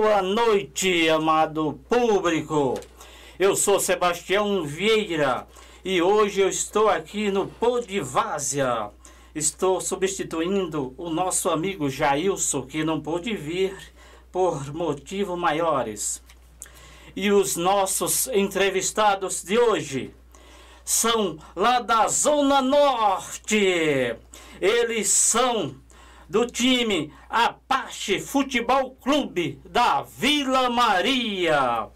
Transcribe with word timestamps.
Boa 0.00 0.22
noite, 0.22 1.08
amado 1.08 1.72
público. 1.88 2.78
Eu 3.36 3.56
sou 3.56 3.80
Sebastião 3.80 4.62
Vieira 4.62 5.44
e 5.84 6.00
hoje 6.00 6.40
eu 6.40 6.48
estou 6.48 6.88
aqui 6.88 7.32
no 7.32 7.48
Podivásia. 7.48 8.90
Estou 9.34 9.80
substituindo 9.80 10.94
o 10.96 11.10
nosso 11.10 11.50
amigo 11.50 11.90
Jailson, 11.90 12.62
que 12.62 12.84
não 12.84 13.00
pôde 13.00 13.34
vir 13.34 13.76
por 14.30 14.72
motivos 14.72 15.36
maiores. 15.36 16.22
E 17.16 17.32
os 17.32 17.56
nossos 17.56 18.28
entrevistados 18.28 19.42
de 19.42 19.58
hoje 19.58 20.14
são 20.84 21.38
lá 21.56 21.80
da 21.80 22.06
Zona 22.06 22.62
Norte. 22.62 24.14
Eles 24.60 25.08
são 25.08 25.74
do 26.28 26.46
time 26.46 27.12
Apache 27.28 28.20
Futebol 28.20 28.90
Clube 28.96 29.60
da 29.64 30.02
Vila 30.02 30.68
Maria, 30.68 31.88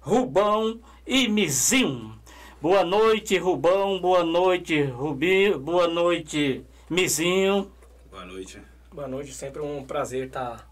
Rubão 0.00 0.80
e 1.06 1.28
Mizinho. 1.28 2.18
Boa 2.60 2.84
noite, 2.84 3.36
Rubão. 3.36 4.00
Boa 4.00 4.24
noite, 4.24 4.82
Rubi. 4.82 5.52
Boa 5.58 5.86
noite, 5.86 6.64
Mizinho. 6.88 7.70
Boa 8.10 8.24
noite. 8.24 8.60
Boa 8.90 9.06
noite, 9.06 9.34
sempre 9.34 9.60
um 9.60 9.84
prazer 9.84 10.28
estar 10.28 10.66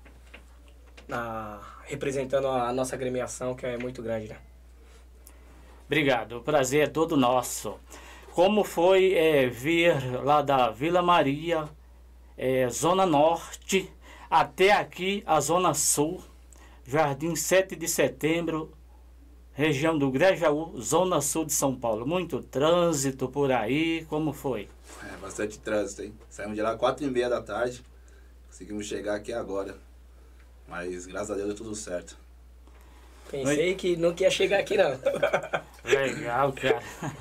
tá, 1.06 1.61
representando 1.84 2.48
a 2.48 2.72
nossa 2.72 2.96
agremiação, 2.96 3.55
que 3.55 3.66
é 3.66 3.77
muito 3.77 4.02
grande, 4.02 4.28
né? 4.28 4.39
Obrigado, 5.86 6.39
o 6.39 6.41
prazer 6.41 6.84
é 6.84 6.91
todo 6.91 7.18
nosso. 7.18 7.78
Como 8.33 8.64
foi 8.64 9.12
é, 9.12 9.46
vir 9.46 9.94
lá 10.24 10.41
da 10.41 10.70
Vila 10.70 11.02
Maria, 11.02 11.68
é, 12.36 12.68
Zona 12.68 13.06
Norte, 13.06 13.90
até 14.30 14.72
aqui 14.72 15.22
a 15.27 15.40
Zona 15.40 15.74
Sul, 15.74 16.22
Jardim 16.86 17.36
7 17.36 17.77
de 17.77 17.89
Setembro, 17.89 18.72
região 19.52 19.96
do 19.96 20.11
Grajaú, 20.11 20.80
Zona 20.80 21.20
Sul 21.20 21.44
de 21.44 21.52
São 21.52 21.74
Paulo. 21.74 22.06
Muito 22.06 22.42
trânsito 22.42 23.28
por 23.28 23.52
aí, 23.52 24.05
como 24.06 24.33
foi? 24.33 24.68
É, 25.02 25.17
bastante 25.18 25.58
trânsito, 25.58 26.02
hein? 26.02 26.14
Saímos 26.28 26.56
de 26.56 26.62
lá 26.62 26.77
quatro 26.77 27.06
e 27.06 27.11
meia 27.11 27.28
da 27.28 27.40
tarde, 27.40 27.83
conseguimos 28.48 28.86
chegar 28.86 29.14
aqui 29.14 29.33
agora. 29.33 29.77
Mas 30.68 31.06
graças 31.06 31.30
a 31.30 31.34
Deus 31.34 31.48
deu 31.48 31.56
tudo 31.56 31.74
certo. 31.74 32.17
Pensei 33.30 33.70
Oi? 33.70 33.74
que 33.74 33.96
não 33.96 34.14
ia 34.18 34.30
chegar 34.30 34.61
aqui 34.61 34.77
não. 34.77 34.90
Legal, 35.84 36.52
cara. 36.52 36.83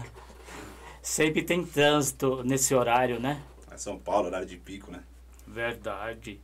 Sempre 1.02 1.44
tem 1.44 1.66
trânsito 1.66 2.44
nesse 2.44 2.74
horário, 2.74 3.20
né? 3.20 3.42
É 3.74 3.78
São 3.78 3.98
Paulo, 3.98 4.28
horário 4.28 4.46
de 4.46 4.56
pico, 4.56 4.92
né? 4.92 5.04
Verdade. 5.48 6.40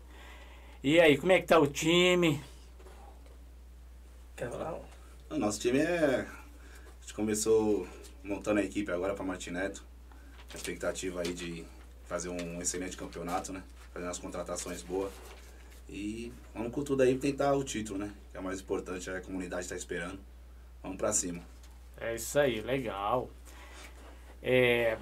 E 0.83 0.99
aí, 0.99 1.15
como 1.15 1.31
é 1.31 1.39
que 1.39 1.45
tá 1.45 1.59
o 1.59 1.67
time? 1.67 2.43
Quer 4.35 4.49
falar? 4.49 4.79
O 5.29 5.37
nosso 5.37 5.59
time 5.59 5.77
é. 5.77 6.21
A 6.21 7.01
gente 7.01 7.13
começou 7.13 7.87
montando 8.23 8.59
a 8.59 8.63
equipe 8.63 8.91
agora 8.91 9.13
para 9.13 9.23
Martineto. 9.23 9.85
A 10.51 10.57
expectativa 10.57 11.21
aí 11.21 11.31
de 11.31 11.63
fazer 12.05 12.29
um 12.29 12.59
excelente 12.59 12.97
campeonato, 12.97 13.53
né? 13.53 13.61
Fazer 13.93 14.05
umas 14.05 14.17
contratações 14.17 14.81
boas. 14.81 15.13
E 15.87 16.33
vamos 16.53 16.71
com 16.71 16.83
tudo 16.83 17.03
aí 17.03 17.15
tentar 17.15 17.53
o 17.53 17.63
título, 17.63 17.99
né? 17.99 18.11
Que 18.31 18.37
é 18.37 18.39
o 18.39 18.43
mais 18.43 18.59
importante, 18.59 19.07
é 19.07 19.17
a 19.17 19.21
comunidade 19.21 19.63
está 19.63 19.75
esperando. 19.75 20.19
Vamos 20.81 20.97
para 20.97 21.13
cima. 21.13 21.43
É 21.99 22.15
isso 22.15 22.39
aí, 22.39 22.61
legal. 22.61 23.29
É, 24.41 24.97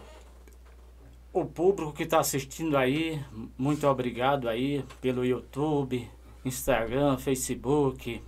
o 1.33 1.45
público 1.45 1.93
que 1.93 2.03
está 2.03 2.19
assistindo 2.19 2.77
aí, 2.77 3.23
muito 3.57 3.87
obrigado 3.87 4.49
aí 4.49 4.83
pelo 5.01 5.25
YouTube, 5.25 6.09
Instagram, 6.43 7.17
Facebook 7.17 8.21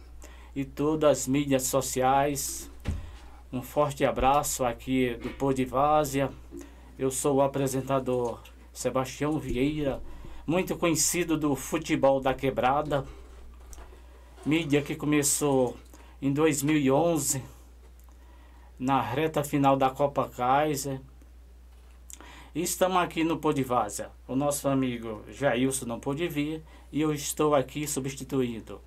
e 0.55 0.65
todas 0.65 1.19
as 1.19 1.27
mídias 1.27 1.63
sociais. 1.63 2.69
Um 3.51 3.61
forte 3.61 4.05
abraço 4.05 4.63
aqui 4.63 5.15
do 5.15 5.29
Podivásia. 5.29 6.29
Eu 6.97 7.09
sou 7.09 7.37
o 7.37 7.41
apresentador 7.41 8.41
Sebastião 8.71 9.39
Vieira, 9.39 10.01
muito 10.45 10.77
conhecido 10.77 11.37
do 11.37 11.55
futebol 11.55 12.19
da 12.19 12.33
quebrada. 12.33 13.05
Mídia 14.45 14.81
que 14.81 14.95
começou 14.95 15.75
em 16.21 16.31
2011, 16.31 17.41
na 18.77 19.01
reta 19.01 19.43
final 19.43 19.75
da 19.75 19.89
Copa 19.89 20.29
Kaiser. 20.29 21.01
Estamos 22.61 22.97
aqui 22.97 23.23
no 23.23 23.37
Podivásia. 23.37 24.11
O 24.27 24.35
nosso 24.35 24.67
amigo 24.67 25.23
Jailson 25.29 25.85
não 25.85 25.97
pôde 25.97 26.27
vir 26.27 26.61
e 26.91 26.99
eu 26.99 27.13
estou 27.13 27.55
aqui 27.55 27.87
substituindo. 27.87 28.81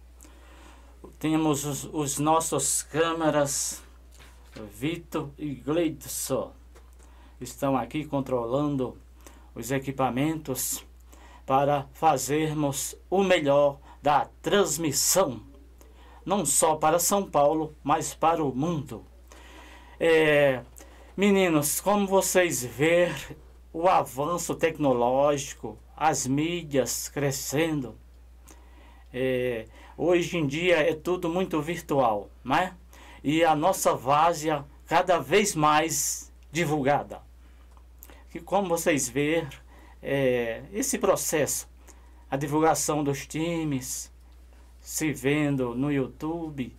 Temos 1.18 1.64
os, 1.64 1.84
os 1.90 2.18
nossos 2.18 2.82
câmeras, 2.82 3.82
Vitor 4.74 5.30
e 5.38 5.54
Gleidson. 5.54 6.52
Estão 7.40 7.74
aqui 7.74 8.04
controlando 8.04 8.98
os 9.54 9.70
equipamentos 9.70 10.84
para 11.46 11.86
fazermos 11.94 12.94
o 13.08 13.24
melhor 13.24 13.78
da 14.02 14.26
transmissão, 14.42 15.40
não 16.26 16.44
só 16.44 16.76
para 16.76 16.98
São 16.98 17.24
Paulo, 17.24 17.74
mas 17.82 18.12
para 18.12 18.44
o 18.44 18.54
mundo. 18.54 19.02
É, 19.98 20.62
meninos, 21.16 21.80
como 21.80 22.06
vocês 22.06 22.62
ver 22.62 23.34
o 23.72 23.88
avanço 23.88 24.54
tecnológico, 24.54 25.78
as 25.96 26.26
mídias 26.26 27.08
crescendo, 27.08 27.96
é, 29.12 29.66
Hoje 29.96 30.38
em 30.38 30.46
dia 30.46 30.78
é 30.78 30.94
tudo 30.94 31.28
muito 31.28 31.60
virtual, 31.60 32.30
né? 32.42 32.74
E 33.22 33.44
a 33.44 33.54
nossa 33.54 33.94
várzea 33.94 34.64
cada 34.86 35.18
vez 35.18 35.54
mais 35.54 36.32
divulgada. 36.50 37.20
Que 38.30 38.40
como 38.40 38.68
vocês 38.68 39.08
ver 39.08 39.46
é, 40.02 40.62
esse 40.72 40.98
processo, 40.98 41.68
a 42.30 42.36
divulgação 42.36 43.04
dos 43.04 43.26
times, 43.26 44.10
se 44.80 45.12
vendo 45.12 45.74
no 45.74 45.92
YouTube, 45.92 46.74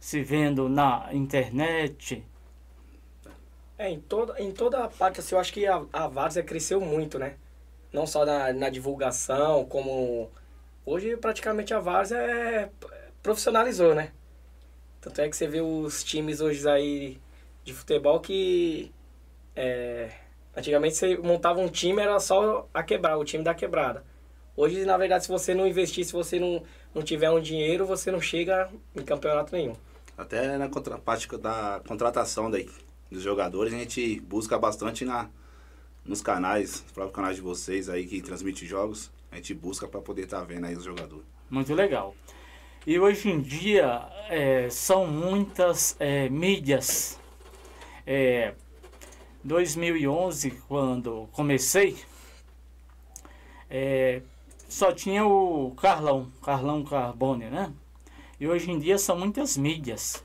se 0.00 0.20
vendo 0.22 0.68
na 0.68 1.08
internet. 1.12 2.24
É, 3.78 3.88
em 3.88 4.00
toda, 4.00 4.40
em 4.42 4.52
toda 4.52 4.84
a 4.84 4.88
parte, 4.88 5.20
assim, 5.20 5.34
eu 5.34 5.40
acho 5.40 5.52
que 5.52 5.66
a, 5.66 5.82
a 5.92 6.08
Várzea 6.08 6.42
cresceu 6.42 6.80
muito, 6.80 7.18
né? 7.18 7.36
Não 7.92 8.06
só 8.06 8.26
na, 8.26 8.52
na 8.52 8.68
divulgação, 8.68 9.64
como 9.64 10.30
Hoje 10.90 11.18
praticamente 11.18 11.74
a 11.74 11.80
Várzea 11.80 12.16
é, 12.16 12.70
profissionalizou, 13.22 13.94
né? 13.94 14.10
Tanto 15.02 15.20
é 15.20 15.28
que 15.28 15.36
você 15.36 15.46
vê 15.46 15.60
os 15.60 16.02
times 16.02 16.40
hoje 16.40 16.66
aí 16.66 17.20
de 17.62 17.74
futebol 17.74 18.18
que 18.20 18.90
é, 19.54 20.10
antigamente 20.56 20.96
você 20.96 21.14
montava 21.18 21.60
um 21.60 21.68
time 21.68 22.00
era 22.00 22.18
só 22.18 22.66
a 22.72 22.82
quebrar, 22.82 23.18
o 23.18 23.24
time 23.24 23.44
da 23.44 23.54
quebrada. 23.54 24.02
Hoje, 24.56 24.82
na 24.86 24.96
verdade, 24.96 25.24
se 25.24 25.28
você 25.28 25.54
não 25.54 25.66
investir, 25.66 26.06
se 26.06 26.12
você 26.14 26.40
não, 26.40 26.62
não 26.94 27.02
tiver 27.02 27.30
um 27.30 27.38
dinheiro, 27.38 27.84
você 27.84 28.10
não 28.10 28.18
chega 28.18 28.70
em 28.96 29.02
campeonato 29.02 29.54
nenhum. 29.54 29.74
Até 30.16 30.56
na 30.56 30.70
parte 31.04 31.28
da 31.36 31.82
contratação 31.86 32.50
daí, 32.50 32.66
dos 33.10 33.22
jogadores, 33.22 33.72
a 33.72 33.78
gente 33.78 34.20
busca 34.20 34.58
bastante 34.58 35.04
na, 35.04 35.28
nos 36.04 36.20
canais, 36.20 36.84
os 36.86 36.92
próprios 36.92 37.14
canais 37.14 37.36
de 37.36 37.42
vocês 37.42 37.88
aí 37.88 38.06
que 38.06 38.20
transmite 38.20 38.66
jogos 38.66 39.10
a 39.30 39.36
gente 39.36 39.54
busca 39.54 39.86
para 39.86 40.00
poder 40.00 40.24
estar 40.24 40.40
tá 40.40 40.44
vendo 40.44 40.66
aí 40.66 40.74
os 40.74 40.84
jogadores. 40.84 41.24
Muito 41.50 41.74
legal. 41.74 42.14
E 42.86 42.98
hoje 42.98 43.30
em 43.30 43.40
dia 43.40 44.08
é, 44.28 44.70
são 44.70 45.06
muitas 45.06 45.96
é, 45.98 46.28
mídias. 46.28 47.18
É, 48.06 48.54
2011, 49.44 50.50
quando 50.66 51.28
comecei, 51.32 51.96
é, 53.68 54.22
só 54.68 54.92
tinha 54.92 55.26
o 55.26 55.72
Carlão, 55.72 56.32
Carlão 56.42 56.82
Carbone, 56.84 57.50
né? 57.50 57.72
E 58.40 58.46
hoje 58.46 58.70
em 58.70 58.78
dia 58.78 58.98
são 58.98 59.18
muitas 59.18 59.56
mídias, 59.56 60.24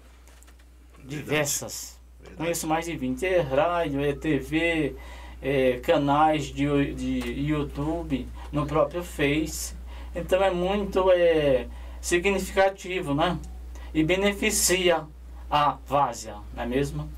diversas. 1.03 1.99
Conheço 2.35 2.67
mais 2.67 2.85
de 2.85 2.95
20. 2.95 3.25
É 3.25 3.41
rádio, 3.41 4.03
é 4.03 4.13
TV, 4.13 4.95
é, 5.41 5.79
canais 5.83 6.45
de, 6.45 6.93
de 6.93 7.41
YouTube, 7.41 8.27
no 8.51 8.65
próprio 8.65 9.03
Face. 9.03 9.75
Então 10.15 10.41
é 10.43 10.51
muito 10.51 11.11
é, 11.11 11.67
significativo, 11.99 13.13
né? 13.13 13.39
E 13.93 14.03
beneficia 14.03 15.05
a 15.49 15.77
várzea, 15.85 16.35
não 16.55 16.63
é 16.63 16.65
mesmo? 16.65 17.09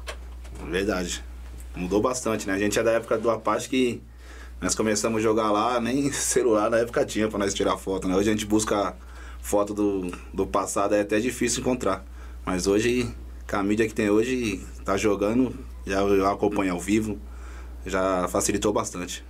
Verdade. 0.67 1.23
Mudou 1.75 2.01
bastante, 2.01 2.47
né? 2.47 2.53
A 2.53 2.59
gente 2.59 2.77
é 2.79 2.83
da 2.83 2.91
época 2.91 3.17
do 3.17 3.29
Apache 3.29 3.69
que 3.69 4.01
nós 4.61 4.73
começamos 4.73 5.19
a 5.19 5.21
jogar 5.21 5.51
lá, 5.51 5.79
nem 5.79 6.11
celular 6.13 6.69
na 6.69 6.77
época 6.77 7.05
tinha 7.05 7.27
para 7.27 7.39
nós 7.39 7.53
tirar 7.53 7.77
foto, 7.77 8.07
né? 8.07 8.15
Hoje 8.15 8.29
a 8.29 8.33
gente 8.33 8.45
busca 8.45 8.95
foto 9.41 9.73
do, 9.73 10.11
do 10.33 10.47
passado, 10.47 10.95
é 10.95 11.01
até 11.01 11.19
difícil 11.19 11.61
encontrar. 11.61 12.03
Mas 12.45 12.67
hoje, 12.67 13.13
com 13.49 13.57
a 13.57 13.63
mídia 13.63 13.87
que 13.87 13.93
tem 13.93 14.09
hoje, 14.09 14.65
tá 14.85 14.95
jogando, 14.95 15.53
já, 15.85 16.07
já 16.15 16.31
acompanha 16.31 16.71
ao 16.71 16.79
vivo, 16.79 17.19
já 17.85 18.27
facilitou 18.27 18.71
bastante. 18.71 19.23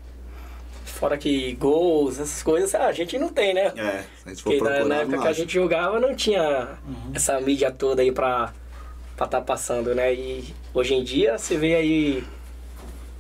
Fora 0.83 1.17
que 1.17 1.53
gols, 1.55 2.19
essas 2.19 2.43
coisas, 2.43 2.75
a 2.75 2.91
gente 2.91 3.17
não 3.17 3.29
tem, 3.29 3.53
né? 3.53 3.71
É, 3.75 4.03
se 4.03 4.25
a 4.25 4.29
gente 4.29 4.43
for 4.43 4.49
Porque 4.51 4.63
na, 4.63 4.69
procurar, 4.71 4.85
na 4.85 4.95
época 5.01 5.15
não 5.15 5.23
que 5.23 5.29
a 5.29 5.33
gente 5.33 5.53
jogava 5.53 5.99
não 5.99 6.15
tinha 6.15 6.77
Uhum. 6.85 7.11
essa 7.13 7.39
mídia 7.41 7.71
toda 7.71 8.01
aí 8.01 8.11
pra 8.11 8.53
estar 9.13 9.27
tá 9.27 9.41
passando, 9.41 9.95
né? 9.95 10.13
E 10.13 10.53
hoje 10.73 10.93
em 10.93 11.03
dia 11.03 11.37
você 11.37 11.57
vê 11.57 11.75
aí. 11.75 12.23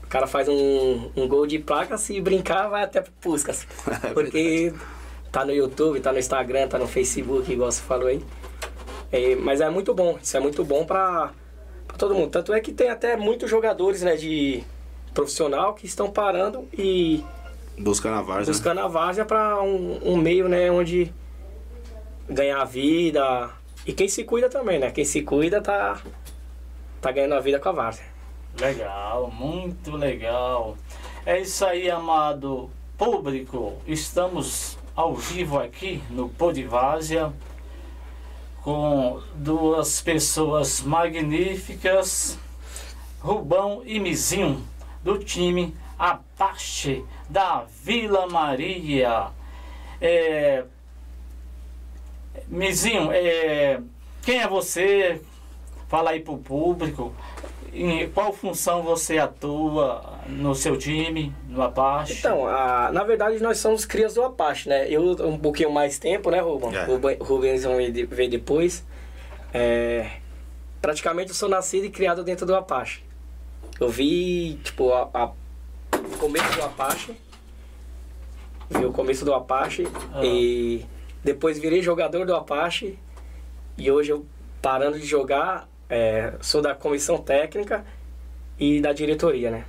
O 0.03 0.07
cara 0.07 0.27
faz 0.27 0.47
um, 0.47 1.09
um 1.15 1.27
gol 1.27 1.47
de 1.47 1.57
placa, 1.59 1.97
se 1.97 2.21
brincar, 2.21 2.67
vai 2.69 2.83
até 2.83 3.01
pro 3.01 3.11
Puscas. 3.19 3.67
É 4.03 4.13
Porque 4.13 4.73
tá 5.31 5.43
no 5.43 5.51
YouTube, 5.51 5.99
tá 5.99 6.13
no 6.13 6.19
Instagram, 6.19 6.67
tá 6.67 6.77
no 6.77 6.87
Facebook, 6.87 7.51
igual 7.51 7.71
você 7.71 7.81
falou 7.81 8.07
aí. 8.07 8.21
É, 9.11 9.35
mas 9.35 9.59
é 9.59 9.69
muito 9.69 9.93
bom, 9.93 10.17
isso 10.21 10.37
é 10.37 10.39
muito 10.39 10.63
bom 10.63 10.85
pra, 10.85 11.31
pra 11.95 11.99
todo 12.07 12.13
mundo. 12.13 12.29
Tanto 12.29 12.53
é 12.53 12.59
que 12.59 12.73
tem 12.73 12.89
até 12.89 13.15
muitos 13.15 13.49
jogadores 13.49 14.01
né, 14.01 14.15
de 14.15 14.63
profissional 15.13 15.73
que 15.73 15.85
estão 15.85 16.11
parando 16.11 16.67
e 16.77 17.23
Buscando 17.77 18.15
a 18.19 18.21
várzea. 18.21 18.39
né? 18.41 18.45
buscando 18.47 18.79
a 18.81 18.87
várzea 18.87 19.25
para 19.25 19.61
um, 19.61 19.99
um 20.03 20.17
meio, 20.17 20.47
né, 20.47 20.69
onde 20.69 21.11
ganhar 22.29 22.63
vida. 22.65 23.49
E 23.85 23.93
quem 23.93 24.07
se 24.07 24.23
cuida 24.23 24.49
também, 24.49 24.79
né? 24.79 24.91
Quem 24.91 25.05
se 25.05 25.21
cuida 25.21 25.61
tá, 25.61 26.01
tá 27.01 27.11
ganhando 27.11 27.35
a 27.35 27.39
vida 27.39 27.59
com 27.59 27.69
a 27.69 27.71
várzea. 27.71 28.05
Legal, 28.59 29.31
muito 29.31 29.95
legal. 29.95 30.77
É 31.25 31.39
isso 31.39 31.65
aí, 31.65 31.89
amado 31.89 32.69
público. 32.97 33.73
Estamos 33.85 34.77
ao 34.95 35.13
vivo 35.13 35.59
aqui 35.59 36.01
no 36.09 36.29
Podivásia 36.29 37.31
com 38.65 39.21
duas 39.35 40.01
pessoas 40.01 40.81
magníficas, 40.81 42.35
Rubão 43.21 43.83
e 43.85 43.99
Mizinho, 43.99 44.67
do 45.03 45.19
time 45.19 45.77
Apache 45.99 47.05
da 47.29 47.63
Vila 47.83 48.25
Maria. 48.25 49.27
É, 50.01 50.63
Mizinho, 52.47 53.11
é, 53.11 53.79
quem 54.23 54.41
é 54.41 54.47
você? 54.47 55.21
Fala 55.87 56.09
aí 56.09 56.21
pro 56.21 56.39
público. 56.39 57.13
Em 57.77 58.09
qual 58.09 58.31
função 58.31 58.83
você 58.83 59.17
atua 59.17 60.01
no 60.29 60.55
seu 60.55 60.77
time, 60.77 61.33
no 61.49 61.61
Apache? 61.61 62.13
Então, 62.13 62.47
a- 62.47 62.89
na 62.93 63.03
verdade 63.03 63.41
nós 63.43 63.57
somos 63.57 63.83
crias 63.83 64.13
do 64.13 64.23
Apache, 64.23 64.69
né? 64.69 64.87
Eu 64.89 65.11
um 65.27 65.37
pouquinho 65.37 65.69
mais 65.71 65.99
tempo, 65.99 66.31
né, 66.31 66.39
Rubão? 66.39 66.71
É. 66.73 66.85
Rubens 67.21 67.63
de- 67.91 68.05
veio 68.05 68.29
depois. 68.29 68.85
É, 69.53 70.09
praticamente 70.81 71.29
eu 71.29 71.35
sou 71.35 71.49
nascido 71.49 71.85
e 71.85 71.89
criado 71.89 72.23
dentro 72.23 72.45
do 72.45 72.55
Apache. 72.55 73.03
Eu 73.77 73.89
vi, 73.89 74.57
tipo, 74.63 74.93
a, 74.93 75.09
a- 75.13 75.31
o 75.97 76.17
começo 76.17 76.55
do 76.57 76.63
Apache. 76.63 77.13
Vi 78.69 78.85
o 78.85 78.91
começo 78.93 79.25
do 79.25 79.33
Apache 79.33 79.85
Ah. 80.13 80.23
e 80.23 80.85
depois 81.23 81.59
virei 81.59 81.81
jogador 81.81 82.25
do 82.25 82.33
Apache. 82.33 82.97
E 83.77 83.91
hoje 83.91 84.11
eu 84.13 84.25
parando 84.61 84.97
de 84.97 85.05
jogar, 85.05 85.67
é, 85.89 86.33
sou 86.41 86.61
da 86.61 86.73
comissão 86.75 87.17
técnica 87.17 87.85
e 88.59 88.79
da 88.81 88.93
diretoria, 88.93 89.51
né? 89.51 89.65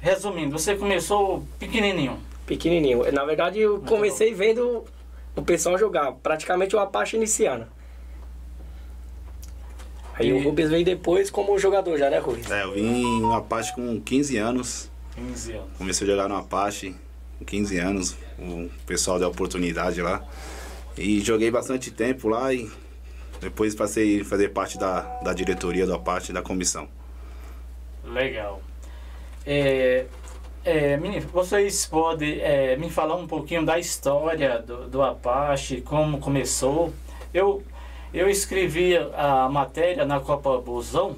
Resumindo, 0.00 0.56
você 0.58 0.74
começou 0.76 1.44
pequenininho. 1.58 2.18
pequenininho. 2.46 3.10
Na 3.12 3.24
verdade, 3.24 3.58
eu 3.58 3.80
comecei 3.80 4.32
vendo 4.32 4.84
o 5.36 5.42
pessoal 5.42 5.76
jogar, 5.78 6.12
praticamente 6.12 6.74
o 6.74 6.78
Apache 6.78 7.16
iniciando. 7.16 7.66
Aí 10.14 10.28
E- 10.28 10.32
o 10.32 10.42
Rubens 10.42 10.70
veio 10.70 10.84
depois 10.84 11.30
como 11.30 11.58
jogador 11.58 11.96
já, 11.98 12.08
né, 12.10 12.18
Rubens? 12.18 12.50
É, 12.50 12.62
eu 12.64 12.72
vim 12.72 13.20
no 13.20 13.32
Apache 13.34 13.74
com 13.74 14.00
15 14.00 14.36
anos. 14.36 14.90
15 15.14 15.52
anos. 15.52 15.68
Comecei 15.76 16.06
a 16.06 16.10
jogar 16.10 16.28
no 16.28 16.36
Apache 16.36 16.94
com 17.38 17.44
15 17.44 17.78
anos. 17.78 18.16
O 18.38 18.68
pessoal 18.86 19.18
deu 19.18 19.28
oportunidade 19.28 20.00
lá. 20.00 20.24
E 20.96 21.20
joguei 21.20 21.50
bastante 21.50 21.90
tempo 21.90 22.28
lá 22.28 22.52
e 22.52 22.68
depois 23.40 23.74
passei 23.74 24.20
a 24.20 24.24
fazer 24.24 24.50
parte 24.50 24.78
da, 24.78 25.00
da 25.22 25.32
diretoria 25.32 25.86
do 25.86 25.94
Apache, 25.94 26.32
da 26.32 26.42
comissão. 26.42 26.88
Legal. 28.04 28.60
É, 29.46 30.06
é, 30.64 30.96
menino, 30.96 31.26
vocês 31.32 31.86
podem 31.86 32.40
é, 32.40 32.76
me 32.76 32.90
falar 32.90 33.16
um 33.16 33.26
pouquinho 33.26 33.64
da 33.64 33.78
história 33.78 34.58
do, 34.58 34.88
do 34.88 35.02
Apache, 35.02 35.80
como 35.80 36.18
começou? 36.18 36.92
Eu, 37.32 37.62
eu 38.12 38.28
escrevi 38.28 38.96
a 38.96 39.48
matéria 39.48 40.04
na 40.04 40.20
Copa 40.20 40.58
Bozão 40.58 41.16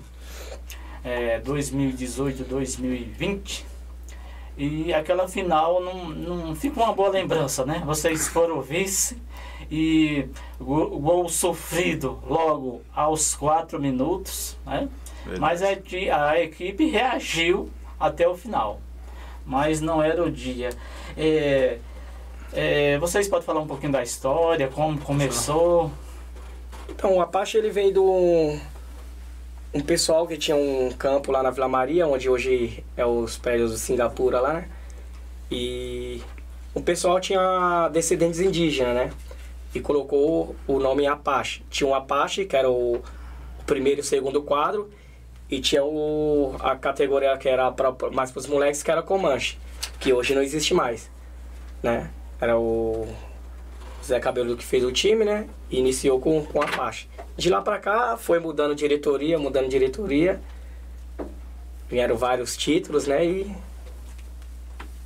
é, 1.05 1.41
2018-2020 1.41 3.65
e 4.57 4.93
aquela 4.93 5.27
final 5.27 5.81
não, 5.81 6.11
não 6.11 6.55
fica 6.55 6.81
uma 6.83 6.93
boa 6.93 7.09
lembrança, 7.09 7.65
né? 7.65 7.83
Vocês 7.87 8.29
foram 8.29 8.61
vice 8.61 9.17
e 9.71 10.29
gol, 10.59 11.29
sofrido 11.29 12.19
logo 12.27 12.83
aos 12.95 13.35
quatro 13.35 13.81
minutos, 13.81 14.57
né? 14.67 14.89
Mas 15.39 15.63
a, 15.63 15.69
a 15.69 16.41
equipe 16.41 16.87
reagiu 16.87 17.71
até 17.99 18.27
o 18.27 18.37
final. 18.37 18.81
Mas 19.47 19.81
não 19.81 20.03
era 20.03 20.25
o 20.25 20.31
dia. 20.31 20.71
É, 21.17 21.79
é, 22.53 22.99
vocês 22.99 23.29
podem 23.29 23.47
falar 23.47 23.61
um 23.61 23.67
pouquinho 23.67 23.93
da 23.93 24.03
história, 24.03 24.69
como 24.69 24.99
começou? 25.01 25.91
Então, 26.89 27.17
o 27.17 27.21
Apache 27.21 27.59
ele 27.59 27.71
veio 27.71 27.93
do 27.93 28.59
um 29.73 29.81
pessoal 29.81 30.27
que 30.27 30.37
tinha 30.37 30.57
um 30.57 30.91
campo 30.99 31.31
lá 31.31 31.43
na 31.43 31.51
Vila 31.51 31.69
Maria, 31.69 32.09
onde 32.09 32.29
hoje 32.29 32.85
é 32.97 33.07
os 33.07 33.39
prédios 33.39 33.71
do 33.71 33.79
Singapura 33.79 34.41
lá, 34.41 34.55
né? 34.55 34.69
E 35.51 36.21
o 36.75 36.81
pessoal 36.81 37.21
tinha 37.21 37.89
descendentes 37.93 38.41
indígenas, 38.41 38.95
né? 38.95 39.11
E 39.75 39.81
colocou 39.81 40.57
o 40.67 40.79
nome 40.79 41.07
Apache. 41.07 41.63
Tinha 41.71 41.89
um 41.89 41.95
Apache, 41.95 42.45
que 42.45 42.57
era 42.57 42.69
o, 42.69 43.03
primeiro 43.71 44.01
e 44.01 44.03
o 44.03 44.05
segundo 44.05 44.43
quadro, 44.43 44.91
e 45.49 45.61
tinha 45.61 45.85
o, 45.85 46.57
a 46.59 46.75
categoria 46.75 47.37
que 47.37 47.49
era 47.49 47.71
pra, 47.71 47.95
mais 48.11 48.33
para 48.33 48.41
os 48.41 48.47
moleques, 48.49 48.83
que 48.83 48.91
era 48.91 49.01
Comanche, 49.01 49.57
que 50.01 50.13
hoje 50.13 50.35
não 50.35 50.43
existe 50.43 50.75
mais, 50.75 51.09
né? 51.81 52.11
Era 52.41 52.59
o 52.59 53.07
Zé 54.05 54.19
Cabelo 54.19 54.57
que 54.57 54.65
fez 54.65 54.83
o 54.83 54.91
time, 54.91 55.25
né? 55.25 55.49
E 55.71 55.79
iniciou 55.79 56.21
com, 56.21 56.45
com 56.45 56.61
a 56.61 56.67
faixa. 56.67 57.07
De 57.37 57.49
lá 57.49 57.63
pra 57.63 57.79
cá 57.79 58.17
foi 58.17 58.41
mudando 58.41 58.75
diretoria, 58.75 59.39
mudando 59.39 59.69
diretoria. 59.69 60.41
Vieram 61.89 62.17
vários 62.17 62.57
títulos, 62.57 63.07
né? 63.07 63.25
E 63.25 63.43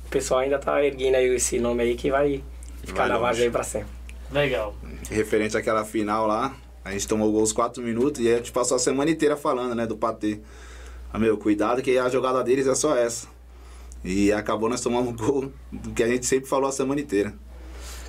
o 0.05 0.09
pessoal 0.09 0.39
ainda 0.39 0.57
tá 0.57 0.83
erguendo 0.83 1.15
aí 1.15 1.35
esse 1.35 1.59
nome 1.59 1.83
aí 1.83 1.95
que 1.95 2.09
vai 2.09 2.43
ficar 2.83 3.03
Vai 3.03 3.09
na 3.09 3.17
vaga 3.19 3.41
aí 3.41 3.51
pra 3.51 3.63
sempre. 3.63 3.94
Legal. 4.35 4.75
Referente 5.09 5.55
àquela 5.55 5.85
final 5.85 6.27
lá, 6.27 6.53
a 6.83 6.91
gente 6.91 7.07
tomou 7.07 7.31
gol 7.31 7.39
aos 7.39 7.53
4 7.53 7.81
minutos 7.81 8.21
e 8.21 8.29
a 8.29 8.35
gente 8.35 8.51
passou 8.51 8.75
a 8.75 8.79
semana 8.79 9.09
inteira 9.09 9.37
falando, 9.37 9.73
né, 9.73 9.87
do 9.87 9.95
Patê. 9.95 10.41
Ah, 11.11 11.17
meu, 11.17 11.37
cuidado 11.37 11.81
que 11.81 11.97
a 11.97 12.09
jogada 12.09 12.43
deles 12.43 12.67
é 12.67 12.75
só 12.75 12.97
essa. 12.97 13.27
E 14.03 14.33
acabou 14.33 14.67
nós 14.67 14.81
tomamos 14.81 15.15
gol 15.15 15.53
do 15.71 15.91
que 15.91 16.03
a 16.03 16.07
gente 16.07 16.25
sempre 16.25 16.49
falou 16.49 16.67
a 16.67 16.71
semana 16.73 16.99
inteira. 16.99 17.33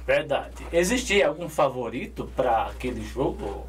Verdade. 0.04 0.66
Existia 0.72 1.28
algum 1.28 1.48
favorito 1.48 2.28
para 2.34 2.66
aquele 2.66 3.04
jogo, 3.04 3.64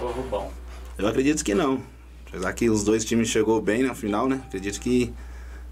ô 0.00 0.06
Rubão? 0.06 0.48
Eu 0.96 1.08
acredito 1.08 1.44
que 1.44 1.52
não. 1.52 1.82
Apesar 2.28 2.52
que 2.52 2.70
os 2.70 2.84
dois 2.84 3.04
times 3.04 3.28
chegou 3.28 3.60
bem 3.60 3.82
na 3.82 3.94
final, 3.94 4.28
né? 4.28 4.40
Acredito 4.46 4.80
que 4.80 5.12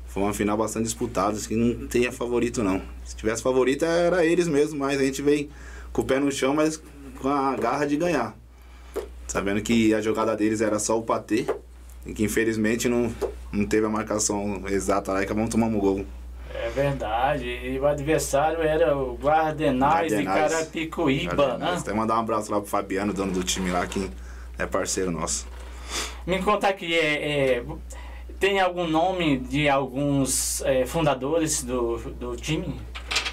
foi 0.06 0.24
uma 0.24 0.34
final 0.34 0.56
bastante 0.56 0.84
disputada, 0.86 1.38
que 1.38 1.54
não 1.54 1.86
tinha 1.86 2.10
favorito 2.10 2.64
não. 2.64 2.82
Se 3.04 3.14
tivesse 3.14 3.44
favorito 3.44 3.84
era 3.84 4.24
eles 4.24 4.48
mesmo, 4.48 4.80
mas 4.80 5.00
a 5.00 5.04
gente 5.04 5.22
veio 5.22 5.48
com 5.94 6.02
o 6.02 6.04
pé 6.04 6.18
no 6.18 6.30
chão, 6.30 6.52
mas 6.52 6.82
com 7.20 7.28
a 7.28 7.56
garra 7.56 7.86
de 7.86 7.96
ganhar. 7.96 8.36
Sabendo 9.28 9.62
que 9.62 9.94
a 9.94 10.02
jogada 10.02 10.36
deles 10.36 10.60
era 10.60 10.78
só 10.78 10.98
o 10.98 11.02
patê, 11.02 11.46
e 12.04 12.12
que 12.12 12.24
infelizmente 12.24 12.88
não, 12.88 13.14
não 13.50 13.64
teve 13.64 13.86
a 13.86 13.88
marcação 13.88 14.64
exata 14.66 15.12
lá 15.12 15.20
e 15.20 15.24
acabamos 15.24 15.50
tomando 15.50 15.76
um 15.76 15.80
gol. 15.80 16.04
É 16.52 16.68
verdade. 16.70 17.46
E 17.46 17.78
o 17.78 17.86
adversário 17.86 18.60
era 18.60 18.96
o 18.96 19.14
Guardenais, 19.14 20.12
de 20.12 20.22
Guardenais. 20.22 20.52
Carapicuíba, 20.52 21.58
né? 21.58 21.76
Até 21.78 21.92
mandar 21.92 22.16
um 22.16 22.20
abraço 22.20 22.50
lá 22.50 22.60
pro 22.60 22.68
Fabiano, 22.68 23.12
dono 23.12 23.32
do 23.32 23.44
time 23.44 23.70
lá, 23.70 23.86
que 23.86 24.10
é 24.58 24.66
parceiro 24.66 25.12
nosso. 25.12 25.46
Me 26.26 26.42
conta 26.42 26.68
aqui, 26.68 26.92
é, 26.92 27.58
é, 27.58 27.64
tem 28.40 28.60
algum 28.60 28.88
nome 28.88 29.38
de 29.38 29.68
alguns 29.68 30.60
é, 30.62 30.84
fundadores 30.86 31.62
do, 31.62 31.98
do 31.98 32.34
time? 32.34 32.80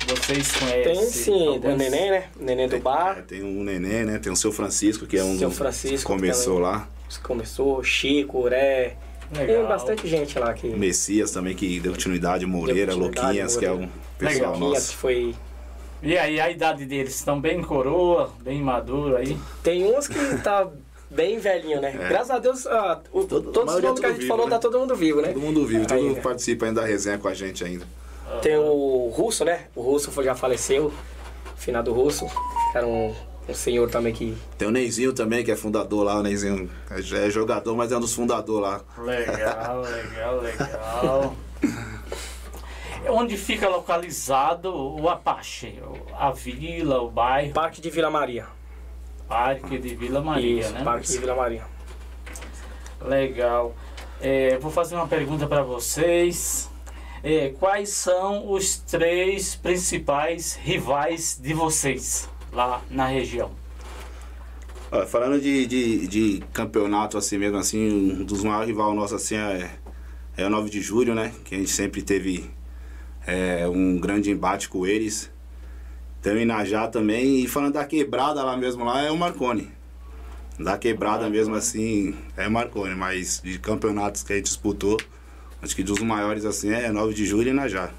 Vocês 0.07 0.51
conhecem? 0.53 0.83
Tem 0.83 0.95
sim, 1.05 1.47
alguns? 1.47 1.73
o 1.73 1.77
Neném, 1.77 2.11
né? 2.11 2.23
O 2.39 2.43
Neném 2.43 2.67
do 2.67 2.75
É, 2.75 2.79
bar, 2.79 3.23
tem 3.27 3.41
o 3.41 3.63
Nenê, 3.63 4.03
né? 4.03 4.19
Tem 4.19 4.31
o 4.31 4.35
seu 4.35 4.51
Francisco, 4.51 5.05
que 5.05 5.17
é 5.17 5.23
um 5.23 5.37
Seu 5.37 5.49
dos 5.49 5.57
Francisco 5.57 5.97
que 5.97 6.03
começou 6.19 6.59
lá. 6.59 6.87
começou, 7.23 7.83
Chico, 7.83 8.39
Uré. 8.39 8.97
Tem 9.33 9.47
Legal. 9.47 9.67
bastante 9.67 10.07
gente 10.07 10.37
lá 10.37 10.53
que. 10.53 10.67
Messias 10.67 11.31
também, 11.31 11.55
que 11.55 11.79
deu 11.79 11.93
continuidade, 11.93 12.45
Moreira, 12.45 12.91
Deu 12.93 12.99
continuidade, 13.05 13.27
Louquinhas, 13.27 13.55
que 13.57 13.65
é 13.65 13.69
Moreira. 13.69 13.91
um 13.93 14.17
pessoal 14.17 14.35
Legal. 14.53 14.53
que 14.53 14.59
nosso. 14.75 14.93
foi. 14.97 15.35
E 16.03 16.17
aí, 16.17 16.39
a 16.41 16.49
idade 16.49 16.85
deles 16.85 17.15
estão 17.15 17.39
bem 17.39 17.61
coroa, 17.61 18.33
bem 18.43 18.61
maduro 18.61 19.15
aí? 19.15 19.37
Tem 19.63 19.85
uns 19.85 20.07
que 20.07 20.15
tá 20.43 20.67
bem 21.09 21.37
velhinho, 21.39 21.79
né? 21.79 21.95
É. 21.97 22.09
Graças 22.09 22.31
a 22.31 22.39
Deus, 22.39 22.65
ah, 22.67 22.99
o- 23.13 23.23
Todo- 23.23 23.51
todos 23.51 23.59
os 23.75 23.81
maioria 23.81 23.87
é 23.87 23.89
nomes 23.89 23.99
que 23.99 24.05
a 24.05 24.09
gente 24.09 24.17
vivo, 24.21 24.27
falou, 24.29 24.45
né? 24.47 24.51
tá 24.51 24.59
todo 24.59 24.79
mundo 24.79 24.95
vivo, 24.95 25.21
né? 25.21 25.27
Todo 25.29 25.41
mundo 25.41 25.65
vive, 25.65 25.85
todo 25.85 25.97
Aí, 25.97 26.03
mundo 26.03 26.15
né? 26.15 26.21
participa 26.21 26.65
ainda 26.65 26.81
da 26.81 26.87
resenha 26.87 27.17
com 27.19 27.27
a 27.27 27.33
gente 27.33 27.63
ainda. 27.63 27.85
Tem 28.41 28.55
o 28.57 29.11
Russo, 29.15 29.43
né? 29.45 29.65
O 29.75 29.81
Russo 29.81 30.11
foi- 30.11 30.23
já 30.25 30.35
faleceu, 30.35 30.91
finado 31.55 31.91
Russo. 31.93 32.25
Era 32.75 32.85
um, 32.87 33.13
um 33.47 33.53
senhor 33.53 33.89
também 33.89 34.13
que. 34.13 34.37
Tem 34.57 34.67
o 34.67 34.71
Neizinho 34.71 35.13
também, 35.13 35.43
que 35.43 35.51
é 35.51 35.55
fundador 35.55 36.03
lá, 36.03 36.15
o 36.17 36.23
Neizinho 36.23 36.69
já 36.99 37.19
é 37.19 37.29
jogador, 37.29 37.75
mas 37.75 37.91
é 37.91 37.97
um 37.97 37.99
dos 37.99 38.13
fundadores 38.13 38.61
lá. 38.61 38.81
Legal, 38.97 39.81
legal, 39.83 40.39
legal. 40.41 41.35
Onde 43.09 43.35
fica 43.35 43.67
localizado 43.67 44.73
o 44.73 45.09
Apache? 45.09 45.79
A 46.17 46.31
vila, 46.31 47.01
o 47.01 47.09
bairro, 47.09 47.51
Parque 47.53 47.81
de 47.81 47.89
Vila 47.89 48.09
Maria. 48.11 48.45
Parque 49.27 49.77
de 49.79 49.95
Vila 49.95 50.21
Maria, 50.21 50.61
Isso, 50.61 50.73
né? 50.73 50.83
Parque 50.83 51.07
de 51.07 51.17
Vila 51.17 51.35
Maria. 51.35 51.63
Legal. 53.01 53.73
É, 54.21 54.57
vou 54.59 54.69
fazer 54.71 54.95
uma 54.95 55.07
pergunta 55.07 55.47
para 55.47 55.63
vocês. 55.63 56.69
É, 57.23 57.49
quais 57.59 57.89
são 57.89 58.51
os 58.51 58.77
três 58.77 59.55
principais 59.55 60.55
rivais 60.55 61.39
de 61.41 61.53
vocês 61.53 62.27
lá 62.51 62.81
na 62.89 63.05
região? 63.05 63.51
Olha, 64.91 65.05
falando 65.05 65.39
de, 65.39 65.65
de, 65.67 66.07
de 66.07 66.43
campeonato 66.51 67.17
assim 67.17 67.37
mesmo, 67.37 67.57
assim, 67.57 68.21
um 68.21 68.25
dos 68.25 68.43
maiores 68.43 68.67
rivais 68.67 68.95
nossos 68.95 69.23
assim 69.23 69.35
é, 69.35 69.69
é 70.35 70.45
o 70.45 70.49
9 70.49 70.69
de 70.69 70.81
julho, 70.81 71.13
né? 71.13 71.31
Que 71.45 71.55
a 71.55 71.57
gente 71.59 71.69
sempre 71.69 72.01
teve 72.01 72.49
é, 73.25 73.67
um 73.67 73.99
grande 73.99 74.31
embate 74.31 74.67
com 74.67 74.85
eles. 74.85 75.31
Tem 76.21 76.33
o 76.33 76.39
Inajá 76.39 76.87
também. 76.87 77.43
E 77.43 77.47
falando 77.47 77.73
da 77.73 77.85
quebrada 77.85 78.43
lá 78.43 78.57
mesmo 78.57 78.83
lá 78.83 79.01
é 79.01 79.11
o 79.11 79.17
Marconi. 79.17 79.71
Da 80.59 80.77
quebrada 80.77 81.29
mesmo 81.29 81.55
assim 81.55 82.15
é 82.35 82.49
Marconi, 82.49 82.95
mas 82.95 83.41
de 83.43 83.57
campeonatos 83.59 84.23
que 84.23 84.33
a 84.33 84.35
gente 84.35 84.45
disputou, 84.45 84.97
acho 85.61 85.75
que 85.75 85.83
dos 85.83 85.99
maiores 85.99 86.45
assim 86.45 86.71
é 86.73 86.89
9 86.91 87.13
de 87.13 87.25
julho 87.25 87.47
e 87.47 87.51
Inajá. 87.51 87.91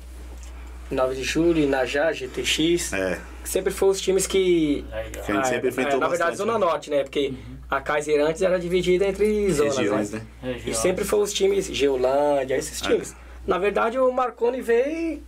9 0.91 1.15
de 1.15 1.23
julho, 1.25 1.59
Inajá, 1.63 2.13
GTX. 2.13 2.93
É, 2.93 3.19
Sempre 3.45 3.73
foram 3.73 3.93
os 3.93 4.01
times 4.01 4.27
que. 4.27 4.85
Que 5.25 5.33
a 5.33 5.35
gente 5.35 5.49
sempre 5.49 5.69
enfrentou 5.71 5.99
Na 5.99 6.07
verdade, 6.09 6.31
bastante, 6.33 6.37
Zona 6.37 6.59
né? 6.59 6.65
Norte, 6.65 6.91
né? 6.91 7.03
Porque 7.03 7.33
a 7.69 7.81
Kaiser 7.81 8.25
antes 8.25 8.41
era 8.43 8.59
dividida 8.59 9.07
entre 9.07 9.51
zonas, 9.51 9.77
regiões, 9.79 10.11
né? 10.13 10.23
né? 10.43 10.61
E 10.65 10.75
sempre 10.75 11.05
foram 11.05 11.25
os 11.25 11.33
times, 11.33 11.67
Geolândia, 11.67 12.57
esses 12.57 12.81
É. 12.83 12.87
times. 12.87 13.17
Na 13.47 13.59
verdade, 13.59 13.99
o 13.99 14.13
Marconi 14.13 14.61
veio 14.61 15.21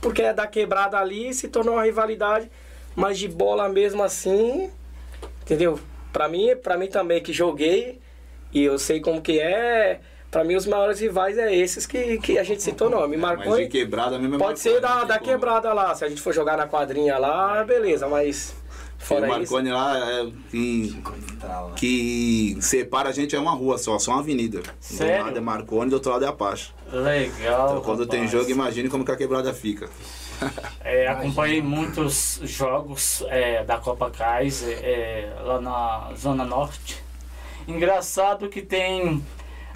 porque 0.00 0.22
é 0.22 0.32
da 0.32 0.46
quebrada 0.46 0.98
ali, 0.98 1.32
se 1.34 1.46
tornou 1.48 1.74
uma 1.74 1.84
rivalidade, 1.84 2.50
mas 2.96 3.18
de 3.18 3.28
bola 3.28 3.68
mesmo 3.68 4.02
assim, 4.02 4.70
entendeu? 5.42 5.78
Pra 6.12 6.28
mim, 6.28 6.56
pra 6.60 6.76
mim 6.76 6.88
também 6.88 7.22
que 7.22 7.32
joguei, 7.32 8.00
e 8.52 8.62
eu 8.64 8.78
sei 8.78 8.98
como 9.00 9.20
que 9.22 9.38
é, 9.38 10.00
pra 10.30 10.44
mim 10.44 10.54
os 10.54 10.66
maiores 10.66 11.00
rivais 11.00 11.36
é 11.36 11.54
esses 11.54 11.86
que, 11.86 12.18
que 12.18 12.38
a 12.38 12.44
gente 12.44 12.62
citou 12.62 12.88
nome. 12.88 13.16
Mas 13.16 13.30
de 13.30 13.36
Marconi 13.36 13.68
quebrada 13.68 14.18
mesmo 14.18 14.36
é 14.36 14.38
pode 14.38 14.60
ser 14.60 14.80
da, 14.80 14.98
tem 14.98 15.08
da 15.08 15.18
quebrada 15.18 15.72
lá, 15.72 15.94
se 15.94 16.04
a 16.04 16.08
gente 16.08 16.20
for 16.20 16.32
jogar 16.32 16.56
na 16.56 16.66
quadrinha 16.66 17.18
lá, 17.18 17.64
beleza, 17.64 18.06
mas 18.08 18.54
o 19.00 19.04
fora 19.04 19.26
isso... 19.26 19.38
Marconi 19.38 19.70
lá 19.70 19.98
é, 19.98 20.30
que, 20.50 21.02
que 21.76 22.58
separa 22.60 23.08
a 23.08 23.12
gente 23.12 23.34
é 23.34 23.38
uma 23.38 23.52
rua 23.52 23.78
só, 23.78 23.98
só 23.98 24.12
uma 24.12 24.20
avenida. 24.20 24.62
Sério? 24.78 25.18
Do 25.18 25.24
lado 25.26 25.38
é 25.38 25.40
Marconi, 25.40 25.90
do 25.90 25.94
outro 25.94 26.12
lado 26.12 26.24
é 26.24 26.28
Apache. 26.28 26.72
Legal. 26.92 27.70
Então 27.70 27.80
quando 27.82 28.06
tem 28.06 28.20
rapaz. 28.20 28.32
jogo, 28.32 28.50
imagine 28.50 28.88
como 28.88 29.04
que 29.04 29.12
a 29.12 29.16
quebrada 29.16 29.52
fica. 29.52 29.88
É, 30.82 31.06
acompanhei 31.06 31.60
muitos 31.60 32.40
jogos 32.44 33.22
é, 33.28 33.62
da 33.62 33.76
Copa 33.76 34.10
Kaiser 34.10 34.78
é, 34.82 35.30
lá 35.42 35.60
na 35.60 36.14
Zona 36.16 36.44
Norte. 36.44 37.02
Engraçado 37.68 38.48
que 38.48 38.62
tem 38.62 39.22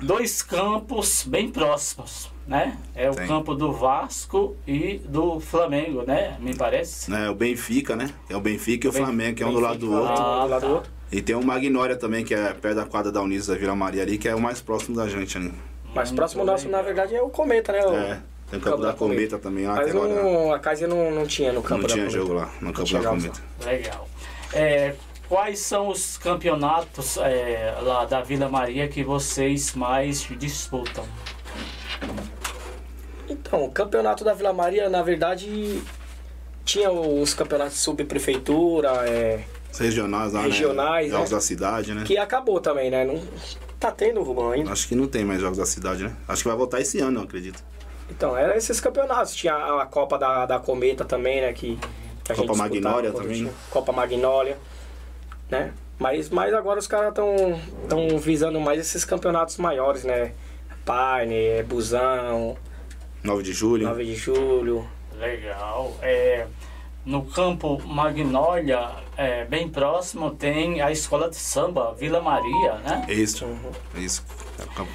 dois 0.04 0.42
campos 0.42 1.25
bem 1.26 1.50
próximos, 1.50 2.30
né? 2.46 2.76
É 2.94 3.11
o 3.11 3.14
Tem. 3.14 3.26
campo 3.26 3.54
do 3.54 3.73
Vasco 3.73 4.56
e 4.66 4.99
do 5.04 5.40
Flamengo, 5.40 6.02
né? 6.06 6.37
Me 6.40 6.54
parece. 6.54 7.11
Né, 7.11 7.28
o 7.30 7.34
Benfica, 7.34 7.96
né? 7.96 8.11
É 8.28 8.37
o 8.37 8.40
Benfica 8.40 8.87
e 8.87 8.90
o 8.90 8.92
Ben- 8.92 9.02
Flamengo, 9.04 9.37
que 9.37 9.42
é 9.42 9.46
um 9.46 9.52
do 9.52 9.61
lado 9.61 9.78
do 9.78 9.88
Benfica, 9.90 10.08
outro. 10.11 10.23
Ah, 10.25 10.44
do 10.44 10.50
lado 10.50 10.61
do 10.61 10.66
tá. 10.68 10.75
outro. 10.75 10.92
E 11.12 11.23
tem 11.23 11.34
o 11.37 11.44
Magnólia 11.44 11.96
também, 11.96 12.25
que 12.25 12.34
é 12.34 12.52
perto 12.52 12.76
da 12.76 12.84
quadra 12.84 13.11
da 13.12 13.23
Unis 13.23 13.46
da 13.46 13.54
Vila 13.54 13.75
Maria 13.76 14.02
ali, 14.02 14.18
que 14.18 14.28
é 14.28 14.34
o 14.34 14.40
mais 14.40 14.61
próximo 14.61 14.96
da 14.96 15.06
gente 15.08 15.37
ali. 15.38 15.52
Mas 15.94 16.08
Muito 16.11 16.16
próximo 16.18 16.44
nosso, 16.44 16.68
na 16.68 16.82
verdade, 16.82 17.14
é 17.14 17.23
o 17.23 17.28
Cometa, 17.28 17.73
né? 17.73 17.84
O- 17.87 17.94
É, 17.94 18.20
tem 18.50 18.58
o 18.58 18.62
campo 18.62 18.78
da 18.78 18.92
Cometa 18.92 19.38
também 19.38 19.64
lá, 19.66 19.76
Mas 19.76 19.90
agora 19.90 20.12
não, 20.23 20.52
a 20.52 20.58
Kaiser 20.58 20.88
não, 20.88 21.11
não 21.12 21.25
tinha 21.26 21.52
no 21.52 21.62
campo 21.62 21.82
não 21.82 21.88
da 21.88 21.94
tinha 21.94 22.04
Cometa. 22.06 22.18
jogo 22.20 22.32
lá, 22.34 22.50
no 22.61 22.73
campo 22.73 22.84
tinha 22.88 23.00
da 23.00 23.11
Cometa. 23.11 23.40
Legal. 23.64 24.08
É, 24.52 24.94
quais 25.28 25.59
são 25.59 25.88
os 25.88 26.16
campeonatos 26.16 27.16
é, 27.16 27.76
lá 27.83 28.04
da 28.04 28.21
Vila 28.21 28.49
Maria 28.49 28.88
que 28.88 29.02
vocês 29.02 29.75
mais 29.75 30.26
disputam? 30.38 31.04
Então, 33.28 33.64
o 33.64 33.71
campeonato 33.71 34.25
da 34.25 34.35
Vila 34.35 34.52
Maria, 34.52 34.88
na 34.88 35.02
verdade, 35.02 35.83
tinha 36.64 36.90
os 36.90 37.35
campeonatos 37.35 37.75
de 37.75 37.81
subprefeitura, 37.81 38.90
é, 39.09 39.45
Os 39.73 39.78
regionais 39.78 40.33
lá, 40.33 40.43
Regionais, 40.43 41.07
né? 41.07 41.12
Jogos 41.12 41.31
né? 41.31 41.37
da 41.37 41.40
cidade, 41.40 41.95
né? 41.95 42.04
que 42.04 42.16
acabou 42.16 42.61
também, 42.61 42.90
né? 42.90 43.04
Não 43.04 43.23
tá 43.81 43.90
tendo, 43.90 44.23
Rubão, 44.23 44.50
ainda. 44.50 44.71
Acho 44.73 44.88
que 44.88 44.95
não 44.95 45.07
tem 45.07 45.25
mais 45.25 45.40
jogos 45.40 45.59
da 45.59 45.66
cidade, 45.66 46.04
né? 46.04 46.14
Acho 46.28 46.43
que 46.43 46.49
vai 46.49 46.57
voltar 46.57 46.81
esse 46.81 47.00
ano, 47.00 47.21
eu 47.21 47.25
acredito. 47.25 47.62
Então, 48.11 48.37
eram 48.37 48.54
esses 48.54 48.81
campeonatos. 48.81 49.35
Tinha 49.35 49.54
a, 49.54 49.87
Copa 49.87 50.19
da, 50.19 50.47
da 50.47 50.59
Cometa 50.59 51.04
também, 51.04 51.40
né? 51.40 51.52
Que, 51.52 51.78
que 52.23 52.33
a 52.33 52.35
Copa 52.35 52.54
gente 52.54 52.62
disputava 52.62 52.97
Magnólia 52.97 53.12
também. 53.12 53.37
tinha. 53.37 53.52
Copa 53.71 53.93
Magnólia, 53.93 54.59
né? 55.50 55.72
Mas, 55.98 56.28
mas 56.28 56.52
agora 56.52 56.78
os 56.78 56.86
caras 56.86 57.10
estão 57.10 57.60
tão 57.88 58.18
visando 58.18 58.60
mais 58.60 58.80
esses 58.80 59.04
campeonatos 59.04 59.56
maiores, 59.58 60.02
né? 60.04 60.32
Paine, 60.84 61.62
Busão, 61.66 62.56
9 63.22 63.42
de 63.42 63.52
julho. 63.52 63.86
9 63.86 64.04
de 64.04 64.14
julho. 64.14 64.86
Legal. 65.16 65.96
É, 66.02 66.46
no 67.06 67.22
campo 67.24 67.80
Magnólia, 67.86 68.90
é, 69.16 69.44
bem 69.44 69.68
próximo, 69.68 70.30
tem 70.32 70.80
a 70.82 70.90
escola 70.90 71.30
de 71.30 71.36
samba 71.36 71.94
Vila 71.94 72.20
Maria, 72.20 72.74
né? 72.84 73.06
Isso, 73.08 73.44
Uhum. 73.44 73.70
isso. 73.96 74.24
É 74.58 74.62
o 74.64 74.68
campo- 74.68 74.90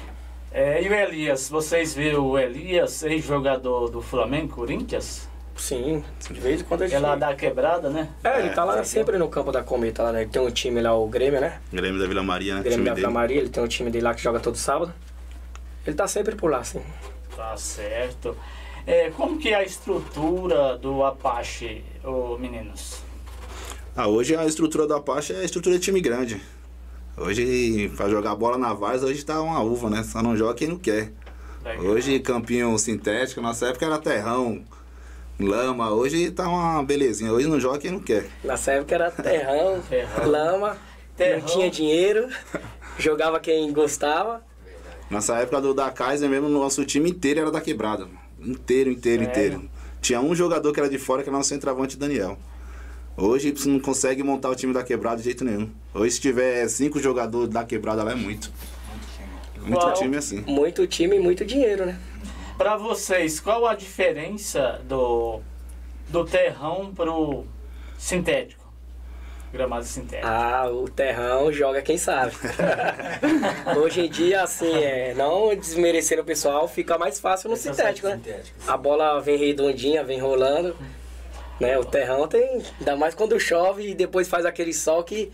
É, 0.52 0.82
e 0.82 0.88
o 0.88 0.92
Elias, 0.94 1.48
vocês 1.48 1.94
viram 1.94 2.26
o 2.26 2.38
Elias, 2.38 3.02
ex-jogador 3.04 3.88
do 3.88 4.02
Flamengo, 4.02 4.48
Corinthians? 4.54 5.29
Sim, 5.60 6.02
de 6.30 6.40
vez 6.40 6.62
em 6.62 6.64
quando 6.64 6.82
a 6.82 6.86
gente... 6.86 6.96
É 6.96 6.98
lá 7.00 7.14
da 7.14 7.34
quebrada, 7.34 7.90
né? 7.90 8.08
É, 8.24 8.40
ele 8.40 8.48
tá 8.50 8.64
lá 8.64 8.78
É. 8.78 8.84
sempre 8.84 9.18
no 9.18 9.28
campo 9.28 9.52
da 9.52 9.62
Cometa 9.62 10.02
lá, 10.04 10.10
né? 10.12 10.22
Ele 10.22 10.30
tem 10.30 10.40
um 10.40 10.50
time 10.50 10.80
lá, 10.80 10.96
o 10.96 11.06
Grêmio, 11.06 11.38
né? 11.38 11.60
Grêmio 11.70 12.00
da 12.00 12.06
Vila 12.06 12.22
Maria, 12.22 12.54
né? 12.54 12.60
Grêmio 12.62 12.78
time 12.78 12.88
da 12.88 12.94
Vila 12.94 13.08
dele. 13.08 13.14
Maria, 13.18 13.38
ele 13.40 13.50
tem 13.50 13.62
um 13.62 13.68
time 13.68 13.90
dele 13.90 14.04
lá 14.04 14.14
que 14.14 14.22
joga 14.22 14.40
todo 14.40 14.56
sábado. 14.56 14.92
Ele 15.86 15.94
tá 15.94 16.08
sempre 16.08 16.34
por 16.34 16.50
lá, 16.50 16.64
sim. 16.64 16.80
Tá 17.36 17.54
certo. 17.58 18.34
É, 18.86 19.10
como 19.10 19.38
que 19.38 19.50
é 19.50 19.56
a 19.56 19.62
estrutura 19.62 20.78
do 20.78 21.04
Apache, 21.04 21.84
ô 22.02 22.38
meninos? 22.38 23.02
Ah, 23.94 24.06
hoje 24.08 24.34
a 24.34 24.46
estrutura 24.46 24.86
do 24.86 24.94
Apache 24.94 25.34
é 25.34 25.40
a 25.40 25.44
estrutura 25.44 25.74
de 25.78 25.82
time 25.82 26.00
grande. 26.00 26.40
Hoje, 27.18 27.92
pra 27.98 28.08
jogar 28.08 28.34
bola 28.34 28.56
na 28.56 28.72
Vars, 28.72 29.02
hoje 29.02 29.22
tá 29.22 29.42
uma 29.42 29.60
uva, 29.60 29.90
né? 29.90 30.02
Só 30.04 30.22
não 30.22 30.34
joga 30.34 30.54
quem 30.54 30.68
não 30.68 30.78
quer. 30.78 31.12
Legal. 31.62 31.84
Hoje, 31.84 32.18
campinho 32.20 32.76
sintético, 32.78 33.42
nossa 33.42 33.66
época 33.66 33.84
era 33.84 33.98
terrão, 33.98 34.64
lama. 35.40 35.90
Hoje 35.90 36.30
tá 36.30 36.48
uma 36.48 36.82
belezinha. 36.82 37.32
Hoje 37.32 37.46
não 37.48 37.58
joga 37.58 37.78
quem 37.78 37.90
não 37.90 38.00
quer. 38.00 38.26
Nessa 38.44 38.72
época 38.72 38.94
era 38.94 39.10
terrão, 39.10 39.82
lama, 40.26 40.76
Terrão. 41.16 41.40
não 41.40 41.46
tinha 41.46 41.70
dinheiro, 41.70 42.28
jogava 42.98 43.40
quem 43.40 43.72
gostava. 43.72 44.42
Nessa 45.10 45.38
época 45.38 45.60
do 45.60 45.74
da 45.74 45.90
Kaiser 45.90 46.28
mesmo, 46.28 46.48
nosso 46.48 46.84
time 46.84 47.10
inteiro 47.10 47.40
era 47.40 47.50
da 47.50 47.60
quebrada. 47.60 48.06
Inteiro, 48.40 48.90
inteiro, 48.90 49.24
Sério? 49.24 49.44
inteiro. 49.46 49.70
Tinha 50.00 50.20
um 50.20 50.34
jogador 50.34 50.72
que 50.72 50.80
era 50.80 50.88
de 50.88 50.98
fora, 50.98 51.22
que 51.22 51.28
era 51.28 51.36
nosso 51.36 51.48
centroavante 51.48 51.96
Daniel. 51.96 52.38
Hoje 53.16 53.50
você 53.50 53.68
não 53.68 53.80
consegue 53.80 54.22
montar 54.22 54.48
o 54.48 54.54
time 54.54 54.72
da 54.72 54.82
quebrada 54.82 55.16
de 55.18 55.24
jeito 55.24 55.44
nenhum. 55.44 55.68
Hoje 55.92 56.14
se 56.14 56.20
tiver 56.20 56.66
cinco 56.68 56.98
jogadores 57.00 57.50
da 57.50 57.64
quebrada 57.64 58.02
lá 58.02 58.12
é 58.12 58.14
muito. 58.14 58.50
Muito 59.58 59.78
Qual? 59.78 59.92
time 59.92 60.16
assim. 60.16 60.40
Muito 60.46 60.86
time 60.86 61.16
e 61.16 61.20
muito 61.20 61.44
dinheiro, 61.44 61.84
né? 61.84 61.98
Pra 62.60 62.76
vocês, 62.76 63.40
qual 63.40 63.66
a 63.66 63.74
diferença 63.74 64.82
do, 64.84 65.40
do 66.08 66.26
terrão 66.26 66.92
pro 66.94 67.46
sintético? 67.96 68.70
Gramado 69.50 69.86
sintético. 69.86 70.28
Ah, 70.28 70.70
o 70.70 70.86
terrão 70.86 71.50
joga 71.50 71.80
quem 71.80 71.96
sabe. 71.96 72.34
Hoje 73.82 74.02
em 74.02 74.10
dia, 74.10 74.42
assim, 74.42 74.74
é, 74.74 75.14
não 75.14 75.56
desmerecendo 75.56 76.20
o 76.20 76.24
pessoal, 76.24 76.68
fica 76.68 76.98
mais 76.98 77.18
fácil 77.18 77.48
no 77.48 77.54
é 77.54 77.58
sintético, 77.58 78.08
né? 78.08 78.16
Sintético. 78.16 78.70
A 78.70 78.76
bola 78.76 79.18
vem 79.22 79.38
redondinha, 79.38 80.04
vem 80.04 80.20
rolando. 80.20 80.76
Né? 81.58 81.78
O 81.78 81.84
terrão 81.86 82.28
tem. 82.28 82.62
Ainda 82.78 82.94
mais 82.94 83.14
quando 83.14 83.40
chove 83.40 83.88
e 83.88 83.94
depois 83.94 84.28
faz 84.28 84.44
aquele 84.44 84.74
sol 84.74 85.02
que 85.02 85.32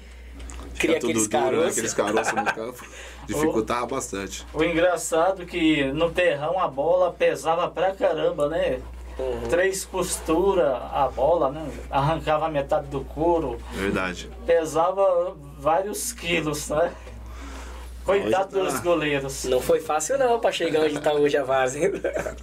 cria 0.79 0.99
aqueles 0.99 1.27
duro, 1.27 1.43
né? 1.43 1.51
caroços. 1.51 1.73
Aqueles 1.73 1.95
caroços 1.95 2.35
no 2.35 2.45
campo. 2.45 2.87
Dificultava 3.27 3.87
bastante. 3.87 4.47
O 4.55 4.63
engraçado 4.63 5.43
é 5.43 5.45
que 5.45 5.85
no 5.93 6.11
terrão 6.11 6.59
a 6.59 6.69
bola 6.69 7.13
pesava 7.13 7.69
pra 7.69 7.95
caramba, 7.95 8.49
né? 8.49 8.81
Uhum. 9.19 9.49
Três 9.49 9.85
costuras 9.85 10.67
a 10.93 11.09
bola, 11.15 11.51
né? 11.51 11.67
Arrancava 11.91 12.49
metade 12.51 12.87
do 12.89 13.01
couro. 13.01 13.59
Verdade. 13.73 14.29
Pesava 14.47 15.35
vários 15.59 16.13
quilos, 16.13 16.69
né? 16.69 16.93
Coitado 18.05 18.57
tá- 18.59 18.65
dos 18.65 18.79
goleiros. 18.81 19.45
Não 19.47 19.61
foi 19.61 19.81
fácil 19.81 20.17
não 20.19 20.39
pra 20.39 20.53
chegar 20.53 20.83
onde 20.85 21.01
tá 21.01 21.13
hoje 21.13 21.37
a. 21.37 21.43
Legal. 21.43 22.35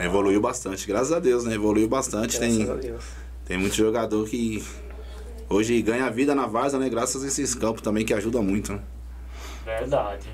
Evoluiu 0.00 0.40
bastante, 0.40 0.86
graças 0.86 1.12
a 1.12 1.18
Deus, 1.18 1.44
né? 1.44 1.54
Evoluiu 1.54 1.88
bastante. 1.88 2.38
Graças 2.38 2.56
Tem, 2.56 2.70
a 2.70 2.74
Deus. 2.74 3.04
tem 3.44 3.58
muito 3.58 3.74
jogador 3.74 4.26
que 4.28 4.64
hoje 5.48 5.82
ganha 5.82 6.08
vida 6.10 6.34
na 6.34 6.46
Varsa, 6.46 6.78
né? 6.78 6.88
Graças 6.88 7.22
a 7.22 7.26
esses 7.26 7.54
campos 7.54 7.82
também 7.82 8.04
que 8.04 8.14
ajudam 8.14 8.42
muito, 8.42 8.72
né? 8.72 8.80
Verdade. 9.78 10.28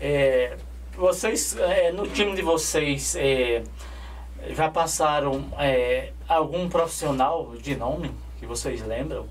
É, 0.00 0.56
vocês, 0.96 1.56
é, 1.56 1.92
no 1.92 2.06
time 2.08 2.34
de 2.34 2.42
vocês, 2.42 3.16
é, 3.16 3.62
já 4.50 4.70
passaram 4.70 5.44
é, 5.58 6.12
algum 6.28 6.68
profissional 6.68 7.54
de 7.56 7.76
nome 7.76 8.10
que 8.38 8.46
vocês 8.46 8.84
lembram? 8.86 9.26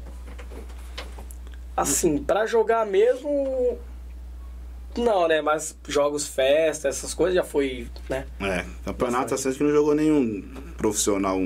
Assim, 1.75 2.17
pra 2.17 2.45
jogar 2.45 2.85
mesmo. 2.85 3.77
Não, 4.97 5.27
né? 5.27 5.41
Mas 5.41 5.77
jogos, 5.87 6.27
festa, 6.27 6.87
essas 6.89 7.13
coisas 7.13 7.35
já 7.35 7.43
foi, 7.43 7.87
né? 8.09 8.25
É, 8.41 8.65
campeonato 8.83 9.33
assim 9.33 9.53
que 9.53 9.63
não 9.63 9.71
jogou 9.71 9.95
nenhum 9.95 10.41
profissional 10.77 11.37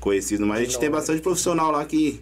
conhecido, 0.00 0.46
mas 0.46 0.58
a 0.58 0.62
gente 0.62 0.72
Não, 0.74 0.80
tem 0.80 0.90
bastante 0.90 1.20
profissional 1.20 1.70
lá 1.70 1.84
que, 1.84 2.20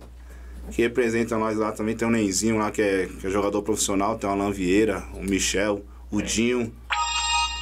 que 0.71 0.83
representa 0.83 1.37
nós 1.37 1.57
lá 1.57 1.73
também. 1.73 1.97
Tem 1.97 2.07
o 2.07 2.11
Nenzinho 2.11 2.59
lá 2.59 2.71
que 2.71 2.83
é, 2.83 3.09
que 3.21 3.27
é 3.27 3.31
jogador 3.31 3.63
profissional, 3.63 4.19
tem 4.19 4.29
o 4.29 4.33
Alan 4.33 4.51
Vieira, 4.51 5.05
o 5.15 5.23
Michel, 5.23 5.83
o 6.11 6.21
Dinho. 6.23 6.73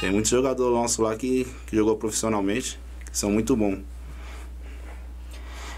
Tem 0.00 0.10
muitos 0.10 0.30
jogadores 0.30 0.74
nossos 0.74 0.98
lá 0.98 1.16
que, 1.16 1.46
que 1.66 1.76
jogou 1.76 1.96
profissionalmente, 1.96 2.78
que 3.10 3.18
são 3.18 3.30
muito 3.30 3.56
bons. 3.56 3.78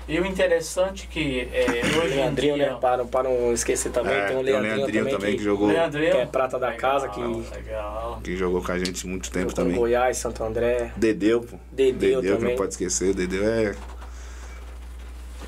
E 0.09 0.19
o 0.19 0.25
interessante 0.25 1.07
que 1.07 1.47
é, 1.53 1.83
O 1.95 2.01
hoje 2.01 2.15
Leandrinho, 2.15 2.55
dia... 2.55 2.73
né? 2.73 2.79
Para, 2.81 3.05
para 3.05 3.29
não 3.29 3.53
esquecer 3.53 3.93
também, 3.93 4.15
É, 4.15 4.27
tem 4.27 4.37
o 4.39 4.43
tem 4.43 4.55
o 4.55 4.59
Leandrinho, 4.61 4.77
Leandrinho 4.77 5.05
também, 5.05 5.15
também 5.19 5.31
que 5.33 5.39
que, 5.39 5.45
jogou, 5.45 5.69
Leandrinho? 5.69 6.13
que 6.13 6.17
é 6.17 6.27
prata 6.27 6.59
da 6.59 6.73
casa, 6.73 7.09
que 7.11 7.21
Legal, 7.21 7.43
legal. 7.55 8.21
que 8.25 8.37
jogou 8.37 8.63
com 8.63 8.73
a 8.73 8.79
gente 8.79 9.07
muito 9.07 9.31
tempo 9.31 9.51
jogou 9.51 9.65
também. 9.65 9.77
Goiás, 9.77 10.17
Santo 10.17 10.43
André. 10.43 10.93
Dedeu, 10.97 11.43
pô. 11.43 11.59
Dedeu 11.71 12.23
que 12.23 12.29
não 12.31 12.39
também. 12.39 12.57
pode 12.57 12.73
esquecer. 12.73 13.13
Dedeu 13.15 13.45
é. 13.47 13.77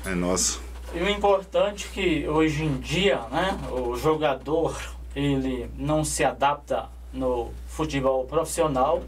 É 0.05 0.13
nosso. 0.13 0.61
E 0.93 0.99
o 0.99 1.09
importante 1.09 1.87
é 1.87 1.93
que 1.93 2.27
hoje 2.27 2.65
em 2.65 2.77
dia, 2.77 3.21
né, 3.31 3.57
o 3.71 3.95
jogador 3.95 4.77
ele 5.15 5.69
não 5.77 6.03
se 6.03 6.21
adapta 6.21 6.89
no 7.13 7.51
futebol 7.65 8.25
profissional 8.25 9.01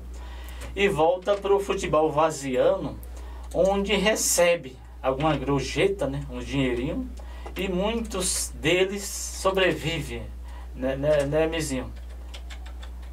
e 0.74 0.88
volta 0.88 1.36
para 1.36 1.54
o 1.54 1.60
futebol 1.60 2.10
vaziano, 2.10 2.98
onde 3.54 3.94
recebe 3.96 4.78
alguma 5.02 5.36
gorjeta, 5.36 6.08
né, 6.08 6.26
um 6.32 6.40
dinheirinho, 6.40 7.10
e 7.54 7.68
muitos 7.68 8.54
deles 8.56 9.04
sobrevivem, 9.04 10.24
né, 10.74 10.96
né, 10.96 11.26
né 11.26 11.48
Mizinho? 11.48 11.92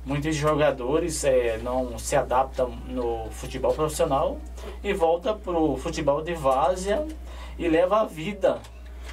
Muitos 0.06 0.36
jogadores 0.36 1.24
eh, 1.24 1.58
não 1.62 1.98
se 1.98 2.14
adaptam 2.14 2.70
no 2.86 3.28
futebol 3.32 3.74
profissional 3.74 4.38
e 4.82 4.94
volta 4.94 5.34
para 5.34 5.58
o 5.58 5.76
futebol 5.76 6.22
de 6.22 6.34
várzea 6.34 7.06
e 7.60 7.68
leva 7.68 8.00
a 8.00 8.04
vida 8.06 8.58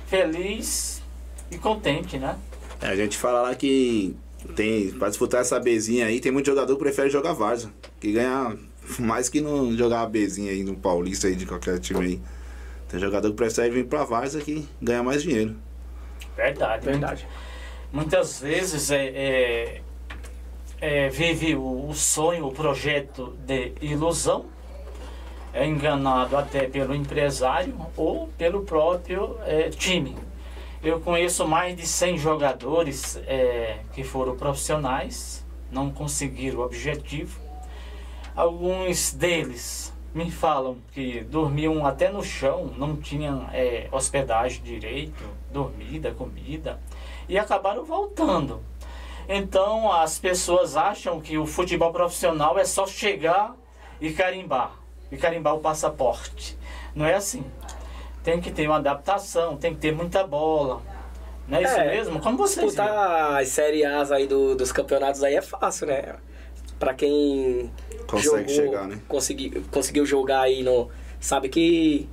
feliz 0.07 1.03
e 1.51 1.57
contente, 1.57 2.17
né? 2.17 2.37
É, 2.81 2.87
a 2.87 2.95
gente 2.95 3.17
fala 3.17 3.41
lá 3.41 3.53
que 3.53 4.15
tem, 4.55 4.89
pra 4.91 5.09
disputar 5.09 5.41
essa 5.41 5.59
Bzinha 5.59 6.05
aí, 6.05 6.21
tem 6.21 6.31
muito 6.31 6.45
jogador 6.45 6.73
que 6.73 6.81
prefere 6.81 7.09
jogar 7.09 7.33
Varsa, 7.33 7.69
que 7.99 8.13
ganha 8.13 8.57
mais 8.97 9.27
que 9.27 9.41
não 9.41 9.75
jogar 9.75 10.01
a 10.01 10.05
Bzinha 10.07 10.51
aí 10.51 10.63
no 10.63 10.77
Paulista 10.77 11.27
aí 11.27 11.35
de 11.35 11.45
qualquer 11.45 11.77
time 11.79 12.05
aí. 12.05 12.21
Tem 12.87 13.01
jogador 13.01 13.29
que 13.29 13.35
prefere 13.35 13.69
vir 13.69 13.85
pra 13.85 14.05
Varsa 14.05 14.39
que 14.39 14.65
ganha 14.81 15.03
mais 15.03 15.21
dinheiro. 15.21 15.53
Verdade. 16.37 16.85
Verdade. 16.85 17.27
Muitas 17.91 18.39
vezes 18.39 18.91
é, 18.91 19.07
é, 19.07 19.81
é, 20.79 21.09
vive 21.09 21.53
o, 21.55 21.89
o 21.89 21.93
sonho, 21.93 22.47
o 22.47 22.53
projeto 22.53 23.35
de 23.45 23.73
ilusão, 23.81 24.45
é 25.57 25.65
enganado 25.65 26.37
até 26.37 26.67
pelo 26.67 26.93
empresário 26.93 27.75
ou 27.95 28.27
pelo 28.37 28.61
próprio 28.61 29.37
é, 29.43 29.69
time. 29.69 30.15
Eu 30.83 30.99
conheço 30.99 31.47
mais 31.47 31.75
de 31.75 31.87
100 31.87 32.19
jogadores 32.19 33.19
é, 33.25 33.79
que 33.91 34.03
foram 34.03 34.37
profissionais, 34.37 35.43
não 35.71 35.89
conseguiram 35.89 36.59
o 36.59 36.63
objetivo. 36.63 37.41
Alguns 38.35 39.11
deles 39.11 39.91
me 40.13 40.29
falam 40.29 40.77
que 40.93 41.21
dormiam 41.21 41.85
até 41.87 42.11
no 42.11 42.23
chão, 42.23 42.71
não 42.77 42.95
tinham 42.95 43.49
é, 43.51 43.87
hospedagem 43.91 44.61
direito, 44.61 45.23
dormida, 45.51 46.11
comida, 46.11 46.79
e 47.27 47.35
acabaram 47.35 47.83
voltando. 47.83 48.61
Então 49.27 49.91
as 49.91 50.19
pessoas 50.19 50.77
acham 50.77 51.19
que 51.19 51.35
o 51.35 51.47
futebol 51.47 51.91
profissional 51.91 52.59
é 52.59 52.63
só 52.63 52.85
chegar 52.85 53.55
e 53.99 54.11
carimbar, 54.11 54.71
e 55.11 55.17
carimbar 55.17 55.55
o 55.55 55.59
passaporte. 55.59 56.57
Não 56.95 57.05
é 57.05 57.13
assim. 57.15 57.43
Tem 58.23 58.41
que 58.41 58.51
ter 58.51 58.67
uma 58.67 58.77
adaptação, 58.77 59.55
tem 59.57 59.73
que 59.73 59.79
ter 59.79 59.91
muita 59.93 60.25
bola. 60.25 60.81
Não 61.47 61.57
é 61.57 61.63
isso 61.63 61.75
É, 61.77 61.87
mesmo? 61.95 62.19
Como 62.19 62.37
vocês? 62.37 62.65
Disputar 62.65 63.39
as 63.41 63.47
Série 63.47 63.85
A's 63.85 64.11
aí 64.11 64.27
do- 64.27 64.55
dos 64.55 64.71
campeonatos 64.71 65.23
aí 65.23 65.35
é 65.35 65.41
fácil, 65.41 65.87
né? 65.87 66.15
Pra 66.77 66.93
quem 66.93 67.71
Consegue 68.05 68.49
chegar, 68.51 68.87
né? 68.87 68.99
Consegui, 69.07 69.61
conseguiu 69.71 70.05
jogar 70.05 70.41
aí 70.41 70.61
no. 70.61 70.89
Sabe 71.19 71.49
que 71.49 72.07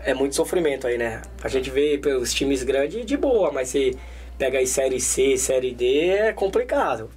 é 0.00 0.12
muito 0.14 0.34
sofrimento 0.34 0.86
aí, 0.86 0.96
né? 0.98 1.22
A 1.42 1.48
gente 1.48 1.70
vê 1.70 1.98
pelos 1.98 2.32
times 2.32 2.62
grandes 2.62 3.04
de 3.04 3.16
boa, 3.16 3.52
mas 3.52 3.68
se 3.68 3.96
pega 4.38 4.58
aí 4.58 4.66
Série 4.66 5.00
C, 5.00 5.36
Série 5.36 5.72
D, 5.74 6.08
é 6.08 6.32
complicado. 6.32 7.10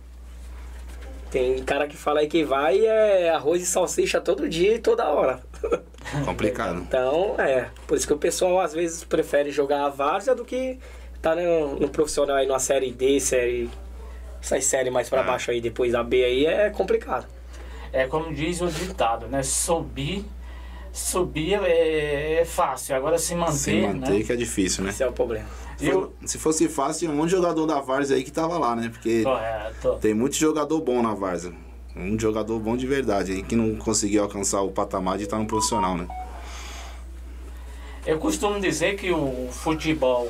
Tem 1.32 1.62
cara 1.64 1.88
que 1.88 1.98
fala 1.98 2.22
aí 2.22 2.28
que 2.28 2.44
vai 2.44 2.86
é 2.86 3.30
arroz 3.30 3.62
e 3.62 3.66
salsicha 3.66 4.22
todo 4.22 4.48
dia 4.48 4.76
e 4.76 4.80
toda 4.80 5.08
hora. 5.10 5.40
Complicado. 6.24 6.80
Então, 6.88 7.36
é. 7.38 7.68
Por 7.86 7.98
isso 7.98 8.08
que 8.08 8.14
o 8.14 8.18
pessoal 8.18 8.62
às 8.62 8.74
vezes 8.74 9.04
prefere 9.04 9.52
jogar 9.52 9.86
a 9.86 9.90
várzea 9.90 10.34
do 10.34 10.46
que 10.46 10.80
tá 11.22 11.36
no, 11.36 11.80
no 11.80 11.90
profissional 11.90 12.38
aí 12.38 12.48
numa 12.48 12.60
série 12.60 12.92
D, 12.92 13.20
série. 13.20 13.70
Essas 14.42 14.64
séries 14.66 14.94
mais 14.94 15.10
pra 15.10 15.20
Ah. 15.22 15.24
baixo 15.24 15.52
aí, 15.52 15.60
depois 15.60 15.92
da 15.92 16.02
B 16.04 16.24
aí, 16.24 16.46
é 16.46 16.70
complicado. 16.70 17.28
É 17.92 18.08
como 18.08 18.34
diz 18.34 18.62
o 18.62 18.68
ditado, 18.68 19.28
né? 19.28 19.44
Subir, 19.44 20.24
subir 20.94 21.56
é, 21.64 22.42
é 22.42 22.46
fácil, 22.46 22.96
agora 22.96 23.18
se 23.18 23.36
manter, 23.36 23.54
Se 23.54 23.82
manter 23.82 24.12
né? 24.20 24.24
que 24.24 24.32
é 24.32 24.36
difícil, 24.36 24.84
né? 24.84 24.92
Esse 24.92 25.04
é 25.04 25.08
o 25.08 25.12
problema. 25.12 25.48
Se, 25.78 25.92
for- 25.92 26.12
se 26.26 26.38
fosse 26.40 26.68
fácil, 26.68 27.00
tinha 27.00 27.12
um 27.12 27.16
monte 27.16 27.30
de 27.30 27.36
jogador 27.36 27.66
da 27.68 27.80
Varsa 27.80 28.16
aí 28.16 28.24
que 28.24 28.32
tava 28.32 28.58
lá, 28.58 28.76
né? 28.76 28.90
Porque 28.90 29.24
Correto. 29.24 29.98
tem 30.02 30.14
muito 30.14 30.36
jogador 30.36 30.82
bom 30.82 31.02
na 31.04 31.14
Varsa. 31.14 31.54
Um 31.96 32.20
jogador 32.20 32.60
bom 32.60 32.76
de 32.76 32.86
verdade 32.88 33.32
aí, 33.32 33.44
que 33.44 33.56
não 33.56 33.76
conseguiu 33.76 34.24
alcançar 34.24 34.62
o 34.62 34.72
patamar 34.72 35.18
de 35.18 35.24
estar 35.26 35.38
no 35.38 35.46
profissional, 35.48 35.96
né? 35.96 36.08
Eu 38.06 38.18
costumo 38.20 38.60
dizer 38.60 38.96
que 38.96 39.12
o 39.12 39.50
futebol 39.52 40.30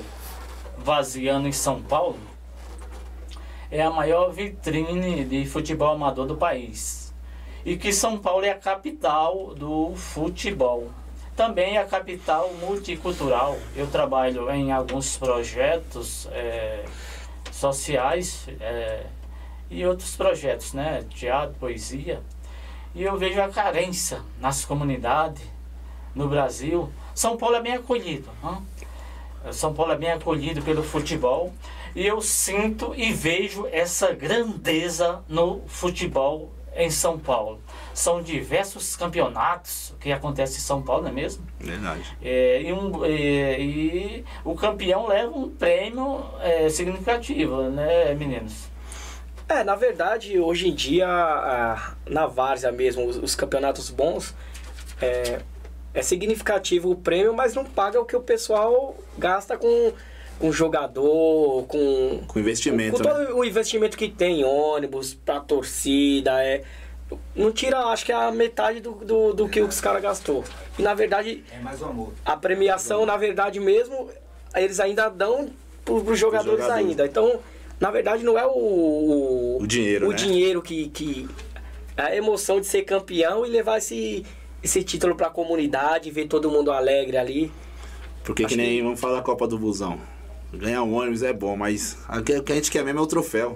vaziano 0.78 1.48
em 1.48 1.52
São 1.52 1.82
Paulo 1.82 2.18
é 3.70 3.82
a 3.84 3.92
maior 3.92 4.32
vitrine 4.32 5.24
de 5.26 5.46
futebol 5.46 5.94
amador 5.94 6.26
do 6.26 6.36
país. 6.38 7.14
E 7.66 7.76
que 7.76 7.92
São 7.92 8.18
Paulo 8.18 8.46
é 8.46 8.52
a 8.52 8.56
capital 8.58 9.54
do 9.54 9.94
futebol. 9.96 10.90
Também 11.38 11.78
é 11.78 11.82
a 11.82 11.86
capital 11.86 12.52
multicultural. 12.60 13.60
Eu 13.76 13.86
trabalho 13.86 14.50
em 14.50 14.72
alguns 14.72 15.18
projetos 15.18 16.28
eh, 16.32 16.84
sociais 17.52 18.48
eh, 18.60 19.06
e 19.70 19.86
outros 19.86 20.16
projetos, 20.16 20.74
né? 20.74 21.06
Teatro, 21.12 21.56
poesia. 21.60 22.24
E 22.96 23.04
eu 23.04 23.16
vejo 23.18 23.40
a 23.40 23.50
carência 23.50 24.20
nas 24.40 24.66
comunidades, 24.66 25.44
no 26.16 26.28
Brasil. 26.28 26.92
São 27.14 27.38
Paulo 27.38 27.58
é 27.58 27.62
bem 27.62 27.74
acolhido. 27.74 28.32
Né? 28.42 28.60
São 29.52 29.76
Paulo 29.76 29.92
é 29.92 29.96
bem 29.96 30.12
acolhido 30.12 30.64
pelo 30.64 30.82
futebol. 30.82 31.54
E 31.96 32.04
eu 32.04 32.20
sinto 32.20 32.96
e 32.96 33.14
vejo 33.14 33.68
essa 33.72 34.12
grandeza 34.12 35.24
no 35.30 35.62
futebol 35.68 36.52
em 36.76 36.90
São 36.90 37.20
Paulo. 37.20 37.62
São 37.98 38.22
diversos 38.22 38.96
campeonatos 38.96 39.92
que 40.00 40.12
acontecem 40.12 40.58
em 40.58 40.62
São 40.62 40.84
Paulo, 40.84 41.02
não 41.02 41.10
é 41.10 41.14
mesmo? 41.14 41.44
Verdade. 41.60 42.16
É, 42.22 42.62
e, 42.62 42.72
um, 42.72 43.04
é, 43.04 43.60
e 43.60 44.26
o 44.46 44.54
campeão 44.54 45.08
leva 45.08 45.36
um 45.36 45.50
prêmio 45.50 46.24
é, 46.40 46.70
significativo, 46.70 47.64
né, 47.72 48.14
meninos? 48.14 48.54
É, 49.50 49.64
na 49.64 49.76
verdade, 49.76 50.38
hoje 50.40 50.68
em 50.70 50.76
dia, 50.76 51.08
a- 51.08 51.96
na 52.08 52.28
Várzea 52.28 52.72
mesmo, 52.72 53.04
os, 53.04 53.18
os 53.18 53.34
campeonatos 53.34 53.90
bons, 53.90 54.36
é, 55.02 55.40
é 55.92 56.02
significativo 56.04 56.92
o 56.92 56.96
prêmio, 56.96 57.34
mas 57.34 57.56
não 57.56 57.66
paga 57.66 58.00
o 58.00 58.06
que 58.06 58.16
o 58.16 58.22
pessoal 58.22 58.96
gasta 59.18 59.58
com, 59.58 59.92
com 60.38 60.52
jogador, 60.52 61.66
com, 61.66 62.22
Com 62.28 62.40
investimento, 62.40 62.98
com 62.98 63.04
né? 63.04 63.10
todo 63.26 63.38
o 63.38 63.44
investimento 63.44 63.98
que 63.98 64.08
tem, 64.08 64.44
ônibus, 64.44 65.16
pra 65.16 65.40
torcida, 65.40 66.44
é, 66.44 66.62
não 67.36 67.52
tira, 67.52 67.80
acho 67.86 68.06
que 68.06 68.12
a 68.12 68.32
metade 68.32 68.80
do, 68.82 68.92
do, 68.94 69.34
do 69.34 69.50
que 69.50 69.62
os 69.62 69.80
caras 69.80 70.02
gastou. 70.02 70.44
E 70.78 70.82
na 70.82 70.94
verdade, 70.94 71.44
É 71.52 71.60
mais 71.60 71.82
o 71.82 71.86
amor. 71.86 72.14
a 72.26 72.36
premiação, 72.36 73.06
na 73.06 73.16
verdade 73.18 73.60
mesmo, 73.60 74.10
eles 74.56 74.80
ainda 74.80 75.10
dão 75.10 75.50
pro, 75.86 76.04
pros 76.04 76.20
jogadores 76.20 76.62
jogadores. 76.64 76.88
ainda. 76.90 77.06
Então, 77.06 77.40
Na 77.80 77.92
verdade, 77.92 78.24
não 78.24 78.38
é 78.40 78.46
o. 78.46 78.50
O, 78.50 79.58
O 79.62 79.68
dinheiro, 79.68 80.08
o 80.08 80.10
né? 80.10 80.16
dinheiro 80.16 80.62
que, 80.64 80.90
que. 80.90 81.30
A 81.96 82.16
emoção 82.16 82.60
de 82.60 82.66
ser 82.68 82.82
campeão 82.84 83.46
e 83.46 83.50
levar 83.50 83.78
esse, 83.78 84.26
esse 84.64 84.84
título 84.84 85.16
pra 85.16 85.30
comunidade, 85.30 86.10
ver 86.12 86.28
todo 86.28 86.50
mundo 86.50 86.72
alegre 86.72 87.18
ali. 87.18 87.52
Porque 88.24 88.46
Acho 88.46 88.56
que 88.56 88.62
nem, 88.62 88.78
que- 88.78 88.84
vamos 88.84 89.00
falar 89.00 89.18
da 89.18 89.22
Copa 89.22 89.48
do 89.48 89.58
Busão. 89.60 90.00
Ganhar 90.54 90.82
um 90.84 90.94
ônibus 90.96 91.22
é 91.24 91.32
bom, 91.34 91.56
mas 91.56 91.98
o 92.10 92.22
que 92.24 92.52
a 92.52 92.56
gente 92.56 92.72
quer 92.72 92.84
mesmo 92.84 93.00
é 93.00 93.04
o 93.04 93.08
troféu. 93.08 93.56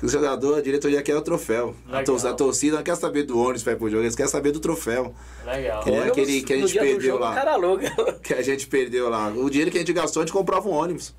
O 0.00 0.08
jogador, 0.08 0.58
a 0.58 0.62
diretoria 0.62 1.02
quer 1.02 1.16
o 1.16 1.22
troféu. 1.22 1.74
A, 1.90 1.98
a 1.98 2.34
torcida 2.34 2.76
não 2.76 2.84
quer 2.84 2.96
saber 2.96 3.24
do 3.24 3.36
ônibus 3.38 3.64
pra 3.64 3.72
ir 3.72 3.76
pro 3.76 3.90
jogo, 3.90 4.02
eles 4.04 4.14
querem 4.14 4.30
saber 4.30 4.52
do 4.52 4.60
troféu. 4.60 5.12
Legal. 5.44 5.82
Que 5.82 5.90
Ônibus, 5.90 6.10
aquele 6.10 6.42
que 6.42 6.52
a 6.52 6.56
gente 6.56 6.78
perdeu 6.78 7.00
jogo, 7.00 7.24
lá. 7.24 7.30
o 7.32 7.34
cara 7.34 7.56
louco. 7.56 7.84
Que 8.22 8.34
a 8.34 8.42
gente 8.42 8.66
perdeu 8.68 9.08
lá. 9.08 9.28
O 9.28 9.50
dinheiro 9.50 9.70
que 9.70 9.76
a 9.76 9.80
gente 9.80 9.92
gastou, 9.92 10.22
a 10.22 10.26
gente 10.26 10.32
comprava 10.32 10.68
um 10.68 10.72
ônibus. 10.72 11.14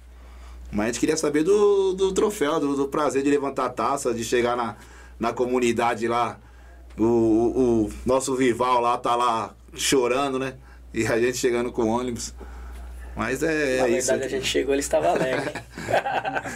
Mas 0.72 0.84
a 0.84 0.88
gente 0.88 1.00
queria 1.00 1.18
saber 1.18 1.44
do, 1.44 1.94
do 1.94 2.14
troféu, 2.14 2.60
do, 2.60 2.76
do 2.76 2.88
prazer 2.88 3.22
de 3.22 3.30
levantar 3.30 3.66
a 3.66 3.70
taça, 3.70 4.14
de 4.14 4.24
chegar 4.24 4.56
na, 4.56 4.78
na 5.20 5.34
comunidade 5.34 6.08
lá. 6.08 6.40
O, 6.98 7.04
o, 7.04 7.86
o 7.86 7.92
nosso 8.06 8.34
rival 8.36 8.80
lá 8.80 8.98
tá 8.98 9.16
lá 9.16 9.56
chorando, 9.74 10.40
né? 10.40 10.56
E 10.94 11.06
a 11.06 11.20
gente 11.20 11.38
chegando 11.38 11.72
com 11.72 11.84
o 11.84 11.88
ônibus. 11.88 12.34
Mas 13.20 13.44
é, 13.44 13.80
Na 13.80 13.88
é 13.88 13.90
isso. 13.98 14.08
verdade, 14.08 14.34
a 14.34 14.38
gente 14.38 14.48
chegou 14.48 14.74
ele 14.74 14.80
estava 14.80 15.10
alegre. 15.10 15.52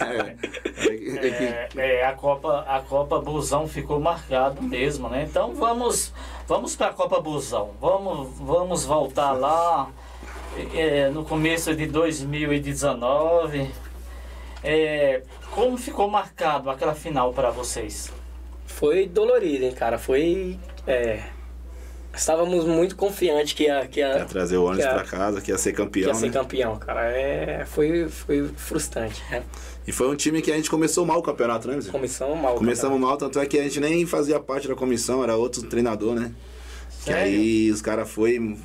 É, 0.00 0.86
é, 0.86 1.26
é 1.26 1.68
É, 1.76 1.96
é, 2.00 2.06
a 2.06 2.12
Copa, 2.12 2.64
a 2.66 2.80
Copa 2.80 3.20
Busão 3.20 3.68
ficou 3.68 4.00
marcado 4.00 4.62
mesmo, 4.62 5.08
né? 5.08 5.26
Então 5.28 5.54
vamos, 5.54 6.12
vamos 6.46 6.74
para 6.74 6.88
a 6.88 6.92
Copa 6.92 7.20
Busão. 7.20 7.72
Vamos, 7.80 8.30
vamos 8.38 8.84
voltar 8.84 9.32
lá 9.32 9.90
é, 10.74 11.10
no 11.10 11.24
começo 11.24 11.74
de 11.74 11.86
2019. 11.86 13.70
É, 14.62 15.22
como 15.50 15.76
ficou 15.76 16.08
marcado 16.08 16.70
aquela 16.70 16.94
final 16.94 17.32
para 17.34 17.50
vocês? 17.50 18.10
Foi 18.66 19.06
dolorido, 19.06 19.66
hein, 19.66 19.72
cara. 19.72 19.98
Foi. 19.98 20.58
É, 20.86 21.24
estávamos 22.14 22.64
muito 22.64 22.96
confiantes 22.96 23.52
que 23.52 23.64
ia, 23.64 23.86
que 23.86 24.00
ia, 24.00 24.18
Ia 24.18 24.24
trazer 24.24 24.56
o 24.56 24.64
ônibus 24.64 24.84
que 24.84 24.90
ia- 24.90 24.94
pra 24.94 25.04
casa, 25.04 25.40
que 25.40 25.50
ia 25.50 25.58
ser 25.58 25.70
que 25.72 25.76
campeão, 25.76 26.08
ia 26.08 26.14
ser 26.14 26.26
né? 26.26 26.32
campeão, 26.32 26.76
cara. 26.76 27.10
É, 27.10 27.64
foi, 27.66 28.08
foi 28.08 28.48
frustrante. 28.56 29.22
né? 29.30 29.42
E 29.86 29.92
foi 29.92 30.08
um 30.08 30.14
time 30.16 30.40
que 30.40 30.50
a 30.50 30.56
gente 30.56 30.70
começou 30.70 31.04
mal 31.04 31.18
o 31.18 31.22
campeonato, 31.22 31.68
né? 31.68 31.78
Começamos 31.90 32.38
mal. 32.40 32.54
Começamos 32.54 32.98
mal, 33.00 33.16
tanto 33.16 33.38
é 33.38 33.46
que 33.46 33.58
a 33.58 33.62
gente 33.64 33.80
nem 33.80 34.06
fazia 34.06 34.40
parte 34.40 34.66
da 34.66 34.74
comissão, 34.74 35.22
era 35.22 35.36
outro 35.36 35.62
treinador, 35.64 36.14
né? 36.14 36.32
Que 37.04 37.12
Sério? 37.12 37.22
aí 37.34 37.70
os 37.70 37.82
caras 37.82 38.10
foi, 38.10 38.56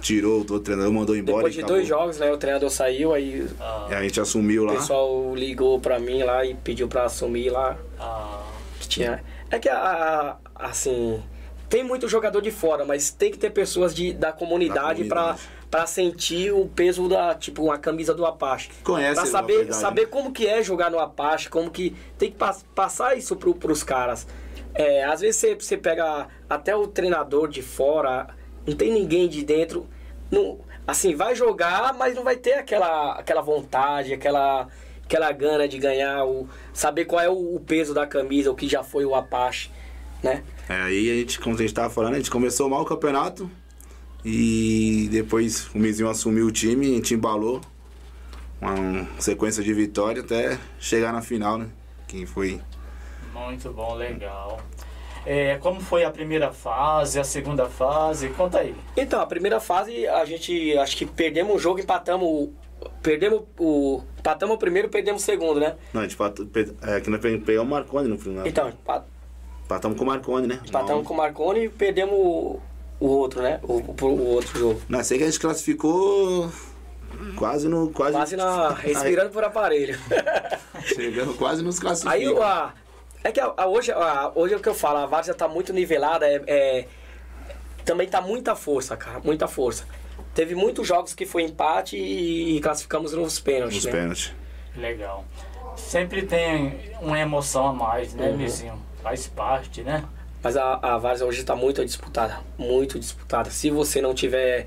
tirou 0.00 0.32
o 0.34 0.38
outro 0.38 0.58
treinador, 0.58 0.92
mandou 0.92 1.14
embora 1.16 1.36
Depois 1.36 1.54
de 1.54 1.62
dois 1.62 1.86
jogos, 1.86 2.18
né? 2.18 2.32
O 2.32 2.36
treinador 2.36 2.70
saiu, 2.70 3.14
aí 3.14 3.46
Ah, 3.60 3.86
E 3.90 3.94
a 3.94 4.02
gente 4.02 4.20
assumiu 4.20 4.62
o 4.62 4.66
lá. 4.66 4.74
pessoal 4.74 5.32
ligou 5.36 5.78
pra 5.78 6.00
mim 6.00 6.24
lá 6.24 6.44
e 6.44 6.54
pediu 6.54 6.88
pra 6.88 7.04
assumir 7.04 7.50
lá. 7.50 7.76
ah, 8.00 8.42
Que 8.80 8.88
tinha. 8.88 9.22
É 9.52 9.58
que 9.60 9.68
a, 9.68 9.76
a- 9.78 10.36
assim. 10.56 11.22
Tem 11.74 11.82
muito 11.82 12.06
jogador 12.08 12.40
de 12.40 12.52
fora, 12.52 12.84
mas 12.84 13.10
tem 13.10 13.32
que 13.32 13.36
ter 13.36 13.50
pessoas 13.50 13.92
de, 13.92 14.12
da 14.12 14.30
comunidade, 14.30 15.02
comunidade. 15.08 15.40
para 15.68 15.84
sentir 15.88 16.52
o 16.52 16.68
peso 16.68 17.08
da, 17.08 17.34
tipo, 17.34 17.68
a 17.72 17.76
camisa 17.76 18.14
do 18.14 18.24
Apache. 18.24 18.70
Conhece 18.84 19.16
Pra 19.20 19.26
saber, 19.26 19.56
verdade, 19.56 19.76
saber 19.80 20.02
né? 20.02 20.06
como 20.08 20.30
que 20.30 20.46
é 20.46 20.62
jogar 20.62 20.88
no 20.88 21.00
Apache, 21.00 21.48
como 21.48 21.68
que 21.72 21.96
tem 22.16 22.30
que 22.30 22.36
pas- 22.36 22.64
passar 22.76 23.18
isso 23.18 23.34
pro, 23.34 23.56
pros 23.56 23.82
caras. 23.82 24.24
É, 24.72 25.02
às 25.02 25.20
vezes 25.20 25.34
você, 25.40 25.56
você 25.56 25.76
pega 25.76 26.28
até 26.48 26.76
o 26.76 26.86
treinador 26.86 27.48
de 27.48 27.60
fora, 27.60 28.28
não 28.64 28.76
tem 28.76 28.92
ninguém 28.92 29.28
de 29.28 29.42
dentro. 29.44 29.84
Não, 30.30 30.60
assim, 30.86 31.16
vai 31.16 31.34
jogar, 31.34 31.92
mas 31.94 32.14
não 32.14 32.22
vai 32.22 32.36
ter 32.36 32.52
aquela, 32.52 33.14
aquela 33.18 33.42
vontade, 33.42 34.14
aquela, 34.14 34.68
aquela 35.04 35.32
gana 35.32 35.66
de 35.66 35.78
ganhar, 35.78 36.24
o, 36.24 36.48
saber 36.72 37.04
qual 37.06 37.20
é 37.20 37.28
o, 37.28 37.56
o 37.56 37.58
peso 37.58 37.92
da 37.92 38.06
camisa, 38.06 38.48
o 38.48 38.54
que 38.54 38.68
já 38.68 38.84
foi 38.84 39.04
o 39.04 39.12
Apache, 39.12 39.72
né? 40.22 40.44
É, 40.68 40.74
aí 40.82 41.10
a 41.10 41.14
gente, 41.14 41.38
como 41.40 41.54
a 41.54 41.58
gente 41.58 41.74
tava 41.74 41.90
falando, 41.90 42.14
a 42.14 42.16
gente 42.16 42.30
começou 42.30 42.68
mal 42.68 42.82
o 42.82 42.84
campeonato. 42.84 43.50
E 44.24 45.08
depois 45.12 45.68
o 45.74 45.78
Mizinho 45.78 46.08
assumiu 46.08 46.46
o 46.46 46.52
time, 46.52 46.86
a 46.92 46.94
gente 46.94 47.14
embalou. 47.14 47.60
Uma 48.60 49.06
sequência 49.20 49.62
de 49.62 49.74
vitória 49.74 50.22
até 50.22 50.58
chegar 50.78 51.12
na 51.12 51.20
final, 51.20 51.58
né? 51.58 51.68
Quem 52.08 52.24
foi. 52.24 52.60
muito 53.34 53.70
bom, 53.70 53.94
legal. 53.94 54.60
É, 55.26 55.56
como 55.56 55.80
foi 55.80 56.04
a 56.04 56.10
primeira 56.10 56.52
fase, 56.52 57.18
a 57.18 57.24
segunda 57.24 57.66
fase? 57.68 58.28
Conta 58.30 58.58
aí. 58.60 58.74
Então, 58.96 59.20
a 59.20 59.26
primeira 59.26 59.60
fase, 59.60 60.06
a 60.06 60.24
gente 60.24 60.76
acho 60.78 60.96
que 60.96 61.04
perdemos 61.06 61.54
o 61.54 61.58
jogo, 61.58 61.80
empatamos 61.80 62.26
o. 62.26 62.52
Perdemos 63.02 63.42
o. 63.58 64.02
Empatamos 64.18 64.54
o 64.56 64.58
primeiro, 64.58 64.88
perdemos 64.88 65.22
o 65.22 65.24
segundo, 65.24 65.60
né? 65.60 65.76
Não, 65.92 66.00
a 66.00 66.04
gente 66.04 66.16
patou, 66.16 66.46
pe- 66.46 66.72
é, 66.82 67.00
que 67.00 67.10
nós 67.10 67.20
pe- 67.20 67.38
pegamos 67.38 67.68
o 67.70 67.74
Marconi 67.74 68.08
no 68.08 68.18
final. 68.18 68.46
Então, 68.46 68.70
Empatamos 69.64 69.96
com 69.98 70.04
o 70.04 70.06
Marconi, 70.06 70.46
né? 70.46 70.60
empatamos 70.66 71.06
com 71.06 71.14
o 71.14 71.16
Marconi 71.16 71.64
e 71.64 71.68
perdemos 71.68 72.14
o, 72.14 72.60
o 73.00 73.06
outro, 73.06 73.42
né? 73.42 73.60
O, 73.62 73.74
o, 73.74 74.04
o 74.06 74.26
outro 74.34 74.58
jogo. 74.58 74.82
Não, 74.88 75.02
sei 75.02 75.18
que 75.18 75.24
a 75.24 75.26
gente 75.26 75.40
classificou 75.40 76.50
quase 77.36 77.68
no. 77.68 77.88
Quase, 77.90 78.12
Quase 78.12 78.36
na. 78.36 78.70
respirando 78.76 79.30
por 79.30 79.42
aparelho. 79.44 79.98
Chegando 80.84 81.34
quase 81.34 81.62
nos 81.62 81.76
Aí 81.76 81.80
classificamos. 81.82 82.40
a. 82.42 82.74
É 83.22 83.32
que 83.32 83.40
a, 83.40 83.54
a- 83.56 83.66
hoje, 83.66 83.90
a, 83.90 84.32
hoje 84.34 84.52
é 84.52 84.56
o 84.56 84.60
que 84.60 84.68
eu 84.68 84.74
falo, 84.74 84.98
a 84.98 85.06
Várzea 85.06 85.32
tá 85.34 85.48
muito 85.48 85.72
nivelada, 85.72 86.26
é, 86.28 86.42
é- 86.46 86.88
também 87.84 88.06
tá 88.06 88.20
muita 88.20 88.54
força, 88.54 88.96
cara, 88.98 89.18
muita 89.24 89.48
força. 89.48 89.86
Teve 90.34 90.54
muitos 90.54 90.86
jogos 90.86 91.14
que 91.14 91.24
foi 91.24 91.42
empate 91.42 91.96
e, 91.96 92.60
classificamos 92.60 93.12
nos 93.14 93.38
pênaltis, 93.40 93.76
Nos 93.76 93.84
né? 93.86 93.92
pênaltis. 93.92 94.32
Legal. 94.76 95.24
Sempre 95.76 96.22
tem 96.26 96.90
uma 97.00 97.18
emoção 97.18 97.68
a 97.68 97.72
mais, 97.72 98.12
né, 98.14 98.28
Uhum. 98.28 98.36
Mizinho? 98.36 98.82
Faz 99.04 99.26
parte, 99.28 99.82
né? 99.82 100.02
Mas 100.42 100.56
a, 100.56 100.78
a 100.82 100.98
Várzea 100.98 101.26
hoje 101.26 101.40
está 101.40 101.54
muito 101.54 101.84
disputada, 101.84 102.40
muito 102.58 102.98
disputada. 102.98 103.50
Se 103.50 103.70
você 103.70 104.00
não 104.00 104.14
tiver 104.14 104.66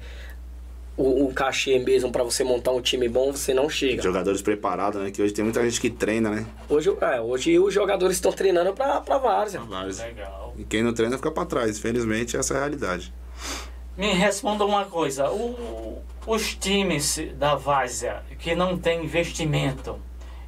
o, 0.95 1.25
o 1.25 1.33
cachê 1.33 1.77
mesmo 1.79 2.11
para 2.11 2.23
você 2.23 2.43
montar 2.43 2.71
um 2.71 2.79
time 2.81 3.09
bom, 3.09 3.31
você 3.31 3.53
não 3.53 3.67
chega. 3.69 4.01
Jogadores 4.01 4.41
preparados, 4.41 5.01
né? 5.01 5.09
Que 5.11 5.21
hoje 5.21 5.33
tem 5.33 5.43
muita 5.43 5.61
gente 5.63 5.81
que 5.81 5.89
treina, 5.89 6.29
né? 6.29 6.45
Hoje, 6.69 6.95
é, 7.01 7.19
hoje 7.19 7.59
os 7.59 7.73
jogadores 7.73 8.17
estão 8.17 8.31
treinando 8.31 8.73
para 8.73 8.97
a 8.97 9.17
Várzea. 9.17 9.59
Vários. 9.61 9.97
Legal. 9.99 10.53
E 10.57 10.63
quem 10.63 10.81
não 10.83 10.93
treina 10.93 11.17
fica 11.17 11.31
pra 11.31 11.45
trás. 11.45 11.77
Infelizmente, 11.77 12.37
essa 12.37 12.53
é 12.53 12.57
a 12.57 12.59
realidade. 12.61 13.11
Me 13.97 14.13
responda 14.13 14.63
uma 14.65 14.85
coisa. 14.85 15.29
O- 15.31 15.99
os 16.27 16.53
times 16.55 17.19
da 17.39 17.55
Várzea 17.55 18.21
que 18.37 18.53
não 18.53 18.77
tem 18.77 19.03
investimento, 19.03 19.99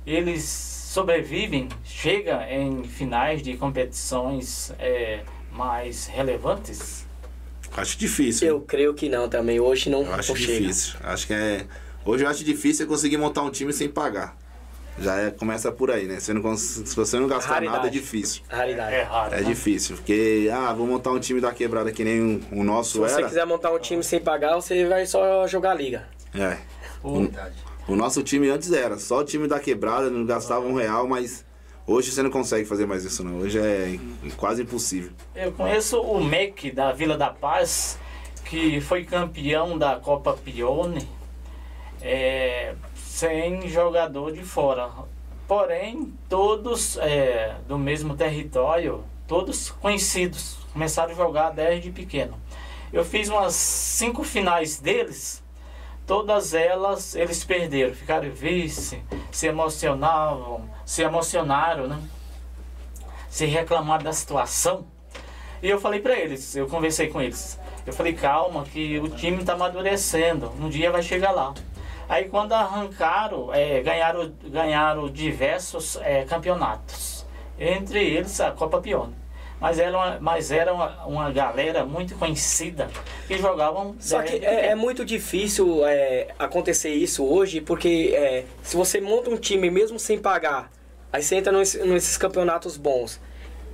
eles 0.06 0.42
sobrevivem? 0.90 1.70
Chegam 1.84 2.42
em 2.42 2.84
finais 2.84 3.44
de 3.44 3.56
competições 3.56 4.74
é, 4.80 5.22
mais 5.52 6.08
relevantes? 6.08 7.06
Acho 7.78 7.98
difícil. 7.98 8.48
Eu 8.48 8.62
creio 8.62 8.94
que 8.96 9.08
não 9.08 9.30
também. 9.30 9.60
Hoje 9.60 9.90
não, 9.90 10.04
Eu 10.04 10.14
acho 10.16 10.36
chega. 10.36 10.60
difícil. 10.60 10.96
Acho 11.04 11.28
que 11.28 11.34
é. 11.34 11.66
Hoje 12.04 12.24
eu 12.24 12.30
acho 12.30 12.44
difícil 12.44 12.86
é 12.86 12.90
conseguir 12.90 13.18
montar 13.18 13.44
um 13.44 13.52
time 13.52 13.72
sem 13.72 13.88
pagar. 13.88 14.36
Já 14.98 15.16
é, 15.16 15.32
começa 15.32 15.72
por 15.72 15.92
aí, 15.92 16.08
né? 16.08 16.20
Você 16.20 16.34
não 16.34 16.58
se 16.58 16.96
você 16.96 17.20
não 17.20 17.28
gastar 17.28 17.54
Raridade. 17.54 17.78
nada, 17.78 17.88
é 17.88 17.92
difícil. 17.92 18.42
Raridade. 18.50 18.96
É 18.96 19.04
raro. 19.04 19.34
É 19.36 19.42
né? 19.42 19.44
difícil. 19.44 19.96
Porque, 19.96 20.50
ah, 20.52 20.74
vou 20.74 20.88
montar 20.88 21.12
um 21.12 21.20
time 21.20 21.40
da 21.40 21.54
quebrada 21.54 21.92
que 21.92 22.04
nem 22.04 22.42
o, 22.52 22.60
o 22.60 22.64
nosso 22.64 22.94
Se 22.94 22.98
você 22.98 23.20
era. 23.20 23.28
quiser 23.28 23.46
montar 23.46 23.72
um 23.72 23.80
time 23.80 24.04
sem 24.04 24.20
pagar, 24.20 24.56
você 24.56 24.86
vai 24.88 25.06
só 25.06 25.48
jogar 25.48 25.76
liga. 25.76 26.08
É. 26.34 26.58
O- 27.04 27.30
O 27.90 27.96
nosso 27.96 28.22
time 28.22 28.48
antes 28.52 28.72
era 28.72 29.00
só 29.00 29.22
o 29.22 29.24
time 29.24 29.48
da 29.48 29.60
quebrada, 29.60 30.12
não 30.12 30.24
gastava 30.24 30.64
um 30.64 30.76
real, 30.76 31.08
mas 31.08 31.44
hoje 31.88 32.12
você 32.12 32.22
não 32.22 32.30
consegue 32.30 32.64
fazer 32.64 32.86
mais 32.86 33.04
isso 33.04 33.24
não. 33.24 33.40
Hoje 33.40 33.58
é 33.58 34.00
quase 34.38 34.62
impossível. 34.62 35.12
Eu 35.34 35.52
conheço 35.54 36.00
o 36.00 36.24
MEC 36.24 36.70
da 36.70 36.92
Vila 36.94 37.18
da 37.18 37.32
Paz, 37.32 37.98
que 38.46 38.80
foi 38.80 39.06
campeão 39.06 39.76
da 39.76 39.96
Copa 39.96 40.34
Pione, 40.34 41.10
é, 42.00 42.76
sem 42.94 43.68
jogador 43.68 44.34
de 44.34 44.44
fora. 44.44 44.92
Porém, 45.48 46.14
todos 46.30 46.96
é, 46.98 47.56
do 47.68 47.80
mesmo 47.80 48.16
território, 48.16 49.04
todos 49.28 49.72
conhecidos, 49.72 50.60
começaram 50.72 51.12
a 51.12 51.16
jogar 51.16 51.50
desde 51.50 51.90
pequeno. 51.90 52.40
Eu 52.94 53.04
fiz 53.04 53.30
umas 53.30 53.56
cinco 53.56 54.24
finais 54.24 54.78
deles, 54.78 55.42
todas 56.10 56.56
elas 56.56 57.14
eles 57.14 57.44
perderam, 57.44 57.94
ficaram 57.94 58.32
vice, 58.32 59.00
se 59.32 59.46
emocionavam, 59.46 60.68
se 60.84 61.04
emocionaram, 61.04 61.88
né? 61.88 62.02
Se 63.30 63.46
reclamaram 63.46 64.04
da 64.04 64.12
situação. 64.12 64.88
E 65.62 65.70
eu 65.70 65.80
falei 65.80 66.00
pra 66.00 66.18
eles, 66.18 66.56
eu 66.56 66.68
conversei 66.68 67.10
com 67.10 67.22
eles. 67.22 67.60
Eu 67.86 67.94
falei, 67.94 68.14
calma, 68.14 68.64
que 68.64 68.98
o 68.98 69.08
time 69.08 69.44
tá 69.46 69.54
amadurecendo, 69.54 70.52
um 70.60 70.68
dia 70.68 70.92
vai 70.92 71.04
chegar 71.04 71.30
lá. 71.30 71.54
Aí 72.08 72.28
quando 72.28 72.54
arrancaram, 72.54 73.54
é, 73.54 73.80
ganharam, 73.82 74.34
ganharam 74.46 75.10
diversos 75.12 75.96
é, 75.98 76.26
campeonatos. 76.26 77.24
Entre 77.60 78.04
eles 78.04 78.42
a 78.42 78.50
Copa 78.50 78.82
Pione. 78.82 79.19
Mas 79.60 79.78
era 79.78 79.98
uma, 79.98 80.20
mas 80.20 80.52
era 80.52 80.74
uma, 80.74 81.06
uma 81.06 81.32
galera 81.32 81.86
muito 81.86 82.16
conhecida 82.16 82.90
que 83.28 83.38
jogavam. 83.38 83.96
Só 84.00 84.22
que 84.22 84.38
é, 84.38 84.68
é 84.68 84.76
muito 84.76 85.04
difícil 85.04 85.86
é, 85.86 86.30
acontecer 86.40 86.92
isso 86.92 87.26
hoje, 87.26 87.60
porque 87.60 88.14
é, 88.16 88.46
se 88.64 88.78
você 88.78 89.02
monta 89.02 89.30
um 89.30 89.38
time 89.38 89.70
mesmo 89.70 90.00
sem 90.00 90.18
pagar 90.18 90.72
Aí 91.12 91.24
você 91.24 91.36
entra 91.36 91.52
nos, 91.52 91.74
nesses 91.74 92.18
campeonatos 92.18 92.78
bons 92.78 93.20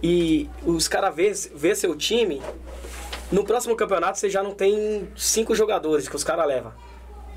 e 0.01 0.49
os 0.65 0.87
caras 0.87 1.13
vê, 1.13 1.31
vê 1.53 1.75
seu 1.75 1.95
time, 1.95 2.41
no 3.31 3.43
próximo 3.43 3.75
campeonato 3.75 4.17
você 4.17 4.29
já 4.29 4.41
não 4.41 4.53
tem 4.53 5.07
cinco 5.15 5.53
jogadores 5.53 6.07
que 6.07 6.15
os 6.15 6.23
caras 6.23 6.47
levam. 6.47 6.71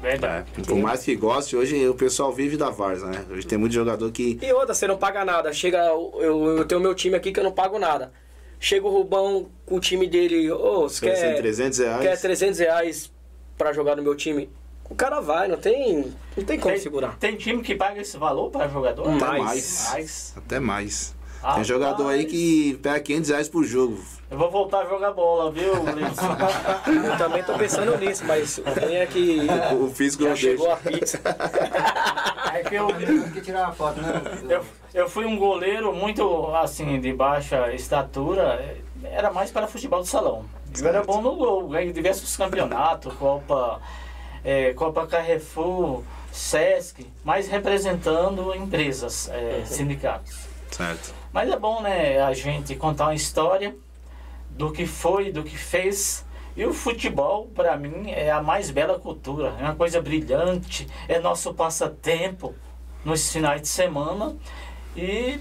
Verdade. 0.00 0.46
É, 0.56 0.62
por 0.62 0.78
mais 0.78 1.02
que 1.02 1.16
goste, 1.16 1.56
hoje 1.56 1.88
o 1.88 1.94
pessoal 1.94 2.32
vive 2.32 2.56
da 2.56 2.70
Varsa, 2.70 3.06
né? 3.06 3.24
Hoje 3.28 3.44
tem 3.44 3.58
muito 3.58 3.72
jogador 3.72 4.12
que. 4.12 4.38
E 4.40 4.52
outra, 4.52 4.72
você 4.72 4.86
não 4.86 4.96
paga 4.96 5.24
nada. 5.24 5.52
Chega, 5.52 5.86
eu, 5.86 6.12
eu 6.58 6.64
tenho 6.64 6.80
meu 6.80 6.94
time 6.94 7.16
aqui 7.16 7.32
que 7.32 7.40
eu 7.40 7.44
não 7.44 7.50
pago 7.50 7.80
nada. 7.80 8.12
Chega 8.60 8.86
o 8.86 8.90
Rubão 8.90 9.48
com 9.64 9.76
o 9.76 9.80
time 9.80 10.06
dele, 10.06 10.50
ô, 10.50 10.84
oh, 10.84 10.88
você 10.88 11.06
quer. 11.06 11.36
300 11.36 11.78
reais? 11.78 12.02
Quer 12.02 12.20
300 12.20 12.58
reais 12.58 13.12
pra 13.56 13.72
jogar 13.72 13.96
no 13.96 14.02
meu 14.02 14.16
time? 14.16 14.50
O 14.90 14.94
cara 14.94 15.20
vai, 15.20 15.48
não 15.48 15.58
tem, 15.58 16.12
não 16.36 16.44
tem 16.44 16.58
como 16.58 16.72
tem, 16.72 16.82
segurar. 16.82 17.16
Tem 17.18 17.36
time 17.36 17.62
que 17.62 17.74
paga 17.74 18.00
esse 18.00 18.16
valor 18.16 18.50
para 18.50 18.68
jogador? 18.68 19.02
Até 19.02 19.18
mais. 19.18 19.38
mais. 19.38 19.88
mais. 19.92 20.34
Até 20.36 20.60
mais. 20.60 21.14
Ah, 21.42 21.54
tem 21.56 21.64
jogador 21.64 22.04
mas... 22.04 22.20
aí 22.20 22.24
que 22.24 22.78
pega 22.82 22.98
500 22.98 23.30
reais 23.30 23.48
por 23.48 23.64
jogo. 23.64 23.98
Eu 24.30 24.36
vou 24.36 24.50
voltar 24.50 24.80
a 24.80 24.86
jogar 24.86 25.12
bola, 25.12 25.50
viu, 25.50 25.72
Eu 25.72 27.16
também 27.16 27.42
tô 27.42 27.54
pensando 27.54 27.96
nisso, 27.96 28.24
mas 28.26 28.60
tem 28.78 28.96
é 28.96 29.06
que. 29.06 29.46
O 29.74 29.88
físico 29.88 30.24
já 30.24 30.36
chegou 30.36 30.66
deixa. 30.66 30.88
a 30.88 30.92
pizza. 30.92 31.20
É 32.52 32.62
que 32.62 32.74
eu. 32.74 32.88
que 33.32 33.40
tirar 33.40 33.64
uma 33.64 33.72
foto, 33.72 34.00
né? 34.00 34.20
Eu, 34.48 34.64
eu 34.92 35.08
fui 35.08 35.24
um 35.24 35.38
goleiro 35.38 35.94
muito, 35.94 36.54
assim, 36.56 37.00
de 37.00 37.12
baixa 37.12 37.72
estatura. 37.72 38.76
Era 39.02 39.30
mais 39.30 39.50
para 39.50 39.66
futebol 39.66 40.02
de 40.02 40.08
salão. 40.08 40.44
Eu 40.78 40.88
era 40.88 41.02
bom 41.02 41.22
no 41.22 41.34
gol, 41.36 41.68
ganhei 41.68 41.92
diversos 41.92 42.36
campeonatos, 42.36 43.14
Copa, 43.14 43.80
é, 44.44 44.74
Copa 44.74 45.06
Carrefour, 45.06 46.02
Sesc, 46.30 47.06
mas 47.24 47.48
representando 47.48 48.54
empresas, 48.54 49.30
é, 49.30 49.62
sindicatos. 49.64 50.36
Certo. 50.70 51.14
Mas 51.32 51.50
é 51.50 51.58
bom, 51.58 51.80
né, 51.80 52.20
a 52.20 52.32
gente 52.34 52.76
contar 52.76 53.06
uma 53.06 53.14
história 53.14 53.74
do 54.58 54.72
que 54.72 54.84
foi, 54.84 55.30
do 55.30 55.42
que 55.44 55.56
fez. 55.56 56.26
E 56.56 56.66
o 56.66 56.74
futebol, 56.74 57.46
para 57.54 57.76
mim, 57.76 58.10
é 58.10 58.30
a 58.32 58.42
mais 58.42 58.68
bela 58.68 58.98
cultura. 58.98 59.54
É 59.60 59.62
uma 59.62 59.76
coisa 59.76 60.02
brilhante, 60.02 60.88
é 61.06 61.20
nosso 61.20 61.54
passatempo 61.54 62.52
nos 63.04 63.32
finais 63.32 63.62
de 63.62 63.68
semana. 63.68 64.36
E 64.96 65.38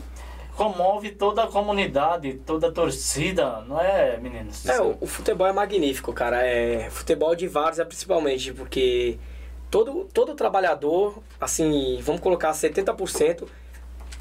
comove 0.56 1.10
toda 1.12 1.44
a 1.44 1.48
comunidade, 1.48 2.36
toda 2.46 2.68
a 2.68 2.72
torcida, 2.72 3.62
não 3.62 3.82
é, 3.82 4.18
meninos? 4.18 4.66
É, 4.68 4.80
o, 4.80 4.96
o 5.02 5.08
futebol 5.08 5.48
é 5.48 5.54
magnífico, 5.54 6.14
cara. 6.14 6.46
É 6.46 6.88
futebol 6.92 7.36
de 7.36 7.48
várzea 7.48 7.84
principalmente, 7.84 8.54
porque 8.54 9.18
todo, 9.72 10.08
todo 10.14 10.36
trabalhador, 10.36 11.18
assim, 11.42 12.00
vamos 12.04 12.22
colocar 12.22 12.52
70%, 12.52 13.48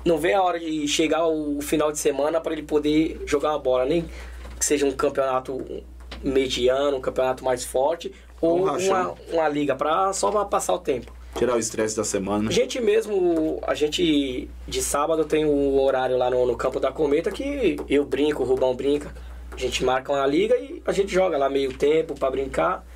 não 0.03 0.17
vê 0.17 0.33
a 0.33 0.43
hora 0.43 0.59
de 0.59 0.89
chegar 0.89 1.27
o 1.27 1.61
final 1.61 1.93
de 1.93 1.99
semana 1.99 2.41
para 2.41 2.55
ele 2.55 2.63
poder 2.63 3.21
jogar 3.27 3.51
uma 3.51 3.59
bola, 3.59 3.85
nem 3.85 4.09
que 4.59 4.65
seja 4.65 4.87
um 4.87 4.93
campeonato 4.93 5.85
mediano, 6.23 6.97
um 6.97 7.01
campeonato 7.01 7.45
mais 7.45 7.65
forte, 7.65 8.13
ou 8.41 8.65
uma, 8.65 9.15
uma 9.33 9.49
liga, 9.49 9.75
para 9.75 10.13
só 10.13 10.31
pra 10.31 10.45
passar 10.45 10.75
o 10.75 10.79
tempo. 10.79 11.13
Tirar 11.37 11.55
o 11.55 11.59
estresse 11.59 11.97
da 11.97 12.05
semana. 12.05 12.49
A 12.49 12.53
gente 12.53 12.81
mesmo, 12.81 13.61
a 13.67 13.75
gente 13.75 14.49
de 14.67 14.83
sábado 14.83 15.25
tem 15.25 15.45
um 15.45 15.79
horário 15.81 16.17
lá 16.17 16.31
no, 16.31 16.47
no 16.47 16.57
campo 16.57 16.81
da 16.81 16.91
Cometa 16.91 17.31
que 17.31 17.77
eu 17.89 18.05
brinco, 18.05 18.43
o 18.43 18.47
Rubão 18.47 18.75
brinca. 18.75 19.15
A 19.53 19.57
gente 19.59 19.85
marca 19.85 20.13
uma 20.13 20.27
liga 20.27 20.57
e 20.57 20.83
a 20.87 20.93
gente 20.93 21.13
joga 21.13 21.37
lá 21.37 21.49
meio 21.49 21.77
tempo 21.77 22.15
para 22.15 22.31
brincar. 22.31 22.87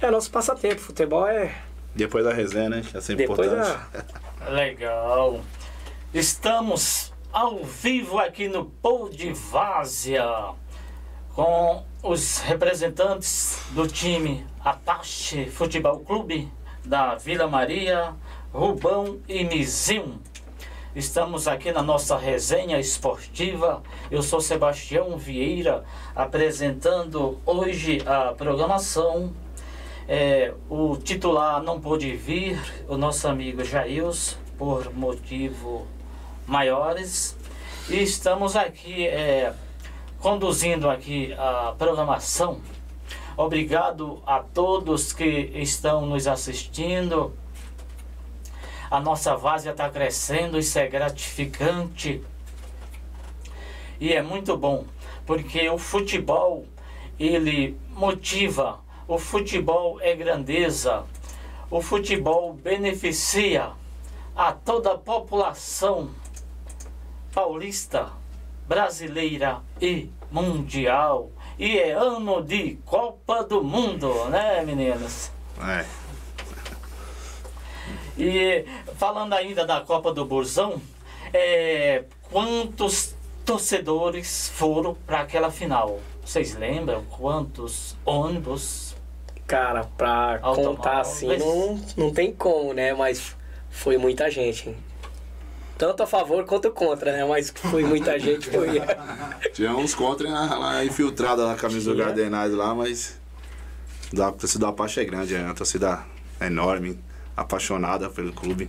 É 0.00 0.10
nosso 0.10 0.30
passatempo, 0.30 0.80
futebol 0.80 1.26
é. 1.26 1.54
Depois 1.94 2.24
da 2.24 2.32
resenha, 2.32 2.70
né? 2.70 2.82
É 2.94 3.00
sempre 3.00 3.26
Depois 3.26 3.52
importante. 3.52 3.78
Da... 4.40 4.48
Legal. 4.50 5.40
Estamos 6.14 7.12
ao 7.32 7.62
vivo 7.62 8.18
aqui 8.18 8.48
no 8.48 8.64
Podvásia 8.64 10.24
com 11.40 11.82
os 12.02 12.40
representantes 12.40 13.62
do 13.70 13.88
time 13.88 14.46
Apache 14.62 15.46
Futebol 15.46 16.00
Clube 16.00 16.52
da 16.84 17.14
Vila 17.14 17.48
Maria, 17.48 18.14
Rubão 18.52 19.18
e 19.26 19.42
Mizinho. 19.42 20.20
Estamos 20.94 21.48
aqui 21.48 21.72
na 21.72 21.82
nossa 21.82 22.18
resenha 22.18 22.78
esportiva. 22.78 23.82
Eu 24.10 24.22
sou 24.22 24.38
Sebastião 24.42 25.16
Vieira, 25.16 25.82
apresentando 26.14 27.40
hoje 27.46 28.02
a 28.04 28.34
programação. 28.34 29.32
É, 30.06 30.52
o 30.68 30.98
titular 30.98 31.62
não 31.62 31.80
pôde 31.80 32.14
vir, 32.16 32.60
o 32.86 32.98
nosso 32.98 33.26
amigo 33.26 33.64
Jails, 33.64 34.36
por 34.58 34.92
motivo 34.92 35.86
maiores. 36.46 37.34
E 37.88 38.02
estamos 38.02 38.56
aqui 38.56 39.06
é, 39.06 39.54
conduzindo 40.20 40.88
aqui 40.88 41.32
a 41.32 41.74
programação. 41.76 42.60
Obrigado 43.36 44.22
a 44.26 44.40
todos 44.40 45.14
que 45.14 45.50
estão 45.54 46.04
nos 46.04 46.28
assistindo. 46.28 47.34
A 48.90 49.00
nossa 49.00 49.34
várzea 49.34 49.70
está 49.70 49.88
crescendo, 49.88 50.58
isso 50.58 50.78
é 50.78 50.86
gratificante. 50.86 52.22
E 53.98 54.12
é 54.12 54.22
muito 54.22 54.56
bom, 54.56 54.84
porque 55.24 55.68
o 55.70 55.78
futebol, 55.78 56.66
ele 57.18 57.78
motiva, 57.90 58.80
o 59.08 59.18
futebol 59.18 59.98
é 60.00 60.14
grandeza, 60.14 61.04
o 61.70 61.80
futebol 61.80 62.52
beneficia 62.52 63.70
a 64.36 64.52
toda 64.52 64.92
a 64.92 64.98
população 64.98 66.10
paulista, 67.32 68.19
brasileira 68.70 69.58
e 69.82 70.08
mundial. 70.30 71.32
E 71.58 71.76
é 71.76 71.90
ano 71.90 72.40
de 72.40 72.78
Copa 72.86 73.42
do 73.42 73.64
Mundo, 73.64 74.26
né, 74.26 74.62
meninos? 74.64 75.32
É. 75.60 75.84
E 78.16 78.64
falando 78.96 79.32
ainda 79.32 79.66
da 79.66 79.80
Copa 79.80 80.14
do 80.14 80.24
Burzão, 80.24 80.80
é, 81.34 82.04
quantos 82.30 83.16
torcedores 83.44 84.52
foram 84.54 84.94
para 84.94 85.22
aquela 85.22 85.50
final? 85.50 85.98
Vocês 86.24 86.54
lembram 86.54 87.04
quantos 87.06 87.96
ônibus? 88.04 88.94
Cara, 89.48 89.82
pra 89.98 90.38
contar 90.38 91.00
assim 91.00 91.36
não, 91.36 91.80
não 91.96 92.12
tem 92.12 92.32
como, 92.32 92.72
né? 92.72 92.94
Mas 92.94 93.36
foi 93.68 93.98
muita 93.98 94.30
gente. 94.30 94.76
Tanto 95.80 96.02
a 96.02 96.06
favor 96.06 96.44
quanto 96.44 96.70
contra, 96.72 97.10
né? 97.10 97.24
Mas 97.24 97.48
foi 97.48 97.82
muita 97.82 98.18
gente, 98.18 98.50
foi. 98.50 98.82
Tinha 99.54 99.74
uns 99.74 99.94
contra 99.94 100.28
lá 100.28 100.84
infiltrada 100.84 101.46
na 101.46 101.54
camisa 101.54 101.90
do 101.90 101.96
Gardenais 101.96 102.52
lá, 102.52 102.74
mas 102.74 103.18
a 104.12 104.30
torcida 104.30 104.66
do 104.66 104.68
Apache 104.68 105.00
é 105.00 105.04
grande, 105.06 105.34
é 105.34 105.40
uma 105.40 105.54
torcida 105.54 106.04
enorme, 106.38 107.02
apaixonada 107.34 108.10
pelo 108.10 108.30
clube, 108.30 108.68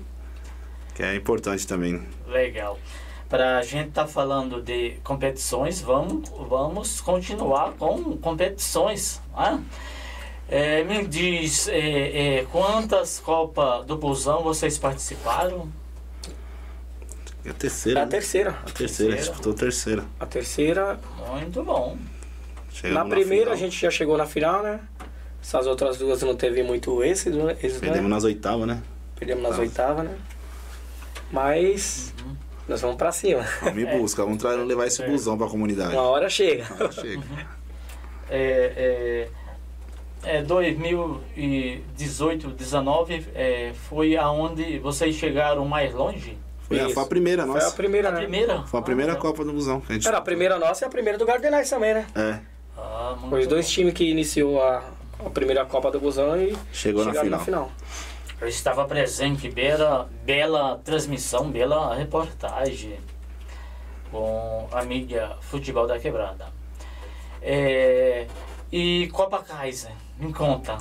que 0.95 1.03
é 1.03 1.13
importante 1.13 1.67
também. 1.67 2.01
Legal. 2.29 2.79
Para 3.27 3.57
a 3.57 3.61
gente 3.61 3.89
estar 3.89 4.03
tá 4.03 4.07
falando 4.07 4.61
de 4.61 4.91
competições, 5.03 5.81
vamos, 5.81 6.29
vamos 6.29 7.01
continuar 7.01 7.73
com 7.73 8.15
competições. 8.19 9.21
Né? 9.35 9.61
É, 10.47 10.83
me 10.85 11.05
diz 11.05 11.67
é, 11.67 12.37
é, 12.37 12.45
quantas 12.49 13.19
Copas 13.19 13.85
do 13.85 13.97
Busão 13.97 14.43
vocês 14.43 14.77
participaram? 14.77 15.80
É 17.43 17.49
a 17.49 17.53
terceira. 17.53 17.99
É 17.99 18.03
a 18.03 18.07
terceira. 18.07 18.51
A 18.51 18.71
terceira, 18.71 19.15
disputou 19.15 19.53
a 19.53 19.55
terceira. 19.55 20.05
A 20.19 20.25
terceira. 20.25 20.99
Muito 21.31 21.63
bom. 21.63 21.97
Chegamos 22.71 23.03
na 23.03 23.15
primeira 23.15 23.47
na 23.47 23.53
a 23.53 23.55
gente 23.55 23.79
já 23.79 23.89
chegou 23.89 24.17
na 24.17 24.25
final, 24.25 24.63
né? 24.63 24.79
Essas 25.41 25.65
outras 25.65 25.97
duas 25.97 26.21
não 26.21 26.35
teve 26.35 26.61
muito 26.61 27.03
êxito, 27.03 27.37
né? 27.37 27.55
Perdemos 27.55 28.03
né? 28.03 28.09
nas 28.09 28.23
oitavas, 28.23 28.67
né? 28.67 28.81
Perdemos 29.15 29.43
nas 29.43 29.57
oitavas, 29.57 30.05
né? 30.05 30.15
Mas 31.31 32.13
uhum. 32.23 32.35
nós 32.67 32.79
vamos 32.79 32.97
pra 32.97 33.11
cima. 33.11 33.43
Vamos 33.61 33.81
em 33.81 33.85
busca, 33.97 34.23
vamos 34.23 34.43
levar 34.43 34.85
esse 34.85 35.01
é. 35.01 35.07
busão 35.07 35.35
pra 35.37 35.47
comunidade. 35.47 35.93
Uma 35.93 36.03
hora 36.03 36.29
chega. 36.29 36.65
Uma 36.65 36.83
hora 36.83 36.91
chega. 36.91 37.23
é, 38.29 39.27
é, 40.23 40.37
é, 40.37 40.43
2018, 40.43 42.49
19 42.49 43.25
é, 43.33 43.71
foi 43.73 44.15
aonde 44.15 44.77
vocês 44.77 45.15
chegaram 45.15 45.65
mais 45.65 45.91
longe? 45.91 46.37
Foi, 46.79 46.93
foi 46.93 47.03
a 47.03 47.05
primeira 47.05 47.45
nossa. 47.45 47.59
Foi 47.59 47.69
a 47.69 47.73
primeira, 47.73 48.11
né? 48.11 48.17
A 48.17 48.19
primeira? 48.19 48.63
Foi 48.63 48.79
a 48.79 48.83
primeira 48.83 49.13
ah, 49.13 49.15
Copa 49.17 49.43
do 49.43 49.51
Busão. 49.51 49.81
A 49.87 49.93
gente... 49.93 50.07
Era 50.07 50.17
a 50.17 50.21
primeira 50.21 50.57
nossa 50.57 50.85
e 50.85 50.87
a 50.87 50.89
primeira 50.89 51.17
do 51.17 51.25
Gardenais 51.25 51.69
também, 51.69 51.93
né? 51.93 52.07
É. 52.15 52.39
Ah, 52.77 53.17
foi 53.29 53.41
os 53.41 53.47
dois 53.47 53.69
times 53.69 53.93
que 53.93 54.09
iniciou 54.09 54.61
a, 54.61 54.83
a 55.25 55.29
primeira 55.29 55.65
Copa 55.65 55.91
do 55.91 55.99
Busão 55.99 56.41
e 56.41 56.57
chegou 56.71 57.03
na 57.05 57.13
final. 57.13 57.29
na 57.29 57.39
final. 57.39 57.71
Eu 58.39 58.47
estava 58.47 58.85
presente, 58.85 59.49
bela, 59.49 60.09
bela 60.23 60.81
transmissão, 60.83 61.51
bela 61.51 61.93
reportagem 61.93 62.97
com 64.09 64.67
a 64.71 64.83
mídia 64.83 65.37
Futebol 65.41 65.85
da 65.85 65.99
Quebrada. 65.99 66.47
É, 67.41 68.27
e 68.71 69.09
Copa 69.11 69.43
Kaiser, 69.43 69.91
me 70.17 70.33
conta. 70.33 70.77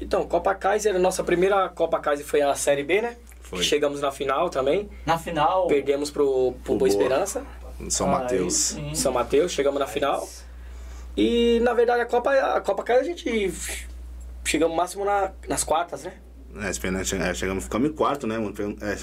Então, 0.00 0.26
Copa 0.26 0.54
Kaiser, 0.54 0.98
nossa 0.98 1.22
primeira 1.24 1.68
Copa 1.68 1.98
Kaiser 2.00 2.26
foi 2.26 2.42
a 2.42 2.54
Série 2.54 2.82
B, 2.82 3.00
né? 3.00 3.16
Foi. 3.44 3.62
Chegamos 3.62 4.00
na 4.00 4.10
final 4.10 4.48
também. 4.50 4.88
Na 5.06 5.16
final. 5.18 5.66
Perdemos 5.68 6.10
pro, 6.10 6.52
pro 6.64 6.76
Boa. 6.76 6.88
Esperança, 6.88 7.44
São 7.88 8.08
Mateus. 8.08 8.76
São 8.94 9.12
Mateus, 9.12 9.52
chegamos 9.52 9.78
na 9.78 9.86
final. 9.86 10.28
E 11.16 11.60
na 11.62 11.72
verdade 11.74 12.00
a 12.00 12.06
Copa, 12.06 12.32
a 12.32 12.60
Copa 12.60 12.82
caiu, 12.82 13.00
a 13.00 13.04
gente 13.04 13.52
chegamos 14.44 14.76
máximo 14.76 15.04
na, 15.04 15.30
nas 15.48 15.62
quartas, 15.62 16.02
né? 16.04 16.14
É, 16.56 16.68
é, 16.68 17.34
chegamos, 17.34 17.64
ficamos 17.64 17.90
em 17.90 17.92
quarto, 17.92 18.26
né? 18.26 18.38
mano? 18.38 18.54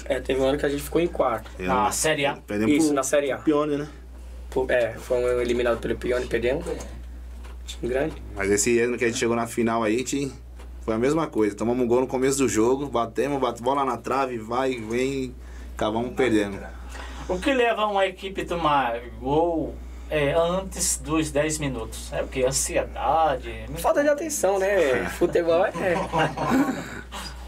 É, 0.08 0.16
É, 0.16 0.20
teve 0.20 0.40
um 0.40 0.44
ano 0.46 0.58
que 0.58 0.64
a 0.66 0.68
gente 0.68 0.82
ficou 0.82 1.00
em 1.00 1.06
quarto. 1.06 1.50
Na 1.58 1.90
Série 1.92 2.24
A. 2.26 2.36
Perdemos 2.36 2.74
Isso, 2.74 2.86
pro- 2.88 2.94
na 2.96 3.02
Série 3.02 3.30
A. 3.30 3.38
Pione, 3.38 3.76
né? 3.76 3.88
Pô, 4.50 4.66
É, 4.68 4.92
fomos 4.94 5.30
eliminados 5.40 5.78
pelo 5.80 5.96
Pione, 5.96 6.26
perdemos. 6.26 6.64
Time 7.66 7.88
grande. 7.92 8.14
Mas 8.34 8.50
esse 8.50 8.78
ano 8.80 8.96
que 8.98 9.04
a 9.04 9.08
gente 9.08 9.18
chegou 9.18 9.36
na 9.36 9.46
final 9.46 9.82
aí, 9.82 9.94
a 9.96 9.98
gente 9.98 10.32
foi 10.84 10.94
a 10.94 10.98
mesma 10.98 11.26
coisa. 11.26 11.56
Tomamos 11.56 11.84
um 11.84 11.88
gol 11.88 12.00
no 12.00 12.06
começo 12.06 12.38
do 12.38 12.48
jogo, 12.48 12.86
batemos, 12.86 13.40
bate 13.40 13.62
bola 13.62 13.84
na 13.84 13.96
trave, 13.96 14.38
vai, 14.38 14.74
vem, 14.76 15.34
acabamos 15.74 16.12
perdendo. 16.14 16.58
O 17.28 17.38
que 17.38 17.52
leva 17.52 17.86
uma 17.86 18.04
equipe 18.06 18.42
a 18.42 18.46
tomar 18.46 19.00
gol 19.20 19.74
é, 20.10 20.34
antes 20.34 20.98
dos 20.98 21.30
10 21.30 21.58
minutos? 21.58 22.12
É 22.12 22.22
o 22.22 22.28
que? 22.28 22.44
Ansiedade? 22.44 23.64
Falta 23.78 24.02
de 24.02 24.08
atenção, 24.08 24.58
né? 24.58 25.06
Futebol 25.18 25.64
é. 25.64 25.94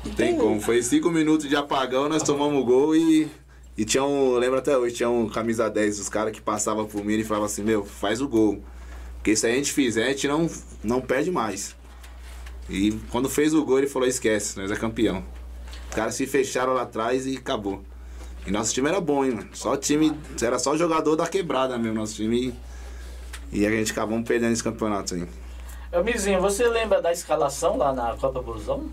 Não 0.05 0.13
tem 0.15 0.37
como. 0.37 0.61
Foi 0.61 0.81
cinco 0.83 1.11
minutos 1.11 1.49
de 1.49 1.57
apagão, 1.57 2.09
nós 2.09 2.23
tomamos 2.23 2.61
o 2.61 2.65
gol 2.65 2.95
e. 2.95 3.29
E 3.77 3.85
tinha 3.85 4.05
um. 4.05 4.35
Lembra 4.35 4.61
até 4.61 4.79
hoje, 4.79 4.95
tinha 4.95 5.11
um 5.11 5.29
camisa 5.29 5.69
10 5.69 5.99
dos 5.99 6.09
caras 6.09 6.33
que 6.33 6.41
passavam 6.41 6.87
por 6.87 7.05
mim 7.05 7.15
e 7.15 7.25
falavam 7.25 7.47
assim, 7.47 7.65
meu, 7.65 7.85
faz 7.85 8.21
o 8.21 8.29
gol. 8.29 8.63
Porque 9.17 9.35
se 9.35 9.47
a 9.47 9.51
gente 9.51 9.73
fizer, 9.73 10.05
a 10.05 10.09
gente 10.11 10.29
não, 10.29 10.49
não 10.85 11.01
perde 11.01 11.33
mais. 11.33 11.75
E 12.69 12.93
quando 13.11 13.29
fez 13.29 13.53
o 13.55 13.65
gol, 13.65 13.79
ele 13.79 13.87
falou, 13.87 14.09
esquece, 14.09 14.59
nós 14.59 14.71
é 14.71 14.77
campeão. 14.77 15.25
Os 15.91 15.95
caras 15.95 16.15
se 16.15 16.27
fecharam 16.27 16.73
lá 16.73 16.83
atrás 16.83 17.27
e 17.27 17.37
acabou. 17.37 17.83
E 18.47 18.51
nosso 18.51 18.73
time 18.75 18.89
era 18.89 19.01
bom, 19.01 19.25
hein, 19.25 19.33
mano. 19.33 19.49
Só 19.53 19.77
time. 19.77 20.13
Era 20.43 20.59
só 20.59 20.77
jogador 20.77 21.17
da 21.17 21.27
quebrada 21.27 21.79
mesmo, 21.79 21.95
nosso 21.99 22.15
time. 22.17 22.55
E 23.53 23.67
a 23.67 23.71
gente 23.71 23.93
acabamos 23.93 24.27
perdendo 24.27 24.53
esse 24.53 24.63
campeonato 24.65 25.15
aí. 25.15 25.27
Ô, 25.93 26.03
Mizinho, 26.03 26.41
você 26.41 26.67
lembra 26.67 27.01
da 27.01 27.13
escalação 27.13 27.77
lá 27.77 27.93
na 27.93 28.17
Copa 28.17 28.43
Busão? 28.43 28.91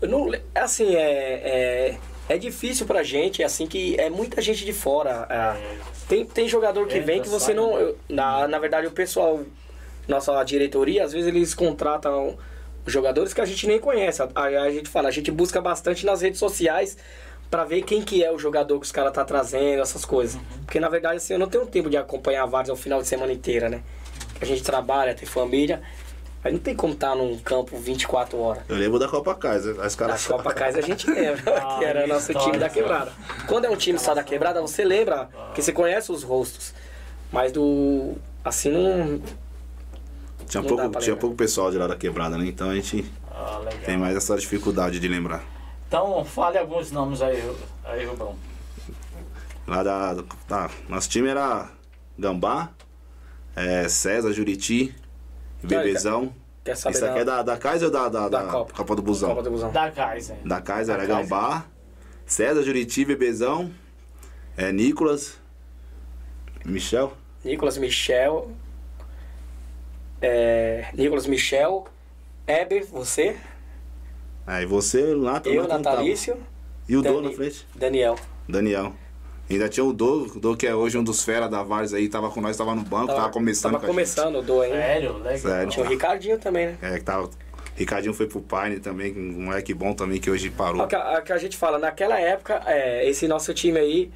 Eu 0.00 0.08
não, 0.08 0.26
le- 0.28 0.42
assim, 0.54 0.94
é, 0.96 1.00
é, 1.00 1.98
é 2.28 2.36
difícil 2.36 2.84
pra 2.86 3.02
gente, 3.04 3.42
assim, 3.42 3.66
que 3.66 3.94
é 4.00 4.10
muita 4.10 4.42
gente 4.42 4.64
de 4.64 4.72
fora. 4.72 5.26
é. 5.30 5.76
tem, 6.08 6.26
tem 6.26 6.48
jogador 6.48 6.86
que 6.88 6.94
Entra, 6.98 7.06
vem 7.06 7.22
que 7.22 7.28
você 7.28 7.46
sai, 7.46 7.54
não. 7.54 7.76
né? 7.76 7.82
eu- 7.82 7.98
Na, 8.08 8.48
na 8.48 8.58
verdade, 8.58 8.86
o 8.88 8.90
pessoal, 8.90 9.40
nossa 10.08 10.42
diretoria, 10.44 11.04
às 11.04 11.12
vezes 11.12 11.28
eles 11.28 11.54
contratam 11.54 12.36
jogadores 12.86 13.32
que 13.32 13.40
a 13.40 13.44
gente 13.44 13.66
nem 13.66 13.78
conhece. 13.78 14.22
Aí 14.34 14.56
a 14.56 14.70
gente 14.70 14.88
fala, 14.88 15.08
a 15.08 15.12
gente 15.12 15.30
busca 15.30 15.60
bastante 15.60 16.04
nas 16.04 16.20
redes 16.20 16.38
sociais 16.38 16.96
pra 17.50 17.64
ver 17.64 17.82
quem 17.82 18.02
que 18.02 18.24
é 18.24 18.32
o 18.32 18.38
jogador 18.38 18.78
que 18.78 18.86
os 18.86 18.92
caras 18.92 19.12
tá 19.12 19.24
trazendo, 19.24 19.82
essas 19.82 20.04
coisas. 20.04 20.40
Porque 20.64 20.80
na 20.80 20.88
verdade, 20.88 21.16
assim, 21.16 21.34
eu 21.34 21.38
não 21.38 21.48
tenho 21.48 21.66
tempo 21.66 21.90
de 21.90 21.96
acompanhar 21.96 22.46
vários 22.46 22.70
ao 22.70 22.76
final 22.76 23.00
de 23.00 23.06
semana 23.06 23.32
inteira, 23.32 23.68
né? 23.68 23.82
A 24.40 24.44
gente 24.44 24.62
trabalha, 24.62 25.14
tem 25.14 25.26
família. 25.26 25.82
Aí 26.44 26.50
não 26.50 26.58
tem 26.58 26.74
como 26.74 26.92
estar 26.92 27.14
num 27.14 27.38
campo 27.38 27.76
24 27.76 28.36
horas. 28.36 28.64
Eu 28.68 28.74
lembro 28.74 28.98
da 28.98 29.06
Copa 29.06 29.32
Kaiser. 29.34 29.76
As 29.80 29.94
Da 29.94 30.06
caras 30.06 30.26
Copa 30.26 30.52
Kaiser 30.52 30.82
a 30.82 30.86
gente 30.86 31.08
lembra, 31.08 31.56
Ah, 31.56 31.76
que 31.78 31.84
era 31.84 32.06
nosso 32.06 32.32
história, 32.32 32.50
time 32.50 32.58
da 32.58 32.68
quebrada. 32.68 33.12
Quando 33.46 33.66
é 33.66 33.70
um 33.70 33.76
time 33.76 33.96
só 33.98 34.12
da 34.12 34.24
quebrada, 34.24 34.60
você 34.60 34.84
lembra, 34.84 35.28
que 35.54 35.62
você 35.62 35.72
conhece 35.72 36.10
os 36.10 36.24
rostos. 36.24 36.74
Mas 37.30 37.52
do. 37.52 38.14
Assim 38.44 38.70
não. 38.72 39.22
Tinha, 40.52 40.60
Não 40.62 40.68
pouco, 40.68 40.98
tinha 40.98 41.16
pouco 41.16 41.34
pessoal 41.34 41.70
de 41.70 41.78
lá 41.78 41.86
da 41.86 41.96
quebrada, 41.96 42.36
né? 42.36 42.46
Então 42.46 42.68
a 42.68 42.74
gente 42.74 43.10
Ah, 43.30 43.58
tem 43.86 43.96
mais 43.96 44.14
essa 44.14 44.36
dificuldade 44.36 45.00
de 45.00 45.08
lembrar. 45.08 45.42
Então, 45.88 46.22
fale 46.26 46.58
alguns 46.58 46.92
nomes 46.92 47.22
aí, 47.22 47.42
aí 47.82 48.04
Rubão. 48.04 48.36
Lá 49.66 49.82
da. 49.82 50.22
Tá, 50.46 50.70
nosso 50.90 51.08
time 51.08 51.28
era 51.28 51.70
Gambá, 52.18 52.68
é, 53.56 53.88
César, 53.88 54.30
Juriti, 54.34 54.94
Bebezão. 55.62 56.34
Quer 56.62 56.76
saber 56.76 56.96
Isso 56.96 57.04
aqui 57.06 57.18
é 57.20 57.24
da, 57.24 57.42
da 57.42 57.56
Kaiser 57.56 57.86
ou 57.88 57.92
da, 57.92 58.08
da, 58.10 58.28
da 58.28 58.42
da 58.42 58.50
Copa. 58.50 58.94
do 58.94 59.00
Busão? 59.02 59.30
Copa 59.30 59.42
do 59.42 59.50
Busão. 59.50 59.72
Da 59.72 59.90
Kaiser. 59.90 60.36
Da 60.44 60.60
Kaiser 60.60 60.94
Da 60.96 61.02
era 61.02 61.08
Kaiser. 61.14 61.30
Gambá, 61.30 61.64
César, 62.26 62.62
Juriti, 62.62 63.06
Bebezão, 63.06 63.70
é, 64.54 64.70
Nicolas, 64.70 65.38
Michel. 66.62 67.14
Nicolas 67.42 67.78
Michel. 67.78 68.50
É, 70.22 70.86
Nicolas 70.94 71.26
Michel. 71.26 71.84
Eber, 72.46 72.84
você. 72.86 73.36
Aí 74.46 74.66
você 74.66 75.14
lá 75.14 75.40
também. 75.40 75.58
eu, 75.58 75.68
Natalício. 75.68 76.36
E 76.88 76.96
o 76.96 77.02
Dô 77.02 77.14
Dani- 77.14 77.28
na 77.28 77.32
frente? 77.34 77.66
Daniel. 77.74 78.16
Daniel. 78.48 78.92
Ainda 79.50 79.68
tinha 79.68 79.84
o 79.84 79.92
Dô, 79.92 80.22
o 80.34 80.40
Dô 80.40 80.56
que 80.56 80.66
é 80.66 80.74
hoje 80.74 80.96
um 80.96 81.04
dos 81.04 81.24
fera 81.24 81.48
da 81.48 81.62
Vars 81.62 81.92
aí, 81.92 82.08
tava 82.08 82.30
com 82.30 82.40
nós, 82.40 82.56
tava 82.56 82.74
no 82.74 82.82
banco, 82.82 83.08
tava, 83.08 83.28
começando 83.30 83.72
Tava 83.72 83.80
com 83.86 83.92
começando 83.92 84.36
o 84.36 84.42
Do 84.42 84.60
ainda. 84.62 84.76
Sério? 84.76 85.12
Legal. 85.18 85.38
Sério. 85.38 85.68
Tinha 85.70 85.84
o 85.84 85.88
Ricardinho 85.88 86.38
também, 86.38 86.66
né? 86.68 86.78
É, 86.82 86.98
que 86.98 87.04
tava... 87.04 87.28
Ricardinho 87.76 88.12
foi 88.14 88.26
pro 88.26 88.40
Paine 88.40 88.80
também, 88.80 89.12
um 89.16 89.44
moleque 89.44 89.72
bom 89.72 89.94
também 89.94 90.20
que 90.20 90.30
hoje 90.30 90.50
parou. 90.50 90.82
O 90.82 90.86
que, 90.86 90.94
a, 90.94 91.20
que 91.22 91.32
a 91.32 91.38
gente 91.38 91.56
fala, 91.56 91.78
naquela 91.78 92.18
época, 92.18 92.62
é, 92.66 93.08
esse 93.08 93.26
nosso 93.26 93.52
time 93.54 93.78
aí, 93.78 94.10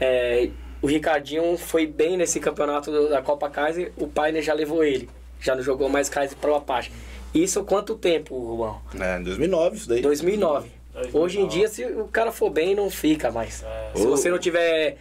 é, 0.00 0.50
o 0.80 0.86
Ricardinho 0.86 1.56
foi 1.58 1.86
bem 1.86 2.16
nesse 2.16 2.40
campeonato 2.40 3.08
da 3.08 3.20
Copa 3.22 3.48
Kaiser, 3.50 3.92
o 3.96 4.06
Paine 4.06 4.40
já 4.42 4.54
levou 4.54 4.82
ele. 4.84 5.08
Já 5.44 5.54
não 5.54 5.62
jogou 5.62 5.88
mais 5.88 6.08
Kaiser 6.08 6.36
Pro 6.38 6.54
Apache. 6.54 6.90
Isso 7.34 7.62
quanto 7.64 7.94
tempo, 7.94 8.36
Rubão? 8.36 8.80
É, 8.98 9.18
em 9.18 9.22
2009 9.22 9.76
isso 9.76 9.88
daí. 9.88 10.00
2009. 10.00 10.70
2009. 10.94 11.18
Hoje 11.18 11.40
em 11.40 11.46
dia, 11.46 11.68
se 11.68 11.84
o 11.84 12.06
cara 12.06 12.32
for 12.32 12.48
bem, 12.48 12.74
não 12.74 12.88
fica 12.88 13.30
mais. 13.30 13.62
É. 13.62 13.92
Se 13.94 14.06
Ô. 14.06 14.10
você 14.10 14.30
não 14.30 14.38
tiver 14.38 14.96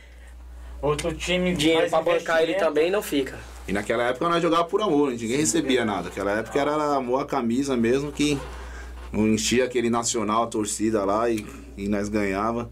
Outro 0.84 1.13
time 1.13 1.56
dinheiro 1.56 1.89
pra 1.89 2.01
bancar 2.01 2.43
ele 2.43 2.56
também, 2.56 2.91
não 2.91 3.01
fica. 3.01 3.39
E 3.65 3.71
naquela 3.71 4.03
época 4.03 4.27
nós 4.27 4.41
jogávamos 4.41 4.69
por 4.69 4.82
amor, 4.82 5.12
ninguém 5.12 5.38
recebia 5.38 5.86
nada. 5.86 6.10
Naquela 6.10 6.39
época 6.39 6.60
era 6.60 6.73
amor 6.95 7.21
à 7.21 7.25
camisa 7.25 7.77
mesmo 7.77 8.12
que 8.12 8.38
não 9.10 9.25
enchia 9.25 9.63
aquele 9.63 9.89
nacional, 9.89 10.43
a 10.43 10.47
torcida 10.47 11.06
lá 11.06 11.29
e, 11.29 11.45
e 11.78 11.88
nós 11.88 12.09
ganhava. 12.09 12.70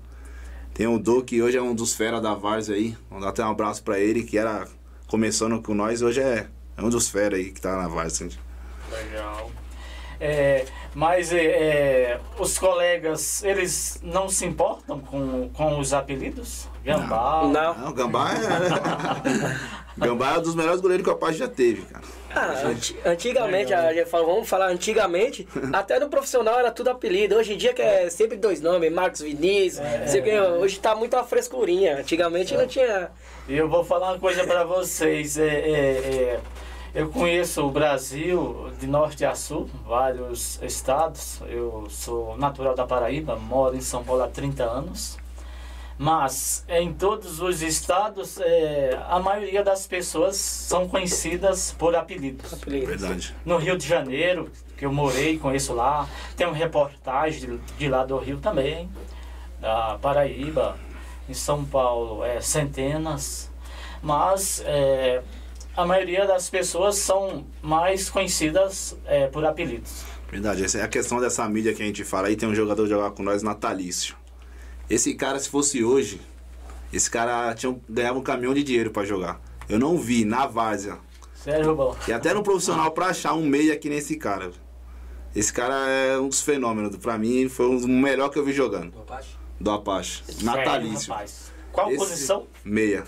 Tem 0.73 0.87
o 0.87 0.99
Dô 0.99 1.21
que 1.21 1.41
hoje 1.41 1.57
é 1.57 1.61
um 1.61 1.73
dos 1.73 1.93
fera 1.93 2.19
da 2.19 2.33
Vars 2.33 2.69
aí. 2.69 2.97
Vamos 3.09 3.23
dar 3.23 3.29
até 3.29 3.45
um 3.45 3.51
abraço 3.51 3.81
pra 3.81 3.97
ele, 3.97 4.23
que 4.23 4.37
era 4.37 4.67
começando 5.07 5.61
com 5.61 5.73
nós, 5.73 6.01
hoje 6.01 6.19
é, 6.19 6.47
é 6.77 6.81
um 6.81 6.89
dos 6.89 7.09
fera 7.09 7.35
aí 7.35 7.51
que 7.51 7.61
tá 7.61 7.75
na 7.75 7.87
Vars. 7.87 8.13
assim. 8.13 8.29
Legal. 8.91 9.49
É, 10.23 10.65
mas 10.93 11.33
é, 11.33 11.43
é, 11.45 12.19
os 12.37 12.59
colegas, 12.59 13.43
eles 13.43 13.99
não 14.03 14.29
se 14.29 14.45
importam 14.45 14.99
com, 14.99 15.49
com 15.49 15.79
os 15.79 15.93
apelidos? 15.93 16.67
Gambá? 16.85 17.49
Não. 17.51 17.73
Não, 17.77 17.91
Gambá 17.93 18.29
é. 18.33 19.81
Gambá 19.97 20.35
é 20.35 20.37
um 20.37 20.41
dos 20.41 20.53
melhores 20.55 20.79
goleiros 20.79 21.03
que 21.03 21.09
o 21.09 21.13
Apache 21.13 21.39
já 21.39 21.47
teve, 21.47 21.81
cara. 21.83 22.03
Ah, 22.33 22.67
anti- 22.67 22.95
antigamente, 23.03 23.73
a 23.73 23.91
gente 23.93 24.09
fala, 24.09 24.25
vamos 24.25 24.47
falar 24.47 24.67
antigamente, 24.69 25.47
até 25.73 25.99
no 25.99 26.07
profissional 26.07 26.59
era 26.59 26.71
tudo 26.71 26.89
apelido. 26.91 27.35
Hoje 27.35 27.53
em 27.53 27.57
dia 27.57 27.73
que 27.73 27.81
é 27.81 28.07
sempre 28.09 28.37
dois 28.37 28.61
nomes, 28.61 28.91
Marcos 28.91 29.21
Vinícius, 29.21 29.81
que, 30.23 30.39
hoje 30.39 30.79
tá 30.79 30.93
muito 30.95 31.15
a 31.17 31.23
frescurinha. 31.23 31.97
Antigamente 31.97 32.55
não 32.55 32.67
tinha. 32.67 33.09
E 33.49 33.57
eu 33.57 33.67
vou 33.67 33.83
falar 33.83 34.11
uma 34.11 34.19
coisa 34.19 34.45
para 34.45 34.63
vocês. 34.63 35.37
É, 35.37 35.47
é, 35.47 35.71
é, 35.71 36.39
eu 36.93 37.09
conheço 37.09 37.65
o 37.65 37.71
Brasil 37.71 38.69
de 38.79 38.85
norte 38.85 39.23
a 39.23 39.33
sul, 39.33 39.69
vários 39.85 40.61
estados. 40.61 41.41
Eu 41.47 41.87
sou 41.89 42.37
natural 42.37 42.75
da 42.75 42.85
Paraíba, 42.85 43.37
moro 43.37 43.75
em 43.75 43.81
São 43.81 44.03
Paulo 44.03 44.23
há 44.23 44.27
30 44.27 44.63
anos. 44.63 45.17
Mas 45.97 46.65
em 46.67 46.91
todos 46.91 47.39
os 47.39 47.61
estados, 47.61 48.39
é, 48.39 48.99
a 49.07 49.19
maioria 49.19 49.63
das 49.63 49.85
pessoas 49.85 50.35
são 50.35 50.87
conhecidas 50.87 51.75
por 51.77 51.95
apelidos. 51.95 52.53
apelido. 52.53 52.87
Verdade. 52.87 53.35
No 53.45 53.57
Rio 53.57 53.77
de 53.77 53.87
Janeiro, 53.87 54.51
que 54.75 54.85
eu 54.85 54.91
morei, 54.91 55.37
conheço 55.37 55.73
lá, 55.73 56.09
tem 56.35 56.47
uma 56.47 56.55
reportagem 56.55 57.41
de, 57.41 57.57
de 57.77 57.87
lá 57.87 58.03
do 58.03 58.17
Rio 58.17 58.39
também, 58.39 58.89
da 59.59 59.97
Paraíba, 60.01 60.75
em 61.29 61.35
São 61.35 61.63
Paulo, 61.63 62.25
é, 62.25 62.41
centenas, 62.41 63.51
mas 64.01 64.63
é, 64.65 65.21
a 65.81 65.85
maioria 65.85 66.25
das 66.25 66.49
pessoas 66.49 66.95
são 66.97 67.45
mais 67.61 68.09
conhecidas 68.09 68.95
é, 69.05 69.27
por 69.27 69.43
apelidos. 69.45 70.03
Verdade, 70.29 70.63
essa 70.63 70.77
é 70.77 70.83
a 70.83 70.87
questão 70.87 71.19
dessa 71.19 71.47
mídia 71.49 71.73
que 71.73 71.83
a 71.83 71.85
gente 71.85 72.03
fala 72.03 72.27
aí. 72.27 72.35
Tem 72.35 72.47
um 72.47 72.55
jogador 72.55 72.87
jogar 72.87 73.11
com 73.11 73.21
nós, 73.23 73.43
Natalício. 73.43 74.15
Esse 74.89 75.13
cara, 75.13 75.39
se 75.39 75.49
fosse 75.49 75.83
hoje, 75.83 76.21
esse 76.93 77.09
cara 77.09 77.53
tinha, 77.53 77.69
um- 77.71 77.81
ganhava 77.89 78.17
um 78.17 78.23
caminhão 78.23 78.53
de 78.53 78.63
dinheiro 78.63 78.91
pra 78.91 79.03
jogar. 79.03 79.41
Eu 79.67 79.77
não 79.79 79.97
vi 79.97 80.23
na 80.25 80.45
várzea. 80.47 80.97
Sério, 81.33 81.65
Rubão? 81.67 81.95
E 82.07 82.13
até 82.13 82.33
no 82.33 82.43
profissional 82.43 82.91
pra 82.91 83.07
achar 83.07 83.33
um 83.33 83.45
meia 83.45 83.75
que 83.77 83.89
nem 83.89 83.97
esse 83.97 84.15
cara. 84.15 84.51
Esse 85.35 85.51
cara 85.51 85.73
é 85.89 86.17
um 86.19 86.27
dos 86.29 86.41
fenômenos. 86.41 86.95
Pra 86.97 87.17
mim, 87.17 87.47
foi 87.49 87.67
um 87.67 87.75
dos 87.77 87.85
melhor 87.85 88.29
que 88.29 88.37
eu 88.37 88.43
vi 88.45 88.51
jogando. 88.53 88.93
Do 89.59 89.71
Apache. 89.71 90.23
Natalício. 90.43 90.99
Sério, 90.99 91.09
rapaz. 91.13 91.51
Qual 91.71 91.87
Esse- 91.89 91.97
posição? 91.97 92.47
Meia. 92.65 93.03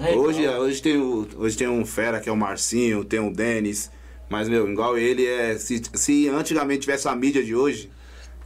Legal. 0.00 0.18
Hoje, 0.18 0.48
hoje, 0.48 0.82
tem 0.82 0.96
o, 0.96 1.28
hoje 1.36 1.56
tem 1.56 1.68
um 1.68 1.84
fera 1.84 2.20
que 2.20 2.28
é 2.28 2.32
o 2.32 2.36
Marcinho, 2.36 3.04
tem 3.04 3.20
o 3.20 3.32
Denis. 3.32 3.90
Mas, 4.28 4.48
meu, 4.48 4.70
igual 4.70 4.96
ele 4.96 5.26
é. 5.26 5.56
Se, 5.58 5.82
se 5.94 6.28
antigamente 6.28 6.80
tivesse 6.80 7.08
a 7.08 7.16
mídia 7.16 7.42
de 7.42 7.54
hoje, 7.54 7.90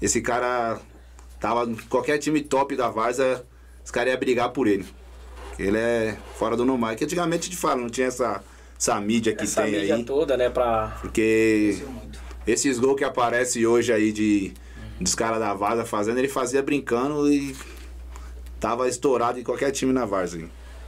esse 0.00 0.20
cara 0.20 0.80
tava 1.40 1.68
qualquer 1.88 2.18
time 2.18 2.40
top 2.40 2.76
da 2.76 2.88
Varsa, 2.88 3.44
os 3.84 3.90
caras 3.90 4.12
iam 4.12 4.20
brigar 4.20 4.50
por 4.50 4.66
ele. 4.66 4.86
Ele 5.58 5.76
é 5.76 6.16
fora 6.38 6.56
do 6.56 6.64
normal. 6.64 6.94
Que 6.96 7.04
antigamente 7.04 7.50
te 7.50 7.56
fala, 7.56 7.80
não 7.80 7.90
tinha 7.90 8.06
essa, 8.06 8.42
essa 8.78 9.00
mídia 9.00 9.34
que 9.34 9.44
Essa 9.44 9.62
tem 9.62 9.72
mídia 9.72 9.96
aí. 9.96 10.04
toda, 10.04 10.36
né, 10.36 10.48
pra... 10.48 10.96
Porque 11.00 11.82
esses 12.46 12.78
gols 12.78 12.96
que 12.96 13.04
aparecem 13.04 13.66
hoje 13.66 13.92
aí 13.92 14.12
de 14.12 14.52
dos 15.00 15.14
caras 15.14 15.40
da 15.40 15.52
Varsa 15.52 15.84
fazendo, 15.84 16.18
ele 16.18 16.28
fazia 16.28 16.62
brincando 16.62 17.30
e 17.32 17.56
tava 18.60 18.88
estourado 18.88 19.38
em 19.40 19.42
qualquer 19.42 19.72
time 19.72 19.92
na 19.92 20.04
Varsa. 20.04 20.38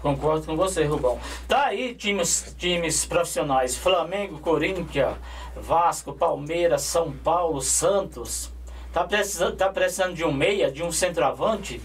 Concordo 0.04 0.44
com 0.44 0.54
você, 0.54 0.84
Rubão. 0.84 1.18
Tá 1.48 1.64
aí 1.68 1.94
times, 1.94 2.54
times 2.58 3.06
profissionais: 3.06 3.74
Flamengo, 3.74 4.38
Corinthians, 4.38 5.16
Vasco, 5.56 6.12
Palmeiras, 6.12 6.82
São 6.82 7.10
Paulo, 7.10 7.62
Santos. 7.62 8.52
Tá 8.92 9.02
precisando, 9.04 9.56
tá 9.56 9.70
precisando 9.70 10.12
de 10.12 10.22
um 10.22 10.30
meia, 10.30 10.70
de 10.70 10.82
um 10.82 10.92
centroavante? 10.92 11.80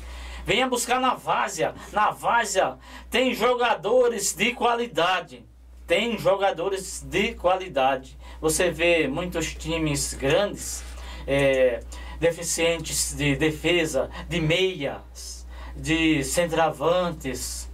Venha 0.45 0.67
buscar 0.67 0.99
na 0.99 1.13
Várzea. 1.13 1.73
Na 1.93 2.11
Várzea 2.11 2.77
tem 3.09 3.33
jogadores 3.33 4.33
de 4.33 4.51
qualidade. 4.51 5.45
Tem 5.87 6.17
jogadores 6.17 7.01
de 7.01 7.35
qualidade. 7.35 8.17
Você 8.41 8.69
vê 8.69 9.07
muitos 9.07 9.53
times 9.55 10.13
grandes, 10.13 10.83
é, 11.25 11.79
deficientes 12.19 13.15
de 13.15 13.37
defesa, 13.37 14.09
de 14.27 14.41
meias, 14.41 15.47
de 15.73 16.21
centroavantes. 16.25 17.68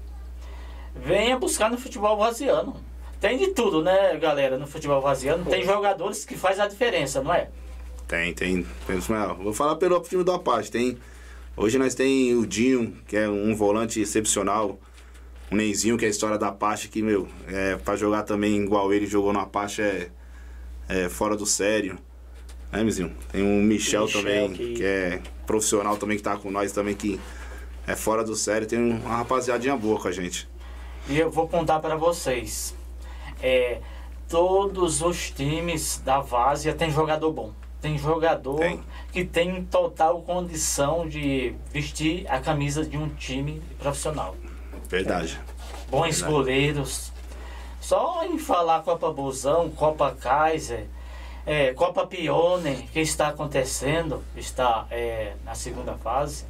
Venha 0.95 1.37
buscar 1.37 1.69
no 1.69 1.77
futebol 1.77 2.17
vaziano. 2.17 2.75
Tem 3.19 3.37
de 3.37 3.47
tudo, 3.47 3.81
né, 3.83 4.17
galera, 4.17 4.57
no 4.57 4.67
futebol 4.67 5.01
vaziano. 5.01 5.45
Tem 5.45 5.63
jogadores 5.63 6.25
que 6.25 6.35
faz 6.37 6.59
a 6.59 6.67
diferença, 6.67 7.21
não 7.21 7.33
é? 7.33 7.49
Tem, 8.07 8.33
tem. 8.33 8.65
Vou 9.41 9.53
falar 9.53 9.75
pelo 9.77 9.99
time 10.01 10.23
do 10.23 10.31
Apache. 10.31 10.69
Tem, 10.69 10.97
hoje 11.57 11.77
nós 11.77 11.95
tem 11.95 12.35
o 12.35 12.45
Dinho, 12.45 12.95
que 13.07 13.17
é 13.17 13.27
um 13.27 13.55
volante 13.55 13.99
excepcional. 13.99 14.79
O 15.51 15.55
Neizinho, 15.55 15.97
que 15.97 16.05
é 16.05 16.07
a 16.07 16.11
história 16.11 16.37
da 16.37 16.49
Apache, 16.49 16.87
que, 16.87 17.01
meu, 17.01 17.27
é, 17.47 17.77
pra 17.77 17.95
jogar 17.95 18.23
também 18.23 18.57
igual 18.63 18.93
ele 18.93 19.05
jogou 19.07 19.31
no 19.33 19.39
Apache 19.39 19.81
é, 19.81 20.09
é 20.87 21.09
fora 21.09 21.35
do 21.35 21.45
sério. 21.45 21.97
Né, 22.71 22.83
Mizinho? 22.83 23.15
Tem 23.31 23.41
o 23.41 23.61
Michel, 23.63 24.05
Michel, 24.05 24.21
também, 24.21 24.53
que- 24.53 24.73
que... 24.75 24.83
é 24.83 25.21
profissional 25.47 25.97
também, 25.97 26.17
que 26.17 26.23
tá 26.23 26.35
com 26.35 26.51
nós 26.51 26.71
também, 26.71 26.93
que 26.95 27.19
é 27.87 27.95
fora 27.95 28.23
do 28.23 28.35
sério. 28.35 28.67
Tem 28.67 28.79
uma 28.79 29.17
rapaziadinha 29.17 29.75
boa 29.77 29.99
com 29.99 30.07
a 30.07 30.11
gente. 30.11 30.47
E 31.07 31.19
eu 31.19 31.29
vou 31.29 31.47
contar 31.47 31.79
para 31.79 31.95
vocês. 31.95 32.75
É, 33.41 33.79
todos 34.27 35.01
os 35.01 35.29
times 35.29 36.01
da 36.03 36.19
Várzea 36.19 36.73
tem 36.73 36.89
jogador 36.89 37.31
bom. 37.31 37.51
Tem 37.81 37.97
jogador 37.97 38.59
Tem. 38.59 38.83
que 39.11 39.23
tem 39.23 39.63
total 39.65 40.21
condição 40.23 41.07
de 41.07 41.53
vestir 41.71 42.25
a 42.27 42.39
camisa 42.39 42.83
de 42.83 42.97
um 42.97 43.09
time 43.09 43.61
profissional. 43.77 44.35
Verdade. 44.89 45.39
Bons 45.89 46.19
Verdade. 46.19 46.31
goleiros. 46.31 47.11
Só 47.79 48.25
em 48.25 48.39
falar 48.39 48.81
Copa 48.81 49.11
Busão, 49.11 49.69
Copa 49.69 50.17
Kaiser, 50.19 50.87
é, 51.45 51.73
Copa 51.73 52.07
Pione, 52.07 52.89
que 52.91 52.99
está 52.99 53.27
acontecendo, 53.27 54.23
está 54.35 54.87
é, 54.89 55.35
na 55.45 55.53
segunda 55.53 55.93
fase, 55.93 56.45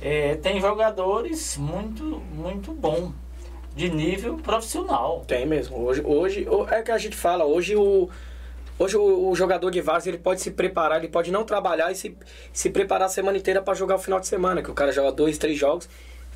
é, 0.00 0.36
tem 0.36 0.60
jogadores 0.60 1.56
muito, 1.56 2.22
muito 2.32 2.72
bom, 2.72 3.12
de 3.74 3.88
nível 3.88 4.36
profissional. 4.38 5.24
Tem 5.26 5.46
mesmo. 5.46 5.78
Hoje, 5.84 6.02
hoje 6.04 6.46
o- 6.48 6.66
é 6.68 6.82
que 6.82 6.90
a 6.90 6.98
gente 6.98 7.16
fala, 7.16 7.44
hoje 7.44 7.76
o 7.76 8.08
hoje 8.78 8.96
o, 8.96 9.28
o 9.30 9.36
jogador 9.36 9.70
de 9.70 9.80
Várzea 9.82 10.10
ele 10.10 10.18
pode 10.18 10.40
se 10.40 10.50
preparar, 10.52 10.98
ele 10.98 11.08
pode 11.08 11.30
não 11.30 11.44
trabalhar 11.44 11.92
e 11.92 11.94
se, 11.94 12.16
se 12.52 12.70
preparar 12.70 13.06
a 13.06 13.08
semana 13.10 13.36
inteira 13.36 13.60
para 13.60 13.74
jogar 13.74 13.96
o 13.96 13.98
final 13.98 14.18
de 14.18 14.26
semana, 14.26 14.62
que 14.62 14.70
o 14.70 14.74
cara 14.74 14.90
joga 14.90 15.12
dois, 15.12 15.36
três 15.36 15.58
jogos, 15.58 15.86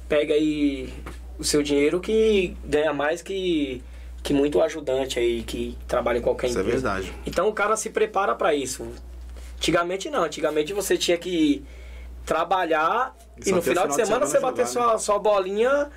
pega 0.08 0.34
aí 0.34 0.92
o 1.38 1.44
seu 1.44 1.62
dinheiro 1.62 2.00
que 2.00 2.54
ganha 2.64 2.92
mais 2.92 3.22
que 3.22 3.82
que 4.22 4.32
muito 4.32 4.60
ajudante 4.62 5.18
aí 5.18 5.42
que 5.42 5.76
trabalha 5.88 6.16
em 6.18 6.22
qualquer 6.22 6.48
Isso 6.48 6.58
é 6.58 6.62
empresa. 6.62 6.82
verdade. 6.88 7.12
Então 7.26 7.46
o 7.48 7.52
cara 7.52 7.76
se 7.76 7.90
prepara 7.90 8.34
para 8.34 8.54
isso. 8.54 8.86
Antigamente 9.56 10.08
não, 10.10 10.22
antigamente 10.24 10.72
você 10.72 10.96
tinha 10.96 11.16
que 11.18 11.62
trabalhar 12.24 13.14
E 13.44 13.48
e 13.48 13.52
no 13.52 13.60
final, 13.60 13.86
de 13.88 13.94
semana, 13.94 14.26
você 14.26 14.36
jogar, 14.36 14.48
bater 14.50 14.62
né? 14.62 14.66
sua, 14.66 14.98
sua 14.98 15.18
bolinha 15.18 15.90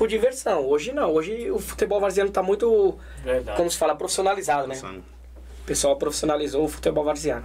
por 0.00 0.08
diversão. 0.08 0.66
Hoje 0.66 0.94
não, 0.94 1.12
hoje 1.12 1.50
o 1.50 1.58
futebol 1.58 2.00
varziano 2.00 2.30
tá 2.30 2.42
muito, 2.42 2.98
Verdade. 3.22 3.54
como 3.54 3.70
se 3.70 3.76
fala, 3.76 3.94
profissionalizado, 3.94 4.66
né? 4.66 4.74
O 5.62 5.66
pessoal 5.66 5.94
profissionalizou 5.96 6.64
o 6.64 6.68
futebol 6.68 7.04
varziano. 7.04 7.44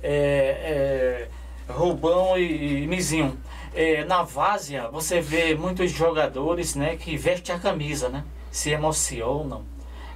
é, 0.00 1.26
é, 1.68 1.72
Rubão 1.72 2.38
e, 2.38 2.84
e 2.84 2.86
Mizinho. 2.86 3.36
É, 3.74 4.04
na 4.04 4.22
Várzea 4.22 4.86
você 4.86 5.20
vê 5.20 5.52
muitos 5.56 5.90
jogadores 5.90 6.76
né, 6.76 6.96
que 6.96 7.16
vestem 7.16 7.56
a 7.56 7.58
camisa, 7.58 8.08
né? 8.08 8.22
Se 8.52 8.70
emocionam, 8.70 9.64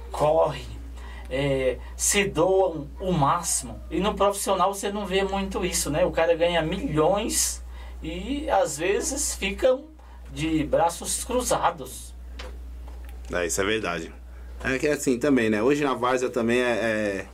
correm, 0.09 0.65
é, 1.29 1.77
se 1.97 2.23
doam 2.23 2.87
o 3.01 3.11
máximo. 3.11 3.81
E 3.91 3.99
no 3.99 4.13
profissional 4.13 4.73
você 4.73 4.89
não 4.93 5.05
vê 5.05 5.25
muito 5.25 5.65
isso, 5.65 5.89
né? 5.89 6.05
O 6.05 6.11
cara 6.11 6.33
ganha 6.35 6.61
milhões 6.61 7.61
e 8.01 8.49
às 8.49 8.77
vezes 8.77 9.35
ficam 9.35 9.96
de 10.33 10.63
braços 10.63 11.23
cruzados. 11.23 12.13
É, 13.31 13.45
isso 13.45 13.59
é 13.59 13.63
verdade. 13.63 14.11
É 14.63 14.77
que 14.79 14.87
é 14.87 14.93
assim 14.93 15.19
também, 15.19 15.49
né? 15.49 15.61
Hoje 15.61 15.83
na 15.83 15.93
Várzea 15.93 16.29
também 16.29 16.59
é, 16.59 17.27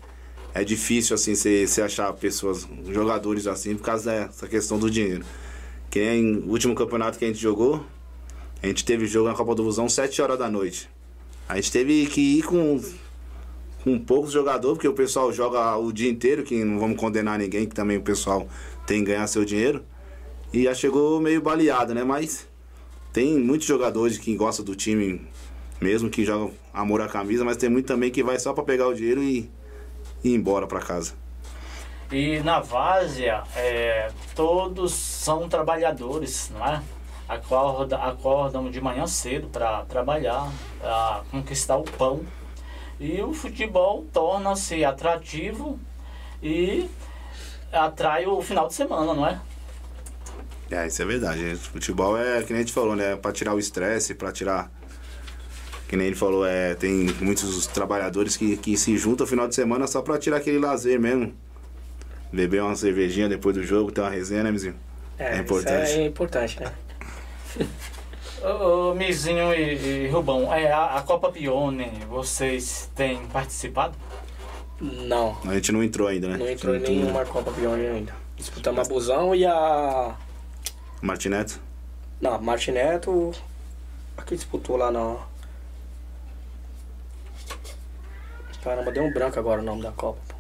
é, 0.54 0.62
é 0.62 0.64
difícil, 0.64 1.16
assim, 1.16 1.36
você 1.36 1.82
achar 1.82 2.12
pessoas, 2.14 2.68
jogadores 2.90 3.48
assim, 3.48 3.76
por 3.76 3.84
causa 3.84 4.12
dessa 4.12 4.48
questão 4.48 4.78
do 4.78 4.90
dinheiro. 4.90 5.24
Que 5.90 6.00
nem 6.00 6.38
o 6.38 6.50
último 6.50 6.76
campeonato 6.76 7.18
que 7.18 7.26
a 7.26 7.28
gente 7.28 7.40
jogou, 7.40 7.86
a 8.62 8.68
gente 8.68 8.84
teve 8.84 9.06
jogo 9.06 9.30
na 9.30 9.36
Copa 9.36 9.56
do 9.56 9.64
Fusão 9.64 9.88
7 9.88 10.22
horas 10.22 10.40
da 10.40 10.50
noite. 10.50 10.90
A 11.48 11.56
gente 11.56 11.72
teve 11.72 12.06
que 12.08 12.40
ir 12.40 12.44
com, 12.44 12.82
com 13.84 14.00
poucos 14.00 14.32
jogadores, 14.32 14.78
porque 14.78 14.88
o 14.88 14.94
pessoal 14.94 15.32
joga 15.32 15.76
o 15.78 15.92
dia 15.92 16.10
inteiro, 16.10 16.44
que 16.44 16.64
não 16.64 16.80
vamos 16.80 16.98
condenar 16.98 17.38
ninguém, 17.38 17.68
que 17.68 17.76
também 17.76 17.98
o 17.98 18.02
pessoal 18.02 18.48
tem 18.88 19.00
que 19.00 19.12
ganhar 19.12 19.28
seu 19.28 19.46
dinheiro. 19.46 19.84
E 20.52 20.64
já 20.64 20.74
chegou 20.74 21.20
meio 21.20 21.42
baleado, 21.42 21.94
né? 21.94 22.04
Mas 22.04 22.48
tem 23.14 23.38
muitos 23.38 23.68
jogadores 23.68 24.18
que 24.18 24.36
gostam 24.36 24.66
do 24.66 24.76
time 24.76 25.22
mesmo, 25.80 26.10
que 26.10 26.26
jogam 26.26 26.52
amor 26.74 27.00
à 27.00 27.08
camisa, 27.08 27.46
mas 27.46 27.58
tem 27.58 27.70
muito 27.70 27.86
também 27.86 28.10
que 28.10 28.24
vai 28.24 28.40
só 28.40 28.54
pra 28.54 28.64
pegar 28.64 28.88
o 28.88 28.94
dinheiro 28.94 29.22
e, 29.22 29.50
e 30.24 30.30
ir 30.30 30.34
embora 30.34 30.66
pra 30.66 30.80
casa. 30.80 31.14
E 32.12 32.40
na 32.40 32.60
Várzea, 32.60 33.44
é, 33.56 34.12
todos 34.36 34.94
são 34.94 35.48
trabalhadores, 35.48 36.52
não 36.54 36.66
é? 36.66 36.82
Acorda, 37.30 37.98
acordam 37.98 38.70
de 38.70 38.82
manhã 38.82 39.06
cedo 39.08 39.48
para 39.48 39.84
trabalhar, 39.86 40.52
para 40.80 41.24
conquistar 41.32 41.78
o 41.78 41.84
pão. 41.84 42.22
E 43.00 43.22
o 43.22 43.34
futebol 43.34 44.06
torna-se 44.12 44.84
atrativo 44.84 45.80
e 46.42 46.90
atrai 47.72 48.26
o 48.26 48.42
final 48.42 48.68
de 48.68 48.74
semana, 48.74 49.14
não 49.14 49.28
é? 49.28 49.40
É, 50.74 50.88
isso 50.88 51.02
é 51.02 51.06
verdade. 51.06 51.56
Futebol 51.56 52.18
é, 52.18 52.42
que 52.42 52.52
nem 52.52 52.62
a 52.62 52.66
gente 52.66 52.74
falou, 52.74 52.96
né? 52.96 53.16
Pra 53.16 53.32
tirar 53.32 53.54
o 53.54 53.60
estresse, 53.60 54.16
pra 54.16 54.32
tirar. 54.32 54.72
Que 55.88 55.96
nem 55.96 56.08
ele 56.08 56.16
falou, 56.16 56.46
é, 56.46 56.74
tem 56.74 56.92
muitos 57.22 57.68
trabalhadores 57.68 58.36
que, 58.36 58.58
que 58.58 58.76
se 58.76 58.98
juntam 58.98 59.26
no 59.26 59.30
final 59.30 59.48
de 59.48 59.54
semana 59.54 59.86
só 59.86 60.02
pra 60.02 60.18
tirar 60.18 60.38
aquele 60.38 60.58
lazer 60.58 61.00
mesmo. 61.00 61.34
Beber 62.32 62.64
uma 62.64 62.76
cervejinha 62.76 63.30
depois 63.30 63.56
do 63.56 63.64
jogo, 63.64 63.92
ter 63.92 64.02
uma 64.02 64.10
resenha, 64.10 64.44
né, 64.44 64.52
Mizinho? 64.52 64.76
É 65.20 65.38
importante. 65.38 65.90
Isso 65.90 66.00
é 66.00 66.06
importante, 66.06 66.60
né? 66.60 66.72
Ô, 68.44 68.90
ô, 68.90 68.96
Mizinho 68.96 69.54
e, 69.54 70.06
e 70.06 70.08
Rubão, 70.10 70.52
é, 70.54 70.70
a, 70.70 70.98
a 70.98 71.02
Copa 71.02 71.32
Pione, 71.32 71.90
vocês 72.10 72.90
têm 72.94 73.26
participado? 73.28 73.96
Não, 74.82 75.38
A 75.46 75.54
gente 75.54 75.72
não 75.72 75.82
entrou 75.82 76.10
ainda, 76.10 76.28
né? 76.28 76.38
não 76.38 76.50
entrou 76.50 76.76
em 76.76 76.80
nenhuma 76.80 77.24
Copa 77.24 77.52
Pione 77.52 77.86
ainda. 77.86 78.14
Disputamos 78.36 78.86
a 78.86 78.90
Busão 78.92 79.34
e 79.34 79.46
a... 79.46 80.14
Martineto? 81.04 81.60
Não, 82.22 82.42
Martineto... 82.42 83.34
Aqui 84.16 84.36
disputou 84.36 84.78
lá 84.78 84.90
na... 84.90 85.18
Caramba, 88.64 88.92
deu 88.92 89.04
um 89.04 89.12
branco 89.12 89.38
agora 89.38 89.60
o 89.60 89.64
nome 89.64 89.82
da 89.82 89.92
Copa. 89.92 90.20
pô. 90.30 90.36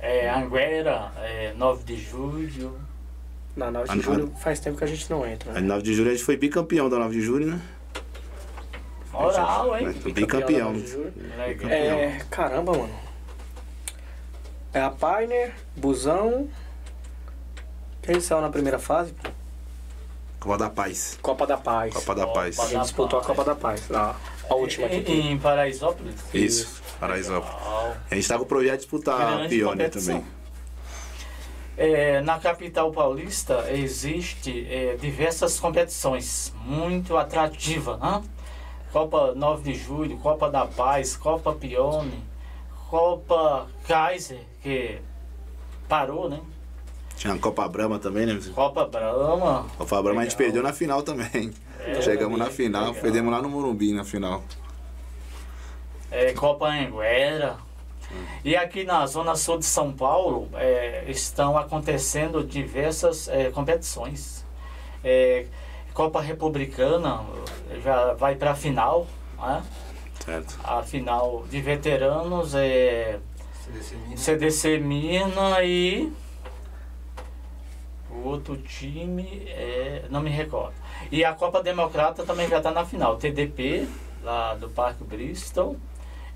É, 0.00 0.28
Anguera, 0.28 1.12
é, 1.18 1.52
9 1.54 1.84
de 1.84 1.96
julho. 1.96 2.76
Na 3.54 3.70
9 3.70 3.86
Ah, 3.88 3.94
de 3.94 4.00
julho 4.00 4.32
faz 4.40 4.58
tempo 4.58 4.78
que 4.78 4.84
a 4.84 4.86
gente 4.86 5.08
não 5.08 5.24
entra. 5.24 5.52
Né? 5.52 5.60
9 5.60 5.82
de 5.82 5.94
julho 5.94 6.08
a 6.08 6.12
gente 6.12 6.24
foi 6.24 6.36
bicampeão 6.36 6.88
da 6.88 6.98
9 6.98 7.14
de 7.14 7.20
julho, 7.20 7.46
né? 7.46 7.60
Moral, 9.12 9.76
hein? 9.78 9.92
Bicampeão. 10.12 10.72
9 10.72 10.80
de 10.82 10.90
julho. 10.90 11.12
Legal. 11.36 11.70
É, 11.70 12.18
caramba, 12.30 12.72
mano. 12.72 12.94
É 14.72 14.80
a 14.80 14.90
Pioneer, 14.90 15.54
Busão. 15.76 16.48
Quem 18.02 18.20
saiu 18.20 18.40
na 18.40 18.48
primeira 18.50 18.78
fase? 18.78 19.14
Copa 20.40 20.56
da 20.56 20.70
Paz. 20.70 21.18
Copa 21.20 21.46
da 21.46 21.56
Paz. 21.56 21.94
Copa 21.94 22.14
da 22.14 22.26
Copa 22.26 22.40
Paz. 22.40 22.60
A 22.60 22.66
gente 22.66 22.82
disputou 22.82 23.18
a 23.18 23.24
Copa 23.24 23.44
da 23.44 23.54
Paz. 23.54 23.90
A, 23.90 24.14
a 24.48 24.54
última 24.54 24.86
aqui. 24.86 25.12
Em, 25.12 25.32
em 25.32 25.38
Paraisópolis? 25.38 26.14
Isso, 26.32 26.80
Paraisópolis. 27.00 27.54
Legal. 27.56 27.96
A 28.10 28.14
gente 28.14 28.28
tá 28.28 28.36
com 28.36 28.42
o 28.44 28.46
projeto 28.46 28.72
de 28.72 28.78
disputar 28.78 29.20
a 29.20 29.30
Grande 29.36 29.48
Pione 29.56 29.70
competição. 29.72 30.14
também. 30.20 30.38
É, 31.76 32.20
na 32.22 32.38
capital 32.40 32.90
paulista 32.90 33.70
existe 33.70 34.66
é, 34.68 34.96
diversas 34.96 35.60
competições 35.60 36.52
muito 36.64 37.16
atrativas, 37.16 37.98
né? 38.00 38.22
Copa 38.92 39.32
9 39.34 39.72
de 39.72 39.78
Julho, 39.78 40.18
Copa 40.18 40.50
da 40.50 40.66
Paz, 40.66 41.16
Copa 41.16 41.52
Pione, 41.52 42.24
Copa 42.88 43.68
Kaiser, 43.86 44.40
que 44.62 44.98
parou, 45.88 46.28
né? 46.28 46.40
Tinha 47.18 47.34
a 47.34 47.38
Copa 47.38 47.66
Brama 47.66 47.98
também, 47.98 48.26
né? 48.26 48.38
Copa 48.54 48.86
Brama. 48.86 49.66
Copa 49.76 50.02
Brama 50.02 50.20
a 50.20 50.24
gente 50.24 50.36
perdeu 50.36 50.62
na 50.62 50.72
final 50.72 51.02
também. 51.02 51.52
É, 51.80 51.98
Chegamos 52.00 52.38
na 52.38 52.46
final, 52.48 52.86
legal. 52.86 53.02
perdemos 53.02 53.32
lá 53.32 53.42
no 53.42 53.48
Morumbi 53.48 53.92
na 53.92 54.04
final. 54.04 54.44
É, 56.12 56.32
Copa 56.32 56.68
Anguera. 56.68 57.56
E 58.44 58.56
aqui 58.56 58.84
na 58.84 59.04
zona 59.06 59.34
sul 59.34 59.58
de 59.58 59.66
São 59.66 59.92
Paulo 59.92 60.48
é, 60.54 61.04
estão 61.08 61.58
acontecendo 61.58 62.44
diversas 62.44 63.28
é, 63.28 63.50
competições. 63.50 64.46
É, 65.02 65.44
Copa 65.92 66.20
Republicana 66.20 67.24
já 67.82 68.14
vai 68.14 68.36
para 68.36 68.52
a 68.52 68.54
final, 68.54 69.08
né? 69.38 69.62
Certo. 70.24 70.58
A 70.62 70.84
final 70.84 71.44
de 71.50 71.60
veteranos 71.60 72.54
é 72.54 73.18
CDC 73.64 73.96
Mina, 73.96 74.16
CDC 74.16 74.78
Mina 74.78 75.64
e 75.64 76.12
o 78.18 78.28
outro 78.28 78.56
time 78.56 79.44
é, 79.46 80.04
não 80.10 80.20
me 80.20 80.30
recordo. 80.30 80.74
E 81.10 81.24
a 81.24 81.32
Copa 81.32 81.62
Democrata 81.62 82.24
também 82.24 82.48
já 82.48 82.58
está 82.58 82.70
na 82.70 82.84
final. 82.84 83.16
TDP, 83.16 83.88
lá 84.22 84.54
do 84.54 84.68
Parque 84.68 85.04
Bristol, 85.04 85.76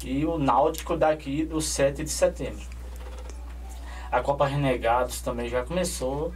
e 0.04 0.24
o 0.24 0.38
Náutico 0.38 0.96
daqui 0.96 1.44
do 1.44 1.60
7 1.60 2.04
de 2.04 2.10
setembro. 2.10 2.64
A 4.10 4.20
Copa 4.20 4.46
Renegados 4.46 5.20
também 5.20 5.48
já 5.48 5.64
começou. 5.64 6.32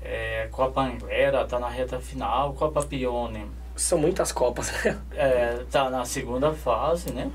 É, 0.00 0.48
Copa 0.50 0.82
Anguera 0.82 1.42
está 1.42 1.58
na 1.58 1.68
reta 1.68 1.98
final. 1.98 2.54
Copa 2.54 2.82
Pione. 2.82 3.50
São 3.74 3.98
muitas 3.98 4.32
Copas, 4.32 4.70
né? 4.84 5.00
É, 5.12 5.64
tá 5.70 5.90
na 5.90 6.04
segunda 6.04 6.52
fase, 6.52 7.12
né? 7.12 7.30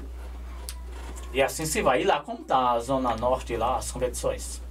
E 1.34 1.41
assim 1.41 1.65
se 1.65 1.82
vai. 1.82 2.01
E 2.01 2.05
lá 2.05 2.20
como 2.22 2.43
tá 2.43 2.72
a 2.72 2.80
Zona 2.80 3.15
Norte 3.15 3.55
lá, 3.55 3.78
as 3.78 3.91
competições? 3.91 4.61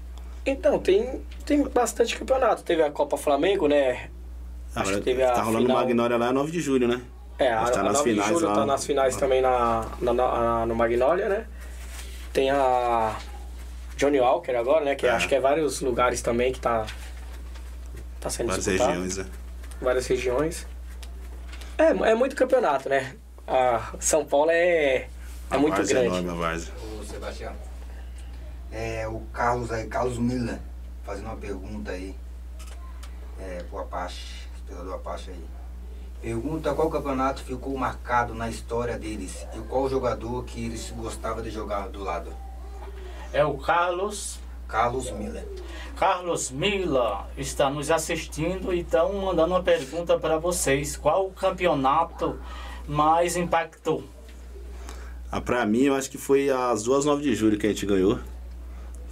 Então, 0.47 0.79
tem, 0.79 1.21
tem 1.45 1.63
bastante 1.65 2.17
campeonato. 2.17 2.63
Teve 2.63 2.83
a 2.83 2.91
Copa 2.91 3.17
Flamengo, 3.17 3.67
né? 3.67 4.09
Acho 4.75 4.95
que 4.95 5.01
teve 5.01 5.23
a 5.23 5.33
tá 5.33 5.43
rolando 5.43 5.67
final... 5.67 5.79
Magnolia 5.79 6.17
lá 6.17 6.33
9 6.33 6.53
de 6.53 6.61
julho, 6.61 6.87
né? 6.87 7.03
É, 7.39 7.53
a, 7.53 7.65
tá 7.65 7.81
a 7.81 7.83
nas 7.83 7.93
9 7.95 8.11
finais 8.11 8.29
de 8.29 8.35
julho 8.35 8.47
lá. 8.47 8.55
tá 8.55 8.67
nas 8.67 8.87
finais 8.87 9.17
também 9.17 9.43
na, 9.43 9.87
na, 10.01 10.15
na, 10.15 10.67
no 10.67 10.75
Magnolia, 10.75 11.29
né? 11.29 11.47
Tem 12.33 12.51
a 12.51 13.17
Johnny 13.97 14.21
Walker 14.21 14.55
agora, 14.55 14.85
né? 14.85 14.95
Que 14.95 15.07
é. 15.07 15.11
acho 15.11 15.29
que 15.29 15.35
é 15.35 15.41
vários 15.41 15.81
lugares 15.81 16.23
também 16.23 16.53
que 16.53 16.61
tá, 16.61 16.87
tá 18.21 18.31
sendo 18.31 18.49
Várias 18.49 18.65
disputado. 18.65 18.91
regiões, 18.91 19.17
né? 19.17 19.27
Várias 19.81 20.07
regiões. 20.07 20.67
É, 21.79 22.11
é 22.11 22.15
muito 22.15 22.37
campeonato, 22.37 22.89
né? 22.89 23.17
A 23.47 23.93
São 23.99 24.25
Paulo 24.25 24.51
é, 24.51 25.09
é 25.51 25.57
muito 25.57 25.77
grande. 25.77 25.95
É 25.95 26.05
enorme, 26.21 26.31
a 26.31 26.55
Ô, 26.55 27.05
Sebastião. 27.05 27.66
É, 28.79 29.09
o 29.09 29.21
Carlos 29.33 29.73
aí, 29.73 29.87
Carlos 29.87 30.19
Miller, 30.19 30.61
fazendo 31.03 31.25
uma 31.25 31.37
pergunta 31.37 31.93
aí 31.93 32.15
é, 33.41 33.63
pro 33.63 33.79
Apache, 33.79 34.47
do 34.69 34.93
Apache 34.93 35.31
aí. 35.31 35.45
Pergunta 36.21 36.75
qual 36.75 36.91
campeonato 36.91 37.43
ficou 37.43 37.75
marcado 37.79 38.35
na 38.35 38.51
história 38.51 38.99
deles 38.99 39.47
e 39.57 39.61
qual 39.61 39.89
jogador 39.89 40.45
que 40.45 40.67
eles 40.67 40.93
gostavam 40.95 41.43
de 41.43 41.51
jogar 41.51 41.89
do 41.89 42.05
lado. 42.05 42.31
É 43.33 43.43
o 43.43 43.57
Carlos. 43.57 44.39
Carlos 44.69 45.11
Miller. 45.11 45.49
Carlos 45.97 46.51
Miller 46.51 47.25
está 47.39 47.71
nos 47.71 47.91
assistindo 47.91 48.75
e 48.75 48.81
estão 48.81 49.11
mandando 49.15 49.55
uma 49.55 49.63
pergunta 49.63 50.19
para 50.19 50.37
vocês. 50.37 50.99
Qual 50.99 51.29
o 51.29 51.33
campeonato 51.33 52.39
mais 52.87 53.39
impactou? 53.39 54.05
Ah, 55.33 55.41
para 55.41 55.65
mim, 55.65 55.85
eu 55.85 55.95
acho 55.95 56.11
que 56.11 56.19
foi 56.19 56.51
as 56.51 56.83
duas 56.83 57.07
9 57.07 57.23
de 57.23 57.35
julho 57.35 57.57
que 57.57 57.67
a 57.67 57.71
gente 57.71 57.87
ganhou. 57.87 58.19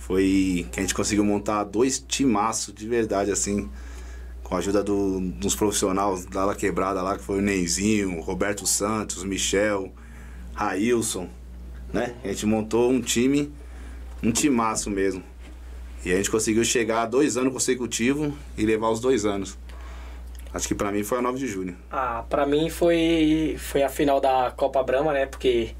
Foi 0.06 0.66
que 0.70 0.80
a 0.80 0.82
gente 0.82 0.94
conseguiu 0.94 1.24
montar 1.24 1.64
dois 1.64 1.98
timaços 1.98 2.74
de 2.74 2.86
verdade, 2.86 3.30
assim, 3.32 3.70
com 4.42 4.54
a 4.54 4.58
ajuda 4.58 4.84
do, 4.84 5.18
dos 5.18 5.54
profissionais 5.54 6.26
da 6.26 6.44
La 6.44 6.54
Quebrada 6.54 7.00
lá, 7.00 7.16
que 7.16 7.24
foi 7.24 7.38
o 7.38 7.40
Neizinho, 7.40 8.20
Roberto 8.20 8.66
Santos, 8.66 9.24
Michel, 9.24 9.90
Railson, 10.52 11.26
né? 11.90 12.14
A 12.22 12.28
gente 12.28 12.44
montou 12.44 12.90
um 12.90 13.00
time, 13.00 13.50
um 14.22 14.30
timaço 14.30 14.90
mesmo. 14.90 15.22
E 16.04 16.12
a 16.12 16.16
gente 16.16 16.30
conseguiu 16.30 16.62
chegar 16.64 17.04
a 17.04 17.06
dois 17.06 17.38
anos 17.38 17.54
consecutivos 17.54 18.30
e 18.58 18.66
levar 18.66 18.90
os 18.90 19.00
dois 19.00 19.24
anos. 19.24 19.56
Acho 20.52 20.68
que 20.68 20.74
para 20.74 20.92
mim 20.92 21.02
foi 21.02 21.16
a 21.16 21.22
9 21.22 21.38
de 21.38 21.46
julho. 21.46 21.74
Ah, 21.90 22.22
para 22.28 22.44
mim 22.44 22.68
foi, 22.68 23.56
foi 23.58 23.82
a 23.82 23.88
final 23.88 24.20
da 24.20 24.52
Copa 24.54 24.82
Brama, 24.82 25.14
né? 25.14 25.24
Porque 25.24 25.74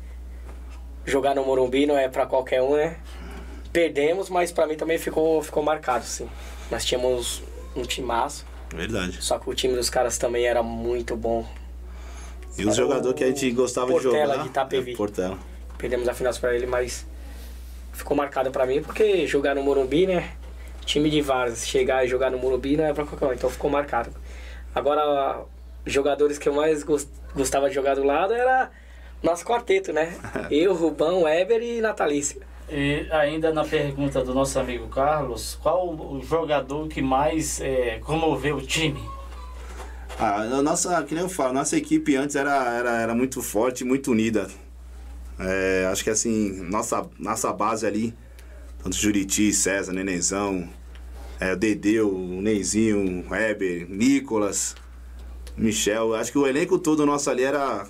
jogar 1.05 1.35
no 1.35 1.45
Morumbi 1.45 1.85
não 1.85 1.99
é 1.99 2.09
para 2.09 2.25
qualquer 2.25 2.63
um, 2.63 2.75
né? 2.75 2.97
Perdemos, 3.75 4.31
mas 4.31 4.53
para 4.53 4.69
mim 4.69 4.77
também 4.77 4.99
ficou, 4.99 5.43
ficou 5.43 5.61
marcado, 5.61 6.05
sim. 6.05 6.31
Nós 6.71 6.85
tínhamos 6.85 7.43
um 7.75 7.83
timaço. 7.83 8.47
Verdade. 8.73 9.21
Só 9.21 9.37
que 9.37 9.51
o 9.51 9.53
time 9.53 9.75
dos 9.75 9.91
caras 9.91 10.17
também 10.17 10.47
era 10.47 10.63
muito 10.63 11.17
bom. 11.17 11.45
E 12.57 12.65
os 12.65 12.77
jogadores 12.77 13.19
que 13.19 13.25
a 13.25 13.27
gente 13.27 13.51
gostava 13.51 13.89
Portela 13.89 14.15
de 14.15 14.21
jogar. 14.21 14.43
De 14.43 14.49
Itapevi. 14.49 14.93
É, 14.93 14.97
Portela. 14.97 15.37
Perdemos 15.77 16.09
a 16.09 16.15
final 16.15 16.33
para 16.35 16.55
ele, 16.55 16.67
mas 16.67 17.05
ficou 17.93 18.17
marcado 18.17 18.53
para 18.53 18.65
mim 18.65 18.81
porque 18.81 19.27
jogar 19.27 19.57
no 19.57 19.63
Morumbi, 19.65 20.07
né? 20.07 20.37
Time 20.87 21.11
de 21.11 21.21
Vars, 21.21 21.67
chegar 21.67 22.05
e 22.05 22.09
jogar 22.09 22.31
no 22.31 22.39
Morumbi 22.39 22.77
não 22.77 22.85
é 22.85 22.95
pra 22.95 23.05
qualquer 23.05 23.27
um, 23.27 23.33
então 23.33 23.51
ficou 23.51 23.69
marcado. 23.69 24.11
Agora, 24.73 25.43
jogadores 25.85 26.39
que 26.39 26.49
eu 26.49 26.55
mais 26.55 26.85
gostava 27.35 27.69
de 27.69 27.75
jogar 27.75 27.97
do 27.97 28.05
lado 28.05 28.33
era 28.33 28.71
nosso 29.21 29.45
quarteto, 29.45 29.93
né? 29.93 30.17
eu, 30.49 30.73
Rubão, 30.75 31.23
Weber 31.23 31.61
e 31.61 31.81
Natalícia. 31.81 32.54
E 32.69 33.07
ainda 33.11 33.53
na 33.53 33.65
pergunta 33.65 34.25
do 34.25 34.33
nosso 34.33 34.59
amigo 34.59 34.89
Carlos, 34.89 35.59
qual 35.63 35.89
o 35.89 36.23
jogador 36.23 36.89
que 36.89 37.03
mais 37.03 37.61
é, 37.61 37.99
comoveu 37.99 38.57
o 38.57 38.63
time? 38.63 39.03
Ah, 40.19 40.43
a 40.43 40.63
nossa, 40.63 41.03
que 41.03 41.15
nem 41.15 41.25
eu 41.25 41.29
falo, 41.29 41.53
nossa 41.53 41.77
equipe 41.77 42.17
antes 42.17 42.37
era, 42.37 42.73
era, 42.73 43.01
era 43.01 43.15
muito 43.15 43.43
forte, 43.43 43.85
muito 43.85 44.11
unida. 44.11 44.49
É, 45.39 45.89
acho 45.91 46.05
que 46.05 46.11
assim, 46.11 46.63
nossa, 46.63 47.05
nossa 47.19 47.53
base 47.53 47.87
ali, 47.87 48.15
tanto 48.83 48.97
Juriti, 48.97 49.53
César, 49.53 49.93
Nenenzão, 49.93 50.69
é, 51.41 51.57
Dedeu, 51.57 52.13
Neizinho, 52.17 53.25
o 53.27 53.31
Weber, 53.31 53.87
Nicolas, 53.91 54.77
Michel, 55.57 56.15
acho 56.15 56.33
que 56.33 56.39
o 56.39 56.47
elenco 56.47 56.79
todo 56.79 57.05
nosso 57.05 57.29
ali 57.29 57.43
era 57.43 57.87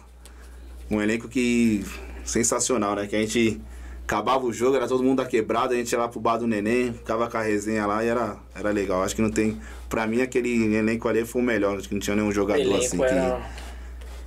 um 0.91 1.01
elenco 1.01 1.29
que 1.29 1.85
sensacional, 2.25 2.97
né? 2.97 3.07
Que 3.07 3.17
a 3.17 3.21
gente 3.21 3.61
acabava 4.05 4.45
o 4.45 4.53
jogo, 4.53 4.77
era 4.77 4.87
todo 4.87 5.03
mundo 5.03 5.23
da 5.23 5.27
quebrada, 5.27 5.75
a 5.75 5.77
gente 5.77 5.91
ia 5.91 5.99
lá 5.99 6.09
pro 6.09 6.21
bar 6.21 6.37
do 6.37 6.47
neném, 6.47 6.93
ficava 6.93 7.29
com 7.29 7.37
a 7.37 7.43
resenha 7.43 7.87
lá 7.87 8.05
e 8.05 8.09
era, 8.09 8.37
era 8.55 8.71
legal. 8.71 9.03
Acho 9.03 9.17
que 9.17 9.23
não 9.23 9.31
tem. 9.31 9.61
Pra 9.89 10.07
mim, 10.07 10.21
aquele 10.21 10.75
elenco 10.77 11.09
ali 11.09 11.25
foi 11.25 11.41
o 11.43 11.45
melhor, 11.45 11.79
acho 11.79 11.89
que 11.89 11.95
não 11.95 12.01
tinha 12.01 12.15
nenhum 12.15 12.31
jogador 12.31 12.77
assim 12.77 13.03
era... 13.03 13.41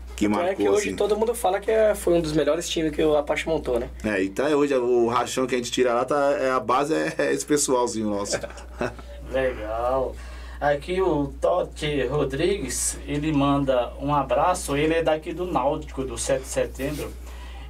que, 0.07 0.15
que 0.15 0.27
marcou. 0.27 0.49
É 0.49 0.55
que 0.55 0.67
hoje 0.67 0.87
assim. 0.87 0.95
todo 0.95 1.15
mundo 1.15 1.35
fala 1.35 1.59
que 1.59 1.69
é, 1.69 1.93
foi 1.93 2.13
um 2.13 2.21
dos 2.21 2.33
melhores 2.33 2.67
times 2.67 2.91
que 2.91 3.03
o 3.03 3.15
Apache 3.15 3.47
montou, 3.47 3.79
né? 3.79 3.89
É, 4.03 4.21
e 4.21 4.29
tá 4.29 4.45
hoje 4.47 4.73
o 4.75 5.07
rachão 5.07 5.45
que 5.45 5.53
a 5.53 5.57
gente 5.57 5.71
tira 5.71 5.93
lá, 5.93 6.03
tá, 6.03 6.31
é, 6.39 6.49
a 6.49 6.59
base 6.59 6.93
é, 6.93 7.13
é 7.19 7.33
esse 7.33 7.45
pessoalzinho 7.45 8.09
nosso. 8.09 8.39
legal. 9.31 10.15
Aqui 10.59 10.99
o 10.99 11.27
Totti 11.39 12.07
Rodrigues, 12.07 12.97
ele 13.05 13.31
manda 13.31 13.93
um 14.01 14.11
abraço, 14.11 14.75
ele 14.75 14.95
é 14.95 15.03
daqui 15.03 15.31
do 15.31 15.45
Náutico, 15.45 16.03
do 16.03 16.17
7 16.17 16.41
de 16.41 16.47
setembro. 16.47 17.13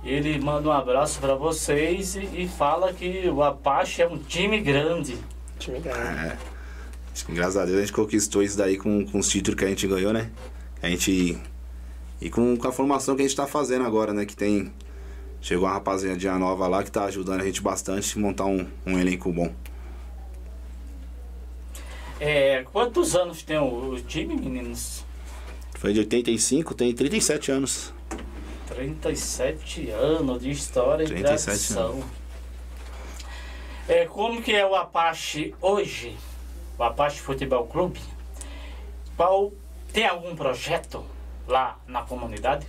Ele 0.03 0.39
manda 0.39 0.69
um 0.69 0.71
abraço 0.71 1.19
para 1.19 1.35
vocês 1.35 2.15
e, 2.15 2.43
e, 2.43 2.47
fala 2.47 2.93
que 2.93 3.27
o 3.29 3.43
Apache 3.43 4.01
é 4.01 4.07
um 4.07 4.17
time 4.17 4.59
grande. 4.61 5.17
Time 5.59 5.79
grande. 5.79 5.99
É. 5.99 6.37
Acho 7.13 7.25
que, 7.25 7.31
graças 7.31 7.57
a 7.57 7.65
Deus 7.65 7.77
a 7.77 7.81
gente 7.81 7.93
conquistou 7.93 8.43
isso 8.43 8.57
daí 8.57 8.77
com, 8.77 9.05
com 9.05 9.19
os 9.19 9.27
títulos 9.27 9.59
que 9.59 9.65
a 9.65 9.69
gente 9.69 9.87
ganhou, 9.87 10.13
né? 10.13 10.29
A 10.81 10.89
gente. 10.89 11.37
E 12.21 12.29
com, 12.29 12.55
com 12.55 12.67
a 12.67 12.71
formação 12.71 13.15
que 13.15 13.21
a 13.21 13.25
gente 13.25 13.31
está 13.31 13.47
fazendo 13.47 13.85
agora, 13.85 14.13
né? 14.13 14.25
Que 14.25 14.35
tem. 14.35 14.71
Chegou 15.41 15.65
uma 15.65 15.73
rapaziada 15.73 16.37
nova 16.37 16.67
lá 16.67 16.83
que 16.83 16.89
está 16.89 17.05
ajudando 17.05 17.41
a 17.41 17.45
gente 17.45 17.61
bastante 17.61 18.17
a 18.17 18.21
montar 18.21 18.45
um, 18.45 18.67
um 18.85 18.97
elenco 18.97 19.31
bom. 19.31 19.53
É, 22.19 22.63
quantos 22.71 23.15
anos 23.15 23.43
tem 23.43 23.57
o, 23.57 23.93
o 23.93 24.01
time, 24.01 24.35
meninos? 24.35 25.05
Foi 25.75 25.93
de 25.93 25.99
85, 25.99 26.73
tem 26.73 26.93
37 26.93 27.51
anos. 27.51 27.93
37 28.77 29.89
anos 29.89 30.43
de 30.43 30.51
história 30.51 31.03
e 31.03 31.23
tradição. 31.23 31.93
Anos. 31.93 32.05
É, 33.89 34.05
como 34.05 34.39
que 34.39 34.53
é 34.53 34.63
o 34.63 34.75
Apache 34.75 35.55
hoje? 35.59 36.15
O 36.77 36.83
Apache 36.83 37.19
Futebol 37.19 37.65
Clube? 37.65 37.99
Qual 39.15 39.51
tem 39.91 40.05
algum 40.05 40.35
projeto 40.35 41.03
lá 41.47 41.79
na 41.87 42.03
comunidade? 42.03 42.67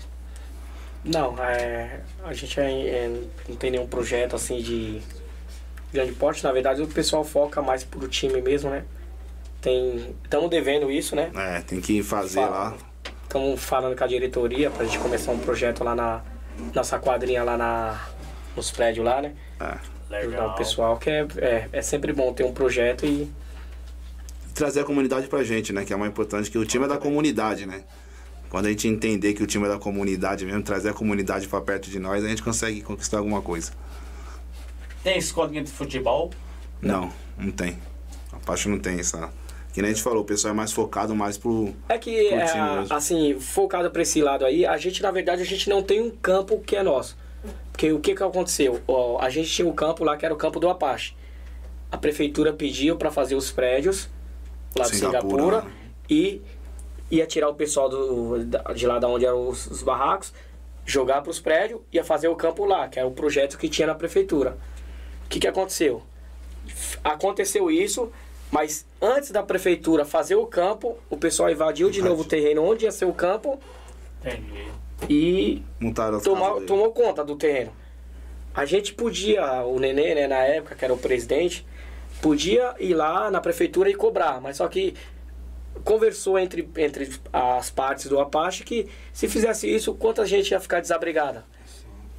Não, 1.05 1.37
é, 1.45 2.01
a 2.25 2.33
gente 2.33 2.59
é, 2.59 2.89
é, 2.89 3.23
não 3.47 3.57
tem 3.57 3.71
nenhum 3.71 3.87
projeto 3.87 4.35
assim 4.35 4.63
de 4.63 5.03
grande 5.93 6.13
porte. 6.13 6.43
Na 6.43 6.53
verdade, 6.53 6.81
o 6.81 6.87
pessoal 6.87 7.23
foca 7.23 7.61
mais 7.61 7.85
pro 7.85 8.09
time 8.09 8.41
mesmo, 8.41 8.71
né? 8.71 8.87
Tem. 9.61 10.17
Estamos 10.25 10.49
devendo 10.49 10.91
isso, 10.91 11.15
né? 11.15 11.31
É, 11.35 11.61
tem 11.61 11.83
que 11.83 12.03
fazer 12.03 12.41
Fala. 12.41 12.71
lá. 12.71 12.79
Estamos 13.29 13.63
falando 13.63 13.95
com 13.95 14.05
a 14.05 14.07
diretoria 14.07 14.71
pra 14.71 14.87
gente 14.87 14.99
começar 15.01 15.33
um 15.33 15.39
projeto 15.39 15.85
lá 15.85 15.95
na 15.95 16.23
nossa 16.75 16.99
quadrinha 16.99 17.45
lá 17.45 17.59
na, 17.59 18.09
nos 18.57 18.71
prédios 18.71 19.05
lá, 19.05 19.21
né? 19.21 19.35
É. 19.61 20.17
Ajudar 20.17 20.31
Legal. 20.31 20.49
o 20.49 20.55
pessoal, 20.55 20.97
que 20.97 21.11
é, 21.11 21.27
é, 21.37 21.69
é 21.71 21.83
sempre 21.83 22.11
bom 22.15 22.33
ter 22.33 22.45
um 22.45 22.55
projeto 22.55 23.05
e 23.05 23.31
Trazer 24.55 24.81
a 24.81 24.85
comunidade 24.85 25.29
pra 25.29 25.45
gente, 25.45 25.75
né? 25.75 25.85
Que 25.85 25.93
é 25.93 25.97
o 25.97 25.99
mais 25.99 26.11
importante, 26.11 26.51
que 26.51 26.57
o 26.57 26.65
time 26.65 26.87
é 26.87 26.89
da 26.89 26.97
comunidade, 26.97 27.67
né? 27.67 27.85
Quando 28.49 28.65
a 28.65 28.71
gente 28.71 28.89
entender 28.89 29.35
que 29.35 29.43
o 29.43 29.47
time 29.47 29.67
é 29.67 29.69
da 29.69 29.79
comunidade 29.79 30.47
mesmo, 30.47 30.63
trazer 30.63 30.89
a 30.89 30.95
comunidade 30.95 31.47
pra 31.47 31.61
perto 31.61 31.91
de 31.91 31.99
nós, 31.99 32.25
a 32.25 32.29
gente 32.29 32.43
consegue 32.43 32.81
conquistar 32.81 33.19
alguma 33.19 33.43
coisa. 33.43 33.73
Tem 35.05 35.19
escolinha 35.19 35.63
de 35.63 35.71
futebol? 35.71 36.31
Não, 36.81 37.13
não 37.37 37.53
tem. 37.53 37.79
A 38.33 38.39
parte 38.39 38.71
não 38.71 38.79
tem 38.79 38.99
essa. 38.99 39.31
Que 39.73 39.83
nem 39.83 39.91
a 39.91 39.95
gente 39.95 40.03
falou, 40.03 40.23
o 40.23 40.25
pessoal 40.25 40.53
é 40.53 40.57
mais 40.57 40.73
focado 40.73 41.15
mais 41.15 41.37
pro. 41.37 41.75
É 41.89 41.99
que, 41.99 42.29
Pro 42.29 42.37
é, 42.37 42.87
assim, 42.91 43.39
focado 43.39 43.91
pra 43.91 44.03
esse 44.03 44.21
lado 44.21 44.45
aí, 44.45 44.65
a 44.67 44.77
gente, 44.77 45.03
na 45.03 45.11
verdade, 45.11 45.43
a 45.43 45.45
gente 45.45 45.69
não 45.69 45.83
tem 45.83 46.01
um 46.01 46.11
campo 46.11 46.59
que 46.61 46.75
é 46.75 46.83
nosso. 46.83 47.17
Porque 47.71 47.93
o 47.93 48.01
que 48.01 48.15
que 48.15 48.23
aconteceu? 48.23 48.81
Ó, 48.89 49.21
a 49.21 49.31
gente 49.31 49.49
tinha 49.51 49.69
um 49.69 49.73
campo 49.73 50.03
lá 50.05 50.17
que 50.17 50.25
era 50.25 50.35
o 50.35 50.37
campo 50.37 50.59
do 50.59 50.69
Apache. 50.69 51.15
A 51.93 51.97
prefeitura 51.97 52.53
pediu 52.53 52.97
pra 52.97 53.11
fazer 53.11 53.35
os 53.35 53.51
prédios 53.51 54.09
lá 54.77 54.85
de 54.85 54.97
Singapura, 54.97 55.43
Singapura 55.43 55.63
né? 55.63 55.71
e 56.11 56.43
ia 57.11 57.27
tirar 57.27 57.49
o 57.49 57.55
pessoal 57.55 57.89
do, 57.89 58.45
de 58.75 58.87
lá 58.87 58.99
da 58.99 59.09
onde 59.09 59.25
eram 59.25 59.49
os, 59.49 59.67
os 59.67 59.83
barracos, 59.83 60.33
jogar 60.85 61.23
pros 61.23 61.41
prédios, 61.41 61.81
ia 61.93 62.03
fazer 62.03 62.29
o 62.29 62.37
campo 62.37 62.65
lá, 62.65 62.89
que 62.89 62.99
era 62.99 63.07
o 63.07 63.13
projeto 63.13 63.57
que 63.57 63.69
tinha 63.69 63.87
na 63.87 63.95
prefeitura. 63.95 64.59
O 65.27 65.29
que 65.29 65.39
que 65.39 65.47
aconteceu? 65.47 66.03
Aconteceu 67.03 67.71
isso, 67.71 68.11
mas 68.51 68.87
antes 69.01 69.31
da 69.31 69.43
prefeitura 69.43 70.05
fazer 70.05 70.37
o 70.37 70.47
campo, 70.47 70.97
o 71.11 71.17
pessoal 71.17 71.51
invadiu 71.51 71.91
de 71.91 72.01
novo 72.01 72.23
o 72.23 72.25
terreno 72.25 72.65
onde 72.65 72.85
ia 72.85 72.91
ser 72.91 73.05
o 73.05 73.13
campo 73.13 73.59
Entendi. 74.21 74.69
e 75.09 75.63
Montaram 75.79 76.21
tomou, 76.21 76.61
tomou 76.63 76.93
conta 76.93 77.25
do 77.25 77.37
terreno. 77.37 77.73
A 78.55 78.65
gente 78.65 78.95
podia, 78.95 79.63
o 79.65 79.79
Nenê, 79.79 80.15
né, 80.15 80.27
na 80.27 80.39
época, 80.39 80.75
que 80.75 80.85
era 80.85 80.93
o 80.93 80.99
presidente, 80.99 81.65
podia 82.21 82.75
ir 82.81 82.95
lá 82.95 83.31
na 83.31 83.41
prefeitura 83.41 83.89
e 83.89 83.95
cobrar, 83.95 84.41
mas 84.41 84.57
só 84.57 84.67
que 84.67 84.95
conversou 85.85 86.39
entre, 86.39 86.69
entre 86.77 87.11
as 87.33 87.71
partes 87.71 88.07
do 88.07 88.19
Apache 88.19 88.65
que 88.65 88.89
se 89.13 89.29
fizesse 89.29 89.73
isso, 89.73 89.95
quanta 89.95 90.27
gente 90.27 90.51
ia 90.51 90.59
ficar 90.59 90.81
desabrigada. 90.81 91.45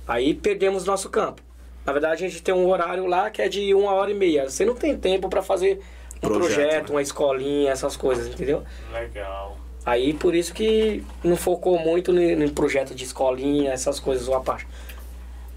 Aí 0.07 0.33
perdemos 0.33 0.85
nosso 0.85 1.09
campo. 1.09 1.41
Na 1.85 1.91
verdade, 1.91 2.23
a 2.23 2.29
gente 2.29 2.41
tem 2.41 2.53
um 2.53 2.67
horário 2.69 3.05
lá 3.05 3.29
que 3.29 3.41
é 3.41 3.49
de 3.49 3.73
uma 3.73 3.93
hora 3.93 4.11
e 4.11 4.13
meia. 4.13 4.49
Você 4.49 4.63
não 4.63 4.75
tem 4.75 4.97
tempo 4.97 5.27
para 5.27 5.41
fazer 5.41 5.81
um 6.21 6.27
Projeto, 6.27 6.55
projeto, 6.55 6.89
né? 6.89 6.95
uma 6.95 7.01
escolinha, 7.01 7.71
essas 7.71 7.95
coisas, 7.95 8.27
entendeu? 8.27 8.63
Legal. 8.91 9.57
Aí 9.85 10.13
por 10.13 10.35
isso 10.35 10.53
que 10.53 11.03
não 11.23 11.35
focou 11.35 11.79
muito 11.79 12.11
no, 12.11 12.35
no 12.35 12.51
projeto 12.51 12.93
de 12.93 13.03
escolinha, 13.03 13.71
essas 13.71 13.99
coisas 13.99 14.25
do 14.25 14.33
Apache. 14.33 14.67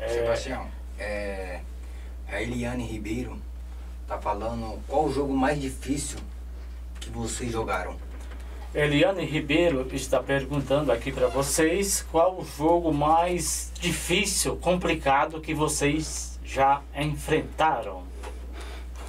Sebastião, 0.09 0.67
é, 0.99 1.61
a 2.29 2.43
Eliane 2.43 2.85
Ribeiro 2.85 3.39
tá 4.07 4.19
falando 4.19 4.79
qual 4.89 5.05
o 5.05 5.13
jogo 5.13 5.35
mais 5.35 5.61
difícil 5.61 6.19
que 7.01 7.11
vocês 7.11 7.53
jogaram. 7.53 7.97
Eliane 8.75 9.25
Ribeiro 9.25 9.87
está 9.93 10.23
perguntando 10.23 10.91
aqui 10.91 11.13
para 11.13 11.27
vocês 11.27 12.07
qual 12.11 12.39
o 12.39 12.45
jogo 12.45 12.93
mais 12.93 13.71
difícil, 13.79 14.57
complicado 14.57 15.41
que 15.41 15.53
vocês 15.53 16.41
já 16.43 16.81
enfrentaram. 16.97 18.03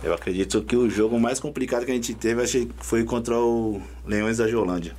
Eu 0.04 0.14
acredito 0.14 0.62
que 0.64 0.76
o 0.76 0.90
jogo 0.90 1.18
mais 1.18 1.40
complicado 1.40 1.86
que 1.86 1.92
a 1.92 1.94
gente 1.94 2.14
teve 2.14 2.44
achei 2.44 2.70
foi 2.80 3.06
contra 3.06 3.40
o 3.40 3.82
Leões 4.06 4.38
da 4.38 4.48
Geolândia. 4.48 4.94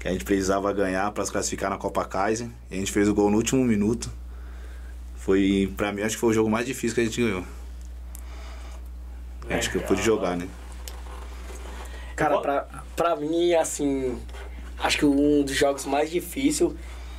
Que 0.00 0.08
a 0.08 0.12
gente 0.12 0.24
precisava 0.24 0.72
ganhar 0.72 1.10
para 1.12 1.24
se 1.24 1.30
classificar 1.30 1.70
na 1.70 1.78
Copa 1.78 2.04
Kaiser. 2.04 2.48
E 2.68 2.74
a 2.74 2.78
gente 2.78 2.90
fez 2.90 3.08
o 3.08 3.14
gol 3.14 3.30
no 3.30 3.36
último 3.36 3.64
minuto. 3.64 4.10
Foi, 5.14 5.72
pra 5.76 5.92
mim, 5.92 6.02
acho 6.02 6.16
que 6.16 6.20
foi 6.20 6.30
o 6.30 6.32
jogo 6.32 6.50
mais 6.50 6.66
difícil 6.66 6.96
que 6.96 7.00
a 7.00 7.04
gente 7.04 7.20
ganhou. 7.20 7.44
Acho 9.50 9.70
que 9.70 9.76
eu 9.76 9.82
pude 9.82 10.00
Legal. 10.00 10.16
jogar, 10.16 10.36
né? 10.36 10.48
Cara, 12.16 12.40
pra, 12.40 12.68
pra 12.96 13.16
mim, 13.16 13.54
assim, 13.54 14.20
acho 14.80 14.98
que 14.98 15.06
um 15.06 15.44
dos 15.44 15.54
jogos 15.54 15.86
mais 15.86 16.10
difíceis 16.10 16.72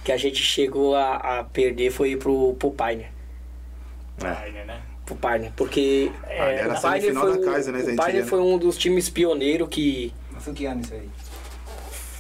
que 0.04 0.12
a 0.12 0.18
gente 0.18 0.42
chegou 0.44 0.96
a, 0.96 1.40
a 1.40 1.44
perder 1.46 1.92
foi 1.92 2.18
pro, 2.18 2.56
pro 2.56 2.72
Pioneer. 2.72 3.12
É. 4.22 4.34
Pioneer, 4.34 4.66
né? 4.66 4.82
Pro 5.10 5.16
Pioneer, 5.30 5.52
porque 5.56 6.12
Ah, 6.24 6.34
é, 6.52 6.56
era 6.60 6.74
o 6.74 6.78
semifinal 6.78 7.28
foi, 7.28 7.38
da 7.40 7.52
Kaiser, 7.52 7.74
né, 7.74 7.80
o 7.80 7.86
né? 8.22 8.24
foi 8.24 8.40
um 8.40 8.58
dos 8.58 8.78
times 8.78 9.10
pioneiros 9.10 9.68
que 9.70 10.14
Mas 10.32 10.44
foi 10.44 10.54
que 10.54 10.66
ano 10.66 10.82
isso 10.82 10.94
aí? 10.94 11.10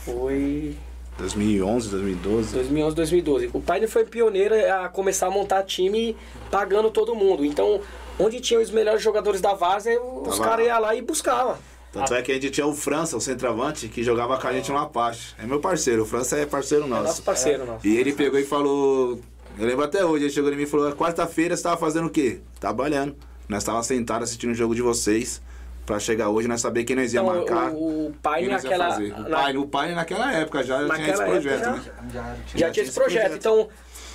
foi 0.05 0.75
2011, 1.17 1.89
2012. 1.89 2.53
2011, 2.53 2.95
2012. 2.95 3.49
O 3.53 3.61
Pioneer 3.61 3.89
foi 3.89 4.05
pioneiro 4.05 4.55
a 4.73 4.87
começar 4.89 5.27
a 5.27 5.31
montar 5.31 5.63
time 5.63 6.15
pagando 6.49 6.89
todo 6.89 7.13
mundo. 7.13 7.43
Então, 7.45 7.81
onde 8.17 8.39
tinha 8.39 8.59
os 8.59 8.71
melhores 8.71 9.01
jogadores 9.01 9.41
da 9.41 9.53
Várzea, 9.53 10.01
os 10.01 10.39
caras 10.39 10.65
lá. 10.65 10.73
iam 10.73 10.81
lá 10.81 10.95
e 10.95 11.01
buscavam. 11.01 11.57
Tanto 11.91 12.13
é 12.13 12.21
que 12.21 12.31
a 12.31 12.35
gente 12.35 12.51
tinha 12.51 12.67
o 12.67 12.73
França, 12.73 13.17
o 13.17 13.21
centroavante, 13.21 13.87
que 13.87 14.03
jogava 14.03 14.37
com 14.37 14.47
a 14.47 14.53
gente 14.53 14.71
no 14.71 14.77
Apache. 14.77 15.33
É 15.39 15.45
meu 15.45 15.59
parceiro, 15.59 16.03
o 16.03 16.05
França 16.05 16.37
é 16.37 16.45
parceiro 16.45 16.85
É 16.85 16.87
nosso 16.87 17.03
nosso. 17.03 17.23
parceiro, 17.23 17.65
nosso. 17.65 17.85
E 17.85 17.97
ele 17.97 18.13
pegou 18.13 18.39
e 18.39 18.45
falou. 18.45 19.19
Eu 19.59 19.65
lembro 19.67 19.83
até 19.83 20.03
hoje, 20.05 20.25
ele 20.25 20.31
chegou 20.33 20.51
em 20.51 20.55
mim 20.55 20.63
e 20.63 20.65
falou: 20.65 20.91
quarta-feira 20.93 21.55
você 21.55 21.63
tava 21.63 21.77
fazendo 21.77 22.07
o 22.07 22.09
quê? 22.09 22.39
Trabalhando. 22.59 23.15
Nós 23.47 23.63
tava 23.63 23.81
sentados 23.83 24.29
assistindo 24.29 24.51
o 24.51 24.55
jogo 24.55 24.73
de 24.73 24.81
vocês. 24.81 25.41
Pra 25.85 25.97
chegar 25.99 26.29
hoje, 26.29 26.47
nós 26.47 26.61
saber 26.61 26.83
quem 26.83 26.95
nós 26.95 27.11
ia 27.15 27.19
Então, 27.19 27.35
marcar. 27.35 27.71
o, 27.71 28.09
o 28.09 28.15
ia 28.43 28.49
naquela... 28.49 28.91
fazer. 28.91 29.11
O 29.11 29.19
na- 29.27 29.37
pai, 29.37 29.57
o 29.57 29.67
pai 29.67 29.95
naquela 29.95 30.31
época 30.33 30.63
já, 30.63 30.85
já 30.85 30.93
tinha 30.95 31.09
esse 31.09 31.23
projeto, 31.23 31.63
época 31.65 31.71
né? 31.71 31.81
Já, 32.13 32.21
Já 32.23 32.35
tinha 32.45 32.71
tinha 32.71 32.83
esse 32.85 32.93
projeto. 32.93 33.21
projeto. 33.23 33.37
Então, 33.39 33.69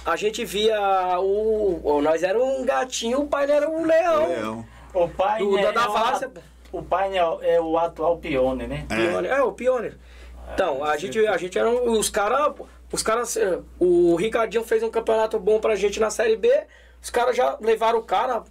a 0.07 0.15
gente 0.17 0.45
via 0.45 1.19
o. 1.19 1.81
o- 1.83 2.01
Nós 2.01 2.23
era 2.23 2.39
um 2.43 2.65
gatinho, 2.65 3.23
o 3.23 3.27
pai 3.27 3.51
era 3.51 3.69
um 3.69 3.85
leão. 3.85 4.29
Leão. 4.29 4.67
O 4.95 5.09
Pioneer 5.09 5.41
Do- 5.41 5.63
da- 5.63 5.73
da 5.73 5.83
é 5.83 5.89
o 5.89 5.93
Várzea. 5.93 6.31
O 6.71 6.83
Pioneer 6.83 7.39
é 7.43 7.61
o 7.61 7.77
atual 7.77 8.19
Pioneer, 8.19 8.69
né? 8.69 8.87
É. 8.89 9.09
Pioneer. 9.09 9.35
É, 9.35 9.43
o 9.43 9.51
Pioneer. 9.51 9.97
Então, 10.55 10.85
a 10.85 10.97
gente, 10.97 11.27
a 11.27 11.37
gente 11.37 11.59
era 11.59 11.69
um- 11.69 11.99
os 11.99 12.09
caras. 12.09 12.53
Os 12.95 13.03
caras. 13.03 13.37
eh, 13.37 13.59
O 13.81 14.15
Ricardinho 14.15 14.63
fez 14.63 14.83
um 14.85 14.91
campeonato 14.91 15.39
bom 15.41 15.59
pra 15.59 15.75
gente 15.75 15.99
na 15.99 16.11
Série 16.11 16.37
B. 16.37 16.49
Os 17.03 17.11
caras 17.11 17.37
já 17.37 17.59
levaram 17.61 17.99
o 17.99 18.03
cara, 18.03 18.45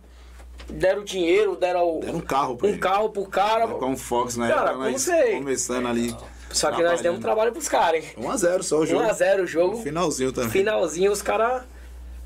deram 0.70 1.04
dinheiro, 1.04 1.56
deram, 1.56 2.02
Era 2.04 2.12
um 2.12 2.20
carro 2.20 2.58
pra 2.58 2.68
um 2.68 2.70
ele. 2.72 2.78
carro 2.78 3.10
pro 3.10 3.26
cara. 3.26 3.68
Com 3.68 3.94
o 3.94 3.98
Fox 3.98 4.36
na 4.36 4.50
Cara, 4.50 4.72
época, 4.72 5.00
sei. 5.00 5.38
começando 5.38 5.88
ali. 5.88 6.16
Só 6.52 6.72
que 6.72 6.84
nós 6.84 7.02
demos 7.02 7.20
trabalho 7.22 7.52
pros 7.52 7.68
caras, 7.70 8.04
hein? 8.04 8.12
1x0 8.18 8.62
só 8.64 8.80
o 8.80 8.86
jogo. 8.86 9.04
1x0 9.06 9.44
o 9.44 9.48
jogo. 9.48 9.78
Finalzinho 9.78 10.32
também. 10.34 10.52
Finalzinho 10.52 11.12
os 11.12 11.22
caras 11.22 11.64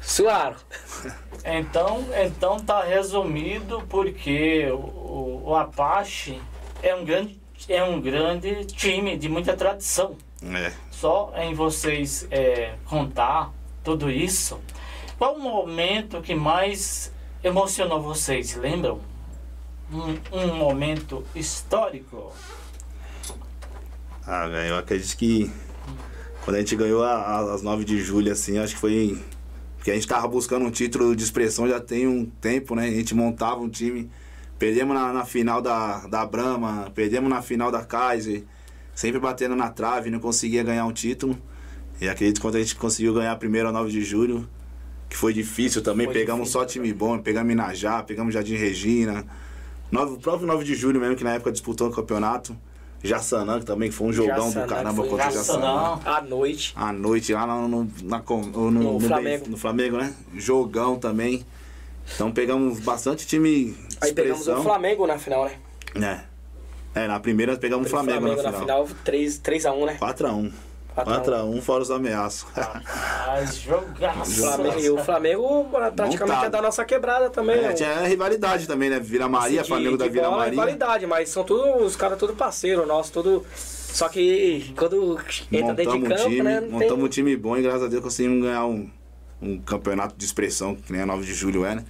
suaram. 0.02 0.56
Então, 1.50 2.04
então 2.26 2.58
tá 2.60 2.84
resumido 2.84 3.82
porque 3.88 4.68
o, 4.72 5.44
o 5.46 5.56
Apache 5.56 6.42
é 6.84 6.94
um 6.94 7.06
grande 7.06 7.40
é 7.70 7.82
um 7.84 8.02
grande 8.02 8.66
time 8.66 9.16
de 9.16 9.30
muita 9.30 9.56
tradição. 9.56 10.18
É. 10.44 10.72
Só 10.92 11.34
em 11.38 11.54
vocês 11.54 12.28
é, 12.30 12.76
contar 12.86 13.52
tudo 13.84 14.10
isso, 14.10 14.60
qual 15.18 15.36
o 15.36 15.40
momento 15.40 16.22
que 16.22 16.36
mais 16.36 17.12
emocionou 17.44 18.02
vocês? 18.02 18.56
Lembram? 18.56 19.00
Um, 19.92 20.18
um 20.38 20.56
momento 20.56 21.24
histórico? 21.34 22.32
Ah, 24.26 24.48
velho, 24.48 24.70
eu 24.74 24.78
acredito 24.78 25.16
que 25.18 25.50
quando 26.44 26.58
a 26.58 26.60
gente 26.60 26.76
ganhou 26.76 27.04
a- 27.04 27.16
a- 27.16 27.54
as 27.54 27.62
9 27.62 27.84
de 27.86 27.98
julho, 28.02 28.32
assim, 28.32 28.58
acho 28.58 28.76
que 28.76 28.80
foi. 28.82 29.22
Porque 29.78 29.92
a 29.92 29.94
gente 29.94 30.08
tava 30.08 30.28
buscando 30.28 30.66
um 30.66 30.72
título 30.72 31.16
de 31.16 31.24
expressão 31.24 31.68
já 31.68 31.80
tem 31.80 32.06
um 32.08 32.26
tempo, 32.26 32.76
né? 32.76 32.88
A 32.88 32.92
gente 32.92 33.16
montava 33.16 33.62
um 33.62 33.70
time. 33.70 34.12
Perdemos 34.60 34.94
na, 34.94 35.14
na 35.14 35.24
final 35.24 35.62
da, 35.62 36.06
da 36.08 36.26
Brahma, 36.26 36.92
perdemos 36.94 37.30
na 37.30 37.42
final 37.42 37.72
da 37.72 37.86
Kaiser, 37.86 38.44
sempre 38.98 39.20
batendo 39.20 39.56
na 39.56 39.70
trave, 39.70 40.10
não 40.10 40.20
conseguia 40.20 40.64
ganhar 40.64 40.84
um 40.88 40.92
título. 40.92 41.38
E 42.02 42.10
acredito 42.10 42.38
que 42.38 42.42
quando 42.42 42.56
a 42.56 42.60
gente 42.60 42.76
conseguiu 42.76 43.14
ganhar 43.14 43.32
a 43.32 43.36
primeira 43.36 43.72
9 43.72 43.92
de 43.92 44.02
julho, 44.04 44.50
que 45.08 45.16
foi 45.16 45.34
difícil 45.34 45.84
também, 45.84 46.08
Foi 46.08 46.16
pegamos 46.16 46.48
difícil 46.48 46.60
só 46.62 46.66
time 46.66 46.92
bom, 46.92 47.20
pegamos 47.20 47.54
Inajá, 47.54 48.02
pegamos 48.02 48.34
Jardim 48.34 48.56
Regina. 48.56 49.24
Nove, 49.92 50.14
o 50.16 50.18
próprio 50.18 50.48
9 50.48 50.64
de 50.66 50.74
julho 50.74 51.00
mesmo, 51.00 51.16
que 51.16 51.24
na 51.24 51.34
época 51.34 51.52
disputou 51.52 51.90
o 51.90 51.92
campeonato. 51.92 52.58
Jaçanã, 53.04 53.60
que 53.60 53.66
também 53.66 53.92
foi 53.92 54.08
um 54.08 54.12
jogão 54.14 54.48
Jaçanã, 54.48 54.66
do 54.66 54.70
caramba 54.70 55.04
contra 55.04 55.30
o 55.30 55.32
Jaçanã. 55.32 55.62
Jaçanã. 55.68 56.00
À 56.04 56.22
noite. 56.24 56.74
À 56.76 56.92
noite, 56.92 57.34
lá 57.34 57.46
no, 57.46 57.68
no, 57.68 57.92
na 58.04 58.24
no, 58.28 58.72
No 58.72 59.00
Flamengo. 59.00 59.22
Benf- 59.46 59.48
no 59.48 59.58
Flamengo, 59.58 59.98
né? 59.98 60.16
Jogão 60.36 60.98
também. 60.98 61.46
Então 62.16 62.32
pegamos 62.32 62.80
bastante 62.80 63.28
time 63.28 63.76
Aí 64.02 64.12
pegamos 64.12 64.48
o 64.48 64.64
Flamengo 64.64 65.06
na 65.06 65.20
final, 65.20 65.46
né? 65.46 65.52
É. 66.24 66.27
É, 66.98 67.08
na 67.08 67.20
primeira 67.20 67.56
pegamos 67.58 67.88
o 67.88 67.90
Flamengo, 67.90 68.28
na 68.28 68.36
final. 68.38 68.52
na 68.52 68.60
final, 68.60 68.88
3, 69.04 69.40
3x1, 69.40 69.86
né? 69.86 69.98
4x1. 70.00 70.52
4x1 70.96 71.62
fora 71.62 71.84
os 71.84 71.92
ameaços. 71.92 72.48
Rapaz, 72.56 73.58
jogaço. 73.62 74.42
Flamengo- 74.42 74.80
e 74.80 74.90
o 74.90 74.98
Flamengo 74.98 75.66
praticamente 75.72 76.22
Montado. 76.24 76.46
é 76.46 76.50
da 76.50 76.62
nossa 76.62 76.84
quebrada 76.86 77.30
também. 77.30 77.58
É, 77.58 77.62
né? 77.68 77.74
tinha 77.74 78.02
rivalidade 78.08 78.66
também, 78.68 78.90
né? 78.90 79.00
Vila 79.00 79.30
Maria, 79.30 79.62
De- 79.62 79.68
Flamengo 79.68 79.92
de 79.98 80.04
da 80.06 80.10
Vila 80.10 80.24
bola 80.30 80.36
é 80.36 80.40
Maria. 80.48 80.52
rivalidade, 80.60 81.06
mas 81.06 81.30
são 81.30 81.44
tudo, 81.44 81.84
os 81.86 81.96
caras 81.96 82.18
tudo 82.18 82.34
parceiro 82.34 82.86
nosso, 82.88 83.12
tudo. 83.14 83.46
Só 83.56 84.10
que 84.10 84.74
quando 84.76 85.20
entra 85.52 85.74
dentro 85.74 85.92
de 86.00 86.06
um 86.06 86.10
campo, 86.10 86.24
time, 86.24 86.42
né? 86.42 86.62
Montamos 86.62 86.88
tem... 86.96 87.04
um 87.04 87.08
time 87.08 87.38
bom 87.38 87.56
e 87.58 87.62
graças 87.62 87.84
a 87.84 87.88
Deus 87.88 88.02
conseguimos 88.04 88.44
ganhar 88.44 88.66
um, 88.66 88.90
um 89.42 89.60
campeonato 89.60 90.16
de 90.18 90.26
expressão, 90.26 90.76
que 90.76 90.92
nem 90.92 91.02
a 91.02 91.06
9 91.06 91.24
de 91.26 91.34
julho 91.34 91.64
é, 91.66 91.76
né? 91.76 91.86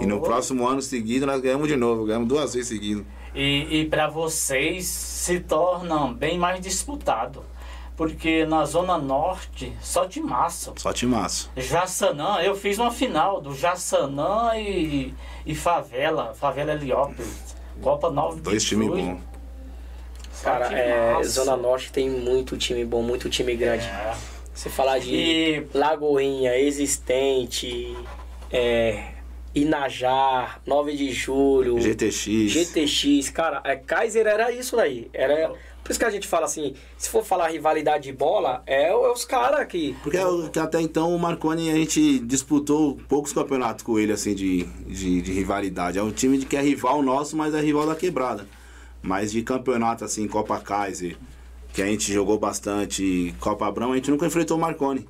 E 0.00 0.06
no 0.06 0.16
Oh. 0.16 0.20
próximo 0.20 0.66
ano 0.66 0.80
seguido 0.82 1.26
nós 1.26 1.40
ganhamos 1.40 1.68
de 1.68 1.76
novo, 1.76 2.04
ganhamos 2.06 2.26
duas 2.28 2.54
vezes 2.54 2.68
seguido. 2.68 3.06
E, 3.36 3.82
e 3.82 3.84
para 3.84 4.08
vocês 4.08 4.86
se 4.86 5.38
torna 5.40 6.08
bem 6.08 6.38
mais 6.38 6.58
disputado. 6.58 7.44
Porque 7.94 8.44
na 8.44 8.64
Zona 8.64 8.98
Norte, 8.98 9.72
só 9.80 10.04
de 10.04 10.20
massa. 10.20 10.72
Só 10.76 10.92
timaço. 10.92 11.50
Jaçanã, 11.56 12.40
eu 12.42 12.54
fiz 12.54 12.78
uma 12.78 12.90
final 12.90 13.40
do 13.40 13.54
Jaçanã 13.54 14.54
e, 14.56 15.14
e 15.46 15.54
Favela, 15.54 16.34
Favela 16.34 16.72
Heliópolis. 16.72 17.56
Copa 17.80 18.10
9 18.10 18.40
Dois 18.40 18.62
de 18.62 18.68
times 18.70 18.88
bons. 18.88 19.20
Cara, 20.42 20.68
de 20.68 20.74
é, 20.74 21.12
massa. 21.14 21.28
Zona 21.30 21.56
Norte 21.56 21.92
tem 21.92 22.10
muito 22.10 22.56
time 22.56 22.84
bom, 22.84 23.02
muito 23.02 23.30
time 23.30 23.54
grande. 23.54 23.86
É. 23.86 24.14
Se 24.54 24.70
falar 24.70 24.98
de 24.98 25.14
E 25.14 25.66
Lagoinha, 25.74 26.56
Existente, 26.56 27.96
é, 28.50 29.15
Inajá, 29.56 30.60
9 30.66 30.94
de 30.94 31.10
Julho, 31.10 31.80
GTX. 31.80 32.26
GTX, 32.50 33.30
cara, 33.30 33.62
é, 33.64 33.74
Kaiser 33.74 34.26
era 34.26 34.52
isso 34.52 34.76
daí. 34.76 35.08
Era, 35.14 35.48
por 35.82 35.90
isso 35.90 35.98
que 35.98 36.04
a 36.04 36.10
gente 36.10 36.28
fala 36.28 36.44
assim, 36.44 36.74
se 36.98 37.08
for 37.08 37.24
falar 37.24 37.48
rivalidade 37.48 38.04
de 38.04 38.12
bola, 38.12 38.62
é, 38.66 38.90
é 38.90 38.94
os 38.94 39.24
caras 39.24 39.66
que. 39.66 39.96
Porque 40.02 40.18
que 40.52 40.58
até 40.58 40.78
então 40.82 41.16
o 41.16 41.18
Marconi 41.18 41.70
a 41.70 41.74
gente 41.74 42.18
disputou 42.18 42.98
poucos 43.08 43.32
campeonatos 43.32 43.82
com 43.82 43.98
ele, 43.98 44.12
assim, 44.12 44.34
de, 44.34 44.64
de, 44.64 45.22
de 45.22 45.32
rivalidade. 45.32 45.98
É 45.98 46.02
um 46.02 46.12
time 46.12 46.36
de 46.36 46.44
que 46.44 46.54
é 46.54 46.60
rival 46.60 47.00
nosso, 47.00 47.34
mas 47.34 47.54
é 47.54 47.60
rival 47.62 47.86
da 47.86 47.94
quebrada. 47.94 48.46
Mas 49.00 49.32
de 49.32 49.40
campeonato, 49.40 50.04
assim, 50.04 50.28
Copa 50.28 50.60
Kaiser, 50.60 51.16
que 51.72 51.80
a 51.80 51.86
gente 51.86 52.12
jogou 52.12 52.38
bastante, 52.38 53.34
Copa 53.40 53.66
Abrão, 53.66 53.92
a 53.92 53.96
gente 53.96 54.10
nunca 54.10 54.26
enfrentou 54.26 54.58
o 54.58 54.60
Marconi. 54.60 55.08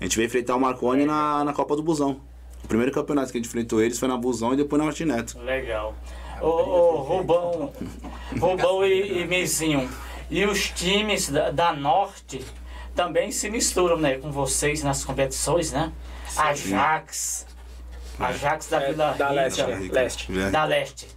A 0.00 0.04
gente 0.04 0.16
veio 0.16 0.26
enfrentar 0.26 0.56
o 0.56 0.60
Marconi 0.60 1.04
na, 1.04 1.44
na 1.44 1.52
Copa 1.52 1.76
do 1.76 1.82
Busão. 1.82 2.18
O 2.64 2.68
primeiro 2.68 2.90
campeonato 2.92 3.30
que 3.30 3.38
a 3.38 3.40
gente 3.40 3.48
enfrentou 3.48 3.80
eles 3.82 3.98
foi 3.98 4.08
na 4.08 4.16
Busão 4.16 4.54
e 4.54 4.56
depois 4.56 4.78
na 4.78 4.86
Martineto. 4.86 5.38
Legal. 5.40 5.94
Ô, 6.40 6.46
ô 6.48 6.96
Rubão, 7.02 7.72
Rubão 8.40 8.84
e, 8.84 9.22
e 9.22 9.26
Mizinho, 9.26 9.88
e 10.30 10.44
os 10.44 10.70
times 10.70 11.28
da, 11.30 11.50
da 11.50 11.72
Norte 11.72 12.44
também 12.94 13.30
se 13.30 13.48
misturam 13.50 13.96
né, 13.96 14.16
com 14.18 14.30
vocês 14.32 14.82
nas 14.82 15.04
competições, 15.04 15.72
né? 15.72 15.92
Ajax, 16.36 17.46
Ajax 18.18 18.68
da 18.68 18.82
É, 18.82 18.90
Vila 18.92 19.12
da 19.12 19.28
Rica, 19.28 19.32
Leste, 19.32 19.62
né? 19.62 19.88
Leste. 19.92 20.38
É. 20.40 20.50
da 20.50 20.64
Leste, 20.64 21.08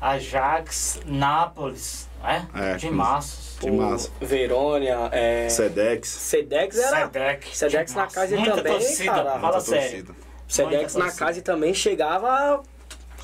Ajax, 0.00 1.00
Nápoles, 1.06 2.08
né? 2.22 2.46
É, 2.54 2.74
de 2.76 2.90
Maços, 2.90 3.56
De 3.60 3.70
massa. 3.70 4.10
o 4.20 4.26
Verônia, 4.26 5.08
é, 5.12 5.48
Sedex. 5.48 6.08
Sedex 6.08 6.76
era. 6.76 7.06
Sedex 7.52 7.90
de 7.90 7.96
na 7.96 8.06
casa 8.06 8.36
Muita 8.36 8.56
também, 8.56 8.72
torcida, 8.72 9.10
cara. 9.12 9.24
fala 9.24 9.40
Muita 9.40 9.60
sério. 9.60 10.04
torcida. 10.04 10.25
Sedex 10.48 10.94
na 10.94 11.10
casa 11.10 11.42
também 11.42 11.74
chegava. 11.74 12.62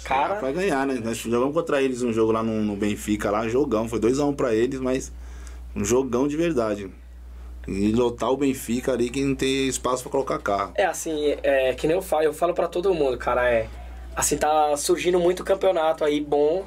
Cara, 0.05 0.29
Cara, 0.29 0.35
pra 0.41 0.51
ganhar, 0.51 0.85
né? 0.87 1.01
Nós 1.03 1.19
jogamos 1.19 1.55
contra 1.55 1.81
eles 1.81 2.03
um 2.03 2.13
jogo 2.13 2.33
lá 2.33 2.43
no, 2.43 2.61
no 2.63 2.75
Benfica, 2.77 3.31
lá, 3.31 3.49
jogão. 3.49 3.89
Foi 3.89 4.01
2x1 4.01 4.35
pra 4.35 4.53
eles, 4.55 4.81
mas 4.81 5.13
um 5.77 5.85
jogão 5.85 6.27
de 6.27 6.37
verdade. 6.37 6.91
E 7.69 7.93
lotar 7.93 8.31
o 8.31 8.37
Benfica 8.37 8.93
ali 8.93 9.09
que 9.09 9.23
não 9.25 9.37
tem 9.37 9.69
espaço 9.69 10.03
pra 10.03 10.11
colocar 10.11 10.39
carro. 10.41 10.73
é 10.75 10.85
assim, 10.85 11.37
é 11.45 11.73
que 11.75 11.87
nem 11.87 11.95
eu 11.95 12.03
falo, 12.03 12.25
eu 12.25 12.35
falo 12.35 12.53
pra 12.53 12.67
todo 12.67 12.93
mundo, 12.93 13.17
cara, 13.17 13.49
é. 13.49 13.69
Assim, 14.17 14.37
tá 14.37 14.77
surgindo 14.77 15.21
muito 15.21 15.45
campeonato 15.45 16.05
aí 16.05 16.21
bom. 16.21 16.65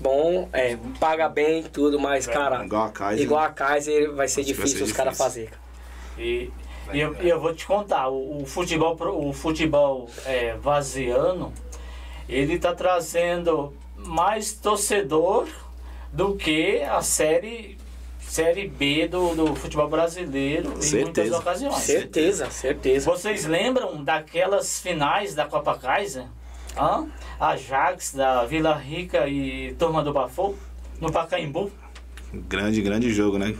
Bom, 0.00 0.48
é, 0.52 0.76
paga 0.98 1.28
bem 1.28 1.62
tudo, 1.62 2.00
mas, 2.00 2.26
cara, 2.26 2.64
Igual 2.64 2.86
a 2.86 2.90
Kaiser. 2.90 3.24
igual 3.24 3.40
a 3.44 3.50
Kaiser 3.50 4.12
vai 4.12 4.26
ser 4.26 4.42
que 4.42 4.52
vai 4.52 4.64
difícil 4.64 4.78
ser 4.78 4.84
os 4.84 4.92
caras 4.92 5.16
difícil. 5.18 5.46
fazer. 5.46 5.50
E, 6.18 6.50
e 6.92 7.00
eu, 7.00 7.14
eu 7.16 7.40
vou 7.40 7.54
te 7.54 7.66
contar, 7.66 8.08
o, 8.08 8.42
o 8.42 8.46
futebol, 8.46 8.96
o 9.28 9.32
futebol 9.32 10.08
é, 10.24 10.54
vaziano, 10.56 11.52
ele 12.28 12.58
tá 12.58 12.74
trazendo 12.74 13.72
mais 13.96 14.52
torcedor 14.52 15.46
do 16.12 16.34
que 16.34 16.82
a 16.82 17.00
série, 17.02 17.78
série 18.20 18.68
B 18.68 19.08
do, 19.08 19.34
do 19.34 19.54
futebol 19.54 19.88
brasileiro 19.88 20.68
em 20.68 20.72
muitas 20.72 20.88
Certeza. 20.88 21.38
ocasiões. 21.38 21.74
Certeza, 21.76 22.50
certeza. 22.50 23.10
Vocês 23.10 23.44
lembram 23.44 24.02
daquelas 24.02 24.80
finais 24.80 25.34
da 25.34 25.46
Copa 25.46 25.78
Kaiser? 25.78 26.26
Hã? 26.76 27.06
Ajax 27.38 28.14
da 28.14 28.44
Vila 28.44 28.74
Rica 28.74 29.28
e 29.28 29.74
Turma 29.78 30.02
do 30.02 30.12
Bafô, 30.12 30.54
no 31.00 31.12
Pacaembu? 31.12 31.70
Grande, 32.32 32.80
grande 32.80 33.12
jogo, 33.12 33.38
né? 33.38 33.54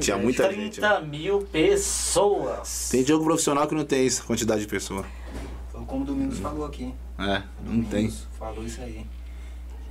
Tinha 0.00 0.16
muita 0.16 0.48
30 0.48 0.62
gente. 0.62 0.80
né? 0.80 1.00
mil 1.00 1.42
pessoas. 1.42 2.88
Tem 2.90 3.04
jogo 3.04 3.24
profissional 3.24 3.66
que 3.66 3.74
não 3.74 3.84
tem 3.84 4.06
essa 4.06 4.22
quantidade 4.22 4.62
de 4.62 4.66
pessoa. 4.68 5.04
Foi 5.70 5.84
como 5.84 6.02
o 6.02 6.06
Domingos 6.06 6.38
falou 6.38 6.64
aqui. 6.66 6.94
É, 7.18 7.42
não 7.64 7.82
tem. 7.84 8.06
Domingos 8.08 8.26
Falou 8.38 8.64
isso 8.64 8.80
aí. 8.80 9.06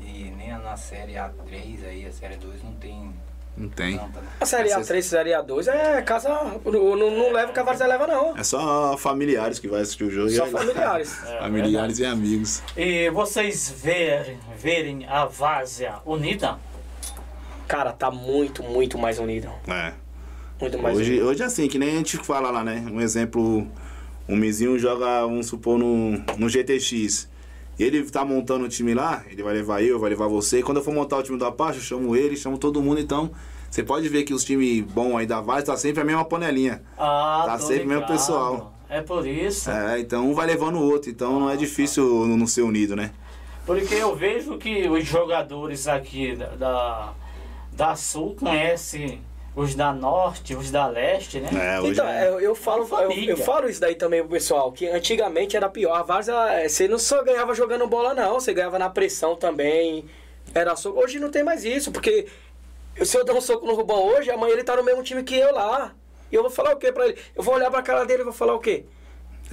E 0.02 0.32
nem 0.38 0.50
na 0.50 0.76
série 0.76 1.14
A3 1.14 1.86
aí, 1.88 2.06
a 2.06 2.12
série 2.12 2.36
2 2.36 2.62
não 2.64 2.74
tem 2.74 3.14
Não 3.56 3.70
tem. 3.70 3.96
né? 3.96 4.10
A 4.42 4.46
série 4.46 4.70
Essas- 4.70 4.88
A3 4.90 4.98
e 5.00 5.04
série 5.04 5.30
A2 5.32 5.68
é 5.68 6.02
casa. 6.02 6.28
Não, 6.30 6.72
não, 6.72 7.12
não 7.12 7.32
leva 7.32 7.52
o 7.52 7.54
que 7.54 7.60
a 7.60 7.64
Várzea 7.64 7.88
leva, 7.88 8.06
não. 8.06 8.38
É 8.38 8.44
só 8.44 8.98
familiares 8.98 9.60
que 9.60 9.68
vai 9.68 9.82
assistir 9.82 10.04
o 10.04 10.12
jogo. 10.12 10.30
Só 10.30 10.44
aí- 10.46 10.52
familiares. 10.52 11.18
É, 11.26 11.40
familiares 11.42 12.00
e 12.00 12.06
amigos. 12.06 12.62
E 12.76 13.10
vocês 13.12 13.74
verem, 13.82 14.38
verem 14.58 15.06
a 15.08 15.26
Várzea 15.26 16.00
unida? 16.06 16.60
Cara, 17.74 17.92
tá 17.92 18.12
muito, 18.12 18.62
muito 18.62 19.00
mais 19.00 19.18
unido. 19.18 19.50
É. 19.68 19.94
Muito 20.62 20.78
mais 20.78 20.96
Hoje, 20.96 21.14
unido. 21.14 21.26
hoje 21.26 21.42
é 21.42 21.46
assim, 21.48 21.68
que 21.68 21.80
nem 21.80 21.90
a 21.90 21.96
gente 21.98 22.18
fala 22.18 22.52
lá, 22.52 22.64
né? 22.64 22.86
Um 22.92 23.02
exemplo, 23.02 23.68
o 24.28 24.36
Mizinho 24.36 24.78
joga, 24.78 25.22
vamos 25.22 25.48
supor, 25.48 25.80
no, 25.80 26.12
no 26.38 26.48
GTX. 26.48 27.28
Ele 27.80 28.04
tá 28.04 28.24
montando 28.24 28.66
o 28.66 28.70
time 28.70 28.94
lá, 28.94 29.24
ele 29.28 29.42
vai 29.42 29.56
levar 29.56 29.82
eu, 29.82 29.98
vai 30.00 30.12
levar 30.12 30.28
você. 30.28 30.62
Quando 30.62 30.78
eu 30.78 30.84
for 30.84 30.94
montar 30.94 31.18
o 31.18 31.24
time 31.24 31.36
do 31.36 31.46
Apache, 31.46 31.80
eu 31.80 31.84
chamo 31.84 32.16
ele, 32.16 32.38
chamo 32.38 32.60
todo 32.60 32.80
mundo. 32.80 33.02
Então, 33.02 33.32
você 33.72 33.82
pode 33.82 34.08
ver 34.08 34.22
que 34.22 34.36
os 34.36 34.44
times 34.44 34.82
bons 34.86 35.18
aí 35.18 35.26
da 35.26 35.42
Vaz 35.42 35.64
tá 35.64 35.76
sempre 35.76 36.00
a 36.00 36.06
mesma 36.06 36.24
panelinha. 36.24 36.84
Ah, 36.96 37.42
Tá 37.48 37.58
sempre 37.58 37.86
mesmo 37.86 38.02
ligado. 38.02 38.12
pessoal. 38.12 38.74
É 38.88 39.02
por 39.02 39.26
isso. 39.28 39.72
É, 39.72 40.00
então 40.00 40.30
um 40.30 40.36
vai 40.36 40.46
levando 40.46 40.76
o 40.76 40.84
outro. 40.84 41.10
Então 41.10 41.40
não 41.40 41.50
é 41.50 41.56
difícil 41.58 42.28
não 42.28 42.38
não 42.38 42.46
ser 42.46 42.62
unido, 42.62 42.96
né? 42.96 43.10
Porque 43.66 43.96
eu 43.96 44.16
vejo 44.16 44.60
que 44.60 44.88
os 44.88 45.04
jogadores 45.04 45.88
aqui 45.88 46.36
da, 46.36 46.48
da, 46.50 47.14
da 47.74 47.96
Sul 47.96 48.36
conhecem 48.40 49.22
os 49.56 49.76
da 49.76 49.94
Norte, 49.94 50.56
os 50.56 50.72
da 50.72 50.88
Leste, 50.88 51.40
né? 51.40 51.50
É, 51.54 51.88
Então, 51.88 52.08
é- 52.08 52.28
eu, 52.28 52.40
eu 52.40 52.56
falo, 52.56 52.88
eu, 53.04 53.12
eu 53.30 53.38
falo 53.38 53.70
isso 53.70 53.80
daí 53.80 53.96
também 53.96 54.22
pro 54.22 54.30
pessoal, 54.32 54.72
que 54.72 54.88
antigamente 54.88 55.56
era 55.56 55.70
pior. 55.70 55.94
A 55.96 56.02
Várzea, 56.04 56.34
eh, 56.54 56.68
você 56.70 56.88
não 56.88 56.98
só 56.98 57.24
ganhava 57.24 57.54
jogando 57.54 57.86
bola, 57.88 58.14
não. 58.14 58.40
Você 58.40 58.54
ganhava 58.54 58.80
na 58.80 58.90
pressão 58.90 59.36
também. 59.36 60.06
Era 60.56 60.76
soco. 60.76 61.00
Hoje 61.00 61.20
não 61.20 61.30
tem 61.30 61.44
mais 61.44 61.64
isso, 61.64 61.92
porque 61.92 62.28
se 63.04 63.16
eu 63.18 63.24
der 63.24 63.34
um 63.34 63.42
soco 63.42 63.66
no 63.66 63.74
Rubão 63.76 64.04
hoje, 64.04 64.32
amanhã 64.32 64.54
ele 64.54 64.64
tá 64.64 64.76
no 64.76 64.84
mesmo 64.84 65.04
time 65.04 65.22
que 65.24 65.36
eu 65.38 65.54
lá. 65.54 65.94
E 66.32 66.36
eu 66.36 66.42
vou 66.42 66.52
falar 66.52 66.74
o 66.74 66.78
quê 66.78 66.92
pra 66.92 67.06
ele? 67.08 67.18
Eu 67.36 67.44
vou 67.44 67.54
olhar 67.54 67.70
pra 67.70 67.82
cara 67.84 68.06
dele 68.06 68.22
e 68.22 68.26
vou 68.26 68.34
falar 68.34 68.56
o 68.56 68.60
quê? 68.60 68.86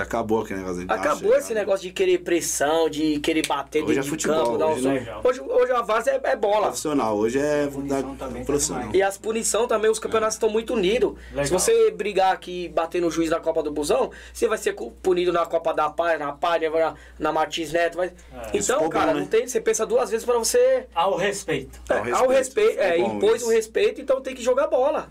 Acabou 0.01 0.41
aquele 0.43 0.61
negócio. 0.61 0.87
de 0.87 0.93
Acabou 0.93 1.35
esse 1.35 1.53
né? 1.55 1.61
negócio 1.61 1.87
de 1.87 1.93
querer 1.93 2.19
pressão, 2.19 2.89
de 2.91 3.19
querer 3.21 3.47
bater 3.47 3.83
Hoje 3.83 3.95
dentro 3.95 4.01
é 4.01 4.03
de 4.05 4.11
futebol, 4.11 4.45
campo, 4.45 4.59
dar 4.59 4.67
um 4.67 4.73
hoje 4.73 4.83
não 4.83 4.91
é. 4.93 5.21
Hoje, 5.25 5.41
hoje 5.41 5.73
a 5.73 5.83
Várzea 5.83 6.21
é, 6.25 6.31
é 6.31 6.37
bola. 6.37 6.67
Profissional, 6.67 7.17
hoje 7.17 7.39
é 7.39 7.67
Punição 7.67 8.15
da- 8.17 8.27
tá 8.27 8.35
profissional. 8.45 8.83
demais. 8.83 8.99
E 8.99 9.03
as 9.03 9.19
punição 9.19 9.67
também, 9.69 9.91
os 9.91 9.99
campeonatos 9.99 10.35
estão 10.37 10.49
muito 10.49 10.75
unidos. 10.75 11.15
Legal. 11.31 11.45
Se 11.47 11.53
você 11.53 11.91
brigar 11.91 12.33
aqui 12.33 12.65
e 12.65 12.69
bater 12.69 13.01
no 13.01 13.11
juiz 13.11 13.31
da 13.31 13.41
Copa 13.41 13.63
do 13.63 13.71
Busão, 13.71 14.11
você 14.33 14.49
vai 14.49 14.59
ser 14.59 14.75
punido 15.03 15.33
na 15.33 15.47
Copa 15.47 15.73
da 15.75 15.89
Paz, 15.91 16.19
na 16.19 16.33
Palha, 16.33 16.71
na, 16.71 16.95
na 17.19 17.33
Martins 17.33 17.73
Neto. 17.73 17.97
Vai... 17.97 18.13
Isso 18.55 18.73
Então, 18.73 18.89
cara, 18.89 19.09
bom, 19.09 19.15
né? 19.15 19.21
não 19.21 19.27
tem, 19.27 19.47
você 19.47 19.61
pensa 19.61 19.85
duas 19.87 20.11
vezes 20.11 20.25
pra 20.25 20.39
você. 20.39 20.87
Ao 20.95 21.17
respeito. 21.17 21.81
É, 21.89 21.95
Ao 21.95 22.25
ao 22.25 22.29
respeito, 22.29 22.69
respeito, 22.79 22.81
é, 22.81 22.99
impôs 22.99 23.37
isso. 23.43 23.47
o 23.47 23.53
respeito, 23.53 24.01
então 24.01 24.21
tem 24.21 24.35
que 24.35 24.43
jogar 24.43 24.67
bola. 24.67 25.09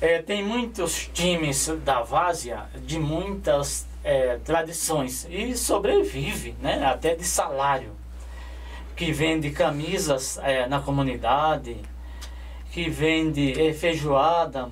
É, 0.00 0.22
tem 0.22 0.44
muitos 0.44 1.10
times 1.12 1.66
da 1.84 2.02
Várzea 2.02 2.66
de 2.84 3.00
muitas 3.00 3.86
é, 4.04 4.36
tradições 4.38 5.26
e 5.28 5.56
sobrevive, 5.56 6.54
né? 6.62 6.84
Até 6.86 7.16
de 7.16 7.24
salário. 7.24 7.96
Que 8.94 9.10
vende 9.12 9.50
camisas 9.50 10.38
é, 10.38 10.66
na 10.66 10.80
comunidade, 10.80 11.76
que 12.70 12.88
vende 12.88 13.60
é, 13.60 13.72
feijoada, 13.72 14.68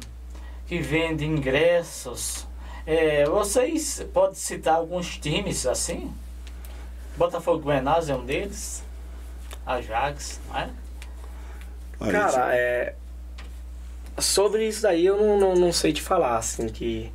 que 0.67 0.79
vende 0.79 1.25
ingressos. 1.25 2.47
É, 2.87 3.25
vocês 3.25 4.07
podem 4.13 4.35
citar 4.35 4.77
alguns 4.77 5.19
times 5.19 5.67
assim? 5.67 6.15
Botafogo 7.17 7.69
Guenaz 7.69 8.09
é 8.09 8.15
um 8.15 8.25
deles. 8.25 8.85
Ajax, 9.67 10.41
não 10.49 10.59
é? 10.59 10.71
Cara, 12.13 12.55
é. 12.55 12.95
Sobre 14.19 14.67
isso 14.67 14.83
daí 14.83 15.05
eu 15.05 15.17
não, 15.17 15.39
não, 15.39 15.55
não 15.55 15.73
sei 15.73 15.93
te 15.93 16.01
falar, 16.01 16.39
assim, 16.39 16.69
que, 16.69 17.11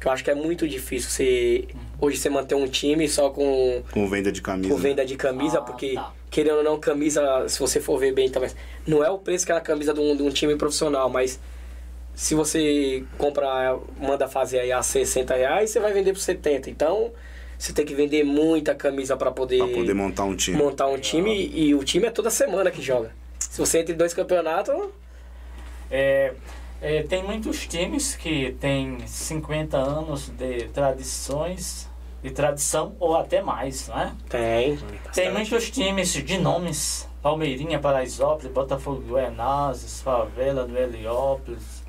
que 0.00 0.06
eu 0.06 0.12
acho 0.12 0.22
que 0.22 0.30
é 0.30 0.34
muito 0.34 0.68
difícil 0.68 1.10
você, 1.10 1.68
hoje 2.00 2.16
você 2.16 2.30
manter 2.30 2.54
um 2.54 2.66
time 2.68 3.08
só 3.08 3.30
com, 3.30 3.82
Com 3.90 4.06
venda 4.08 4.30
de 4.30 4.40
camisa. 4.40 4.72
com 4.72 4.76
venda 4.80 5.04
de 5.04 5.16
camisa, 5.16 5.58
Ah, 5.58 5.62
porque 5.62 5.94
tá. 5.94 6.12
querendo 6.30 6.58
ou 6.58 6.62
não, 6.64 6.78
camisa, 6.78 7.48
se 7.48 7.58
você 7.58 7.80
for 7.80 7.98
ver 7.98 8.12
bem 8.12 8.28
também, 8.30 8.50
não 8.86 9.02
é 9.04 9.10
o 9.10 9.18
preço 9.18 9.44
que 9.44 9.52
é 9.52 9.56
a 9.56 9.60
camisa 9.60 9.92
de 9.92 10.00
um, 10.00 10.16
de 10.16 10.22
um 10.22 10.30
time 10.30 10.54
profissional, 10.56 11.08
mas 11.10 11.40
se 12.14 12.34
você 12.34 13.04
compra, 13.16 13.76
manda 14.00 14.28
fazer 14.28 14.60
aí 14.60 14.70
a 14.72 14.82
60 14.82 15.34
reais, 15.34 15.70
você 15.70 15.80
vai 15.80 15.92
vender 15.92 16.12
por 16.12 16.18
70. 16.20 16.68
Então, 16.70 17.12
você 17.58 17.72
tem 17.72 17.84
que 17.84 17.94
vender 17.94 18.24
muita 18.24 18.74
camisa 18.74 19.16
para 19.16 19.30
poder, 19.32 19.58
Pra 19.58 19.68
poder 19.68 19.94
montar 19.94 20.24
um 20.24 20.34
time. 20.36 20.56
montar 20.56 20.86
um 20.86 20.98
time 20.98 21.32
e, 21.34 21.68
e 21.68 21.74
o 21.74 21.82
time 21.84 22.06
é 22.06 22.10
toda 22.10 22.30
semana 22.30 22.70
que 22.70 22.80
joga. 22.82 23.10
Se 23.38 23.58
você 23.58 23.80
entra 23.80 23.94
em 23.94 23.96
dois 23.98 24.12
campeonatos, 24.14 24.74
É, 25.90 26.34
é, 26.80 27.02
tem 27.02 27.22
muitos 27.22 27.66
times 27.66 28.14
que 28.14 28.52
têm 28.60 28.98
50 29.06 29.76
anos 29.76 30.28
de 30.28 30.68
tradições, 30.68 31.88
de 32.22 32.30
tradição 32.30 32.94
ou 33.00 33.16
até 33.16 33.42
mais, 33.42 33.88
não 33.88 33.98
é? 34.00 34.12
tem. 34.28 34.78
Tem 35.12 35.32
muitos 35.32 35.70
times 35.70 36.12
de 36.12 36.38
nomes. 36.38 37.08
Palmeirinha, 37.20 37.80
Paraisópolis, 37.80 38.52
Botafogo 38.52 39.00
do 39.00 39.18
Enazes, 39.18 40.00
Favela 40.00 40.64
do 40.64 40.78
Heliópolis. 40.78 41.82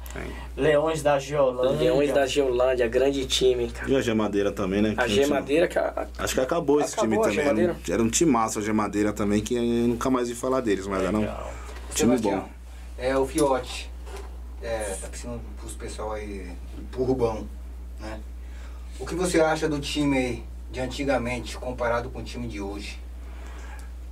Leões 0.58 1.04
da 1.04 1.20
Geolândia. 1.20 1.78
Leões 1.94 2.12
da 2.12 2.26
Geolândia, 2.26 2.88
grande 2.88 3.26
time, 3.26 3.70
cara. 3.70 3.90
E 3.90 3.96
a 3.96 4.02
Gemadeira 4.02 4.52
também, 4.52 4.82
né? 4.82 4.96
A 4.98 5.04
Que 5.04 5.10
Gemadeira, 5.12 5.68
cara, 5.68 6.10
Acho 6.18 6.34
que 6.34 6.42
acabou 6.42 6.82
esse 6.82 6.96
Acabou 6.96 7.22
time 7.30 7.42
a 7.42 7.46
também. 7.46 7.64
Era 7.64 7.74
um, 7.74 7.94
era 7.94 8.04
um 8.04 8.10
timaço 8.10 8.60
a 8.60 8.62
Gemadeira 8.62 9.14
também, 9.14 9.40
que 9.42 9.56
eu 9.56 9.62
nunca 9.62 10.10
mais 10.10 10.28
vi 10.28 10.36
falar 10.36 10.62
deles, 10.62 10.88
mas 10.88 11.04
era 11.04 11.16
um 11.16 11.22
Legal. 11.22 11.54
time 11.94 12.18
Sebastião, 12.18 12.40
bom. 12.40 12.50
É 12.98 13.16
o 13.18 13.26
Fiote. 13.26 13.89
É, 14.62 14.98
tá 15.00 15.08
precisando 15.08 15.42
pros 15.58 15.74
pessoal 15.74 16.14
aí, 16.14 16.52
pro 16.92 17.04
Rubão, 17.04 17.48
né? 18.00 18.20
O 19.00 19.06
que 19.06 19.16
você 19.16 19.40
acha 19.40 19.70
do 19.70 19.80
time 19.80 20.18
aí 20.18 20.44
de 20.72 20.80
antigamente 20.80 21.58
comparado 21.58 22.10
com 22.10 22.20
o 22.20 22.24
time 22.24 22.48
de 22.48 22.60
hoje? 22.60 23.00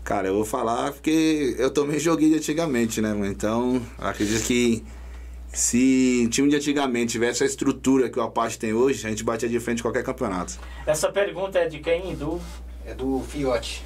Cara, 0.03 0.29
eu 0.29 0.33
vou 0.33 0.45
falar 0.45 0.93
porque 0.93 1.55
eu 1.59 1.69
também 1.69 1.99
joguei 1.99 2.29
de 2.29 2.37
antigamente, 2.37 3.01
né? 3.01 3.09
mano? 3.09 3.25
Então, 3.25 3.81
acredito 3.97 4.45
que 4.45 4.83
se 5.51 6.23
o 6.25 6.29
time 6.29 6.49
de 6.49 6.55
antigamente 6.55 7.11
tivesse 7.11 7.43
a 7.43 7.45
estrutura 7.45 8.09
que 8.09 8.17
o 8.17 8.21
Apache 8.21 8.57
tem 8.57 8.73
hoje, 8.73 9.05
a 9.05 9.09
gente 9.09 9.23
batia 9.23 9.49
de 9.49 9.59
frente 9.59 9.79
em 9.79 9.81
qualquer 9.81 10.03
campeonato. 10.03 10.57
Essa 10.85 11.11
pergunta 11.11 11.59
é 11.59 11.67
de 11.67 11.79
quem? 11.79 12.15
Do 12.15 12.39
É 12.85 12.93
do 12.93 13.21
Fiote. 13.27 13.83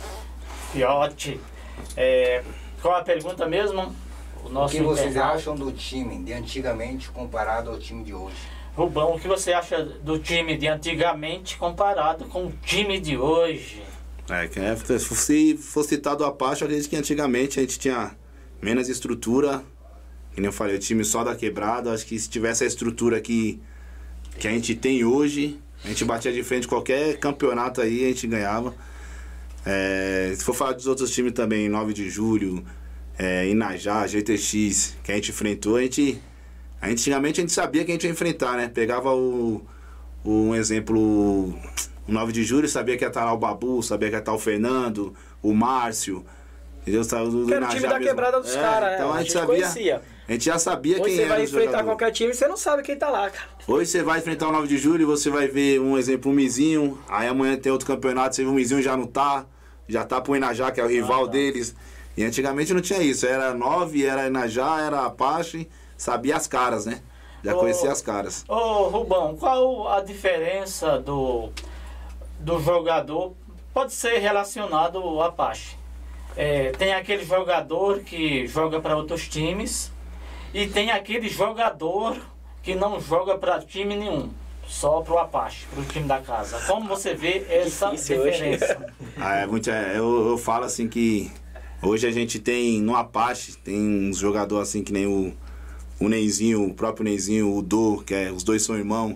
Fiote. 0.71 1.39
É, 1.97 2.43
qual 2.81 2.95
a 2.95 3.03
pergunta 3.03 3.47
mesmo? 3.47 3.95
O 4.43 4.47
O 4.47 4.49
nosso 4.49 4.75
que 4.75 4.81
vocês 4.81 5.11
internauta. 5.11 5.37
acham 5.37 5.55
do 5.55 5.71
time 5.71 6.23
de 6.23 6.33
antigamente 6.33 7.09
comparado 7.09 7.69
ao 7.69 7.79
time 7.79 8.03
de 8.03 8.13
hoje? 8.13 8.35
Rubão, 8.75 9.15
o 9.15 9.19
que 9.19 9.27
você 9.27 9.51
acha 9.51 9.83
do 9.83 10.17
time 10.17 10.57
de 10.57 10.67
antigamente 10.67 11.57
comparado 11.57 12.25
com 12.25 12.45
o 12.45 12.53
time 12.63 12.99
de 12.99 13.17
hoje? 13.17 13.83
É, 14.29 14.47
que 14.47 14.59
é, 14.59 14.75
se 14.75 15.57
fosse 15.57 15.89
citado 15.89 16.23
o 16.23 16.27
Apache, 16.27 16.61
eu 16.61 16.67
acredito 16.67 16.89
que 16.89 16.95
antigamente 16.95 17.59
a 17.59 17.63
gente 17.63 17.77
tinha 17.77 18.11
menos 18.61 18.87
estrutura. 18.87 19.63
Que 20.33 20.39
nem 20.39 20.47
eu 20.47 20.53
falei, 20.53 20.77
o 20.77 20.79
time 20.79 21.03
só 21.03 21.23
da 21.23 21.35
quebrada. 21.35 21.91
Acho 21.91 22.05
que 22.05 22.17
se 22.17 22.29
tivesse 22.29 22.63
a 22.63 22.67
estrutura 22.67 23.19
que, 23.19 23.61
que 24.39 24.47
a 24.47 24.51
gente 24.51 24.73
tem 24.73 25.03
hoje, 25.03 25.59
a 25.83 25.89
gente 25.89 26.05
batia 26.05 26.31
de 26.31 26.41
frente 26.43 26.65
qualquer 26.67 27.17
campeonato 27.17 27.81
aí, 27.81 28.05
a 28.05 28.07
gente 28.07 28.25
ganhava. 28.27 28.73
É, 29.65 30.33
se 30.35 30.43
for 30.45 30.55
falar 30.55 30.71
dos 30.73 30.87
outros 30.87 31.11
times 31.11 31.33
também, 31.33 31.67
9 31.67 31.93
de 31.93 32.09
julho, 32.09 32.65
é, 33.23 33.47
Inajá, 33.47 34.07
GTX, 34.07 34.95
que 35.03 35.11
a 35.11 35.15
gente 35.15 35.29
enfrentou, 35.31 35.75
a 35.75 35.81
gente, 35.81 36.19
a 36.81 36.87
gente. 36.89 37.01
Antigamente 37.01 37.39
a 37.39 37.43
gente 37.43 37.53
sabia 37.53 37.83
que 37.85 37.91
a 37.91 37.93
gente 37.93 38.05
ia 38.05 38.09
enfrentar, 38.11 38.57
né? 38.57 38.67
Pegava 38.67 39.13
o, 39.13 39.61
o- 40.23 40.29
um 40.49 40.55
exemplo, 40.55 40.99
o 40.99 41.55
9 42.07 42.31
de 42.31 42.43
julho, 42.43 42.67
sabia 42.67 42.97
que 42.97 43.03
ia 43.03 43.09
estar 43.09 43.23
lá 43.25 43.33
o 43.33 43.37
Babu, 43.37 43.83
sabia 43.83 44.09
que 44.09 44.15
ia 44.15 44.19
estar 44.19 44.33
o 44.33 44.39
Fernando, 44.39 45.13
o 45.41 45.53
Márcio. 45.53 46.25
Entendeu? 46.81 47.03
Do 47.03 47.45
Que 47.45 47.53
era 47.53 47.65
o 47.65 47.69
time 47.69 47.81
da 47.81 47.89
mesmo. 47.89 48.05
quebrada 48.07 48.41
dos 48.41 48.55
É, 48.55 48.59
caras, 48.59 48.89
né? 48.89 48.95
Então 48.95 49.11
a 49.13 49.15
a 49.17 49.19
gente 49.21 49.31
sabia. 49.33 49.45
conhecia. 49.47 50.01
A 50.27 50.31
gente 50.31 50.45
já 50.45 50.57
sabia 50.57 50.95
Hoje 50.95 51.03
quem 51.03 51.15
você 51.15 51.21
era. 51.21 51.29
vai 51.35 51.43
os 51.43 51.49
enfrentar 51.51 51.65
jogadores. 51.71 51.89
qualquer 51.91 52.11
time 52.11 52.31
e 52.31 52.33
você 52.33 52.47
não 52.47 52.57
sabe 52.57 52.81
quem 52.81 52.95
tá 52.97 53.09
lá, 53.09 53.29
cara. 53.29 53.47
Hoje 53.67 53.91
você 53.91 54.01
vai 54.01 54.17
enfrentar 54.17 54.47
o 54.47 54.51
9 54.51 54.67
de 54.67 54.77
julho 54.79 55.03
e 55.03 55.05
você 55.05 55.29
vai 55.29 55.47
ver 55.47 55.79
um 55.79 55.95
exemplo, 55.95 56.31
um 56.31 56.33
Mizinho. 56.33 56.97
Aí 57.07 57.27
amanhã 57.27 57.55
tem 57.55 57.71
outro 57.71 57.85
campeonato, 57.85 58.35
você 58.35 58.43
vê 58.43 58.49
o 58.49 58.53
Mizinho 58.53 58.81
já 58.81 58.97
não 58.97 59.05
tá. 59.05 59.45
Já 59.87 60.03
tá 60.05 60.19
pro 60.21 60.35
Inajá, 60.35 60.71
que 60.71 60.81
é 60.81 60.83
o 60.83 60.87
rival 60.87 61.25
tá. 61.27 61.33
deles. 61.33 61.75
E 62.15 62.23
antigamente 62.23 62.73
não 62.73 62.81
tinha 62.81 63.01
isso. 63.01 63.25
Era 63.25 63.53
9, 63.53 64.05
era 64.05 64.27
Inajá, 64.27 64.81
era 64.81 65.05
Apache. 65.05 65.69
Sabia 65.97 66.35
as 66.35 66.47
caras, 66.47 66.85
né? 66.85 67.01
Já 67.43 67.55
Ô. 67.55 67.59
conhecia 67.59 67.91
as 67.91 68.01
caras. 68.01 68.45
Ô 68.47 68.87
Rubão, 68.87 69.35
qual 69.35 69.87
a 69.87 70.01
diferença 70.01 70.99
do, 70.99 71.49
do 72.39 72.59
jogador? 72.59 73.33
Pode 73.73 73.93
ser 73.93 74.17
relacionado 74.19 74.99
ao 74.99 75.21
Apache. 75.21 75.77
É, 76.35 76.71
tem 76.71 76.93
aquele 76.93 77.25
jogador 77.25 77.99
que 77.99 78.47
joga 78.47 78.79
para 78.79 78.95
outros 78.95 79.27
times 79.27 79.91
e 80.53 80.67
tem 80.67 80.91
aquele 80.91 81.27
jogador 81.29 82.17
que 82.61 82.75
não 82.75 82.99
joga 82.99 83.37
para 83.37 83.59
time 83.59 83.95
nenhum, 83.95 84.29
só 84.67 85.01
para 85.01 85.13
o 85.13 85.17
Apache, 85.17 85.65
para 85.67 85.81
o 85.81 85.85
time 85.85 86.07
da 86.07 86.19
casa. 86.19 86.59
Como 86.67 86.87
você 86.87 87.13
vê 87.13 87.45
essa 87.49 87.89
Difícil 87.89 88.23
diferença? 88.23 88.93
Ah, 89.17 89.37
é 89.37 89.45
muito, 89.45 89.69
é, 89.69 89.97
eu, 89.97 90.29
eu 90.29 90.37
falo 90.37 90.65
assim 90.65 90.87
que 90.87 91.31
hoje 91.81 92.07
a 92.07 92.11
gente 92.11 92.39
tem 92.39 92.81
no 92.81 92.95
Apache, 92.95 93.57
tem 93.57 94.09
uns 94.09 94.17
jogadores 94.17 94.69
assim 94.69 94.83
que 94.83 94.93
nem 94.93 95.07
o, 95.07 95.33
o 95.99 96.07
Neizinho, 96.07 96.65
o 96.65 96.73
próprio 96.73 97.03
Neizinho, 97.03 97.55
o 97.55 97.61
Do, 97.61 98.03
que 98.05 98.13
é, 98.13 98.31
os 98.31 98.43
dois 98.43 98.63
são 98.63 98.77
irmãos. 98.77 99.15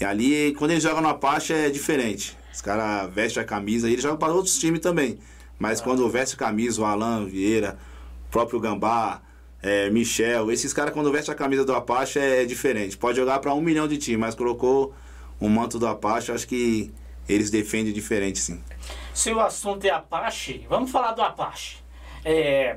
E 0.00 0.04
ali, 0.04 0.54
quando 0.54 0.70
eles 0.72 0.82
jogam 0.82 1.02
no 1.02 1.08
Apache 1.08 1.52
é 1.52 1.70
diferente. 1.70 2.36
Os 2.52 2.60
caras 2.60 3.12
vestem 3.12 3.42
a 3.42 3.46
camisa 3.46 3.88
e 3.88 3.92
eles 3.92 4.02
jogam 4.02 4.18
para 4.18 4.32
outros 4.32 4.58
times 4.58 4.80
também. 4.80 5.18
Mas 5.58 5.80
quando 5.80 6.08
veste 6.08 6.34
a 6.34 6.38
camisa, 6.38 6.80
o 6.80 6.84
Alan 6.84 7.26
Vieira, 7.26 7.78
o 8.26 8.30
próprio 8.30 8.60
Gambá, 8.60 9.20
é, 9.60 9.90
Michel, 9.90 10.52
esses 10.52 10.72
caras 10.72 10.94
quando 10.94 11.10
veste 11.10 11.30
a 11.30 11.34
camisa 11.34 11.64
do 11.64 11.74
Apache 11.74 12.18
é 12.18 12.44
diferente. 12.44 12.96
Pode 12.96 13.18
jogar 13.18 13.40
para 13.40 13.52
um 13.54 13.60
milhão 13.60 13.88
de 13.88 13.98
times, 13.98 14.20
mas 14.20 14.34
colocou 14.34 14.94
o 15.40 15.48
manto 15.48 15.78
do 15.78 15.86
Apache, 15.86 16.32
acho 16.32 16.46
que 16.46 16.92
eles 17.28 17.50
defendem 17.50 17.92
diferente 17.92 18.38
sim. 18.38 18.62
Se 19.12 19.32
o 19.32 19.40
assunto 19.40 19.84
é 19.84 19.90
Apache, 19.90 20.64
vamos 20.68 20.90
falar 20.90 21.12
do 21.12 21.22
Apache. 21.22 21.78
É, 22.30 22.76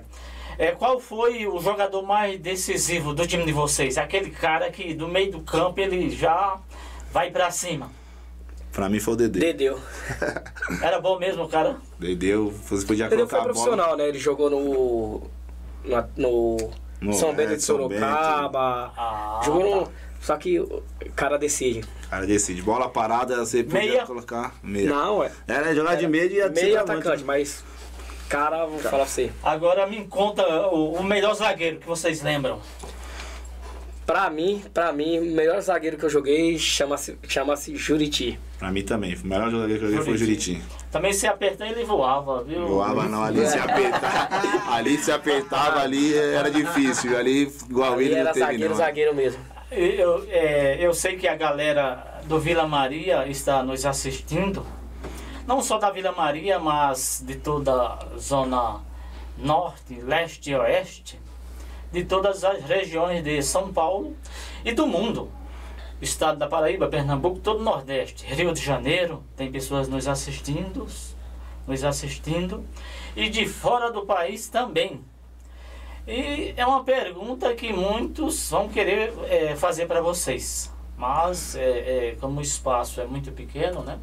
é, 0.58 0.72
qual 0.72 1.00
foi 1.00 1.46
o 1.46 1.60
jogador 1.60 2.02
mais 2.04 2.40
decisivo 2.40 3.14
do 3.14 3.28
time 3.28 3.44
de 3.46 3.52
vocês? 3.52 3.98
Aquele 3.98 4.30
cara 4.30 4.72
que 4.72 4.94
do 4.94 5.08
meio 5.08 5.32
do 5.32 5.42
campo 5.42 5.80
ele 5.80 6.10
já 6.10 6.58
vai 7.12 7.30
pra 7.32 7.52
cima. 7.52 7.92
Pra 8.72 8.88
mim 8.88 9.02
foi 9.02 9.14
o 9.16 9.18
Dedê. 9.18 9.40
Dedeu. 9.40 9.78
Era 10.82 11.02
bom 11.02 11.20
mesmo, 11.20 11.48
cara? 11.50 11.76
Dedê, 12.00 12.34
você 12.36 12.86
podia 12.86 13.10
Dedeu 13.10 13.28
colocar 13.28 13.30
foi 13.30 13.40
a 13.40 13.42
bola. 13.42 13.54
profissional, 13.54 13.98
né? 13.98 14.08
Ele 14.08 14.20
jogou 14.20 14.50
no. 14.50 15.22
No, 16.16 16.58
No- 17.02 17.14
São 17.14 17.34
Bento 17.34 17.54
é, 17.54 17.56
de 17.56 17.64
Sorocaba. 17.64 18.94
Ah, 18.96 19.42
jogou 19.44 19.76
no. 19.82 19.86
tá. 19.88 19.92
Só 20.22 20.38
que 20.38 20.60
o 20.60 20.84
cara 21.16 21.38
decide. 21.38 21.84
Cara, 22.10 22.26
decide. 22.28 22.62
Bola 22.62 22.88
parada, 22.88 23.38
você 23.44 23.64
podia 23.64 23.80
Meia? 23.82 24.06
colocar 24.06 24.54
meia. 24.62 24.88
Não, 24.90 25.24
é. 25.24 25.32
Era 25.48 25.74
jogar 25.74 25.96
de 25.96 26.08
meia 26.08 26.26
e 26.26 26.36
ia 26.36 26.48
Meio 26.50 26.68
ser 26.74 26.78
atacante, 26.78 27.24
mas. 27.24 27.64
Cara, 28.32 28.66
vou 28.66 28.80
falar 28.80 28.98
pra 29.04 29.06
você. 29.06 29.30
Agora 29.44 29.86
me 29.86 30.06
conta 30.06 30.42
o, 30.68 30.94
o 30.94 31.04
melhor 31.04 31.34
zagueiro 31.34 31.80
que 31.80 31.86
vocês 31.88 32.22
lembram. 32.22 32.60
Pra 34.06 34.30
mim, 34.30 34.64
pra 34.74 34.92
mim, 34.92 35.20
o 35.20 35.26
melhor 35.36 35.60
zagueiro 35.62 35.98
que 35.98 36.04
eu 36.06 36.10
joguei 36.10 36.58
chama-se 36.58 37.18
chama 37.28 37.56
Juriti. 37.56 38.40
Pra 38.58 38.72
mim 38.72 38.84
também. 38.84 39.16
O 39.16 39.28
melhor 39.28 39.52
jogador 39.52 39.68
que 39.78 39.84
eu 39.84 39.90
joguei 39.90 40.04
foi 40.06 40.14
o 40.14 40.18
Juriti. 40.18 40.54
Juriti. 40.54 40.68
Também 40.92 41.14
se 41.14 41.28
apertar 41.28 41.68
ele 41.68 41.84
voava, 41.84 42.44
viu? 42.44 42.68
Voava 42.68 43.04
não, 43.08 43.24
ali 43.24 43.46
se 43.48 43.58
apertava. 43.60 44.74
ali 44.74 44.98
se 44.98 45.12
apertava, 45.12 45.82
ali 45.82 46.18
era 46.18 46.50
difícil. 46.50 47.18
Ali, 47.18 47.44
igual 47.70 47.94
Ali 47.94 48.06
ele, 48.06 48.16
era 48.16 48.24
não 48.26 48.34
teve 48.34 48.46
zagueiro, 48.46 48.70
não. 48.70 48.78
zagueiro 48.78 49.16
mesmo. 49.16 49.40
Eu, 49.72 50.26
é, 50.30 50.78
eu 50.86 50.94
sei 50.94 51.16
que 51.16 51.28
a 51.28 51.36
galera 51.36 52.22
do 52.26 52.40
Vila 52.40 52.68
Maria 52.68 53.26
está 53.28 53.64
nos 53.64 53.86
assistindo, 53.86 54.66
não 55.52 55.62
só 55.62 55.78
da 55.78 55.92
Vila 55.92 56.14
Maria, 56.14 56.58
mas 56.60 57.22
de 57.28 57.36
toda 57.36 57.74
a 57.74 58.18
zona 58.18 58.80
norte, 59.38 59.96
leste 59.96 60.52
e 60.52 60.56
oeste, 60.56 61.20
de 61.92 62.06
todas 62.06 62.46
as 62.46 62.64
regiões 62.64 63.22
de 63.22 63.44
São 63.44 63.74
Paulo 63.74 64.16
e 64.64 64.72
do 64.72 64.88
mundo. 64.88 65.30
Estado 66.02 66.40
da 66.40 66.48
Paraíba, 66.48 66.88
Pernambuco, 66.88 67.40
todo 67.40 67.60
o 67.60 67.64
Nordeste, 67.64 68.26
Rio 68.34 68.54
de 68.54 68.62
Janeiro, 68.62 69.26
tem 69.36 69.52
pessoas 69.52 69.90
nos 69.90 70.08
assistindo, 70.08 70.88
nos 71.68 71.84
assistindo, 71.84 72.66
e 73.14 73.28
de 73.28 73.46
fora 73.46 73.92
do 73.92 74.06
país 74.06 74.48
também. 74.48 75.04
E 76.08 76.54
é 76.56 76.66
uma 76.66 76.86
pergunta 76.86 77.54
que 77.54 77.74
muitos 77.74 78.50
vão 78.50 78.70
querer 78.70 79.14
é, 79.26 79.54
fazer 79.58 79.86
para 79.86 80.00
vocês. 80.00 80.74
Mas, 80.98 81.58
é, 81.58 82.12
é, 82.12 82.18
como 82.22 82.40
o 82.40 82.42
espaço 82.42 83.02
é 83.02 83.06
muito 83.06 83.34
pequeno, 83.34 83.84
né? 83.84 84.00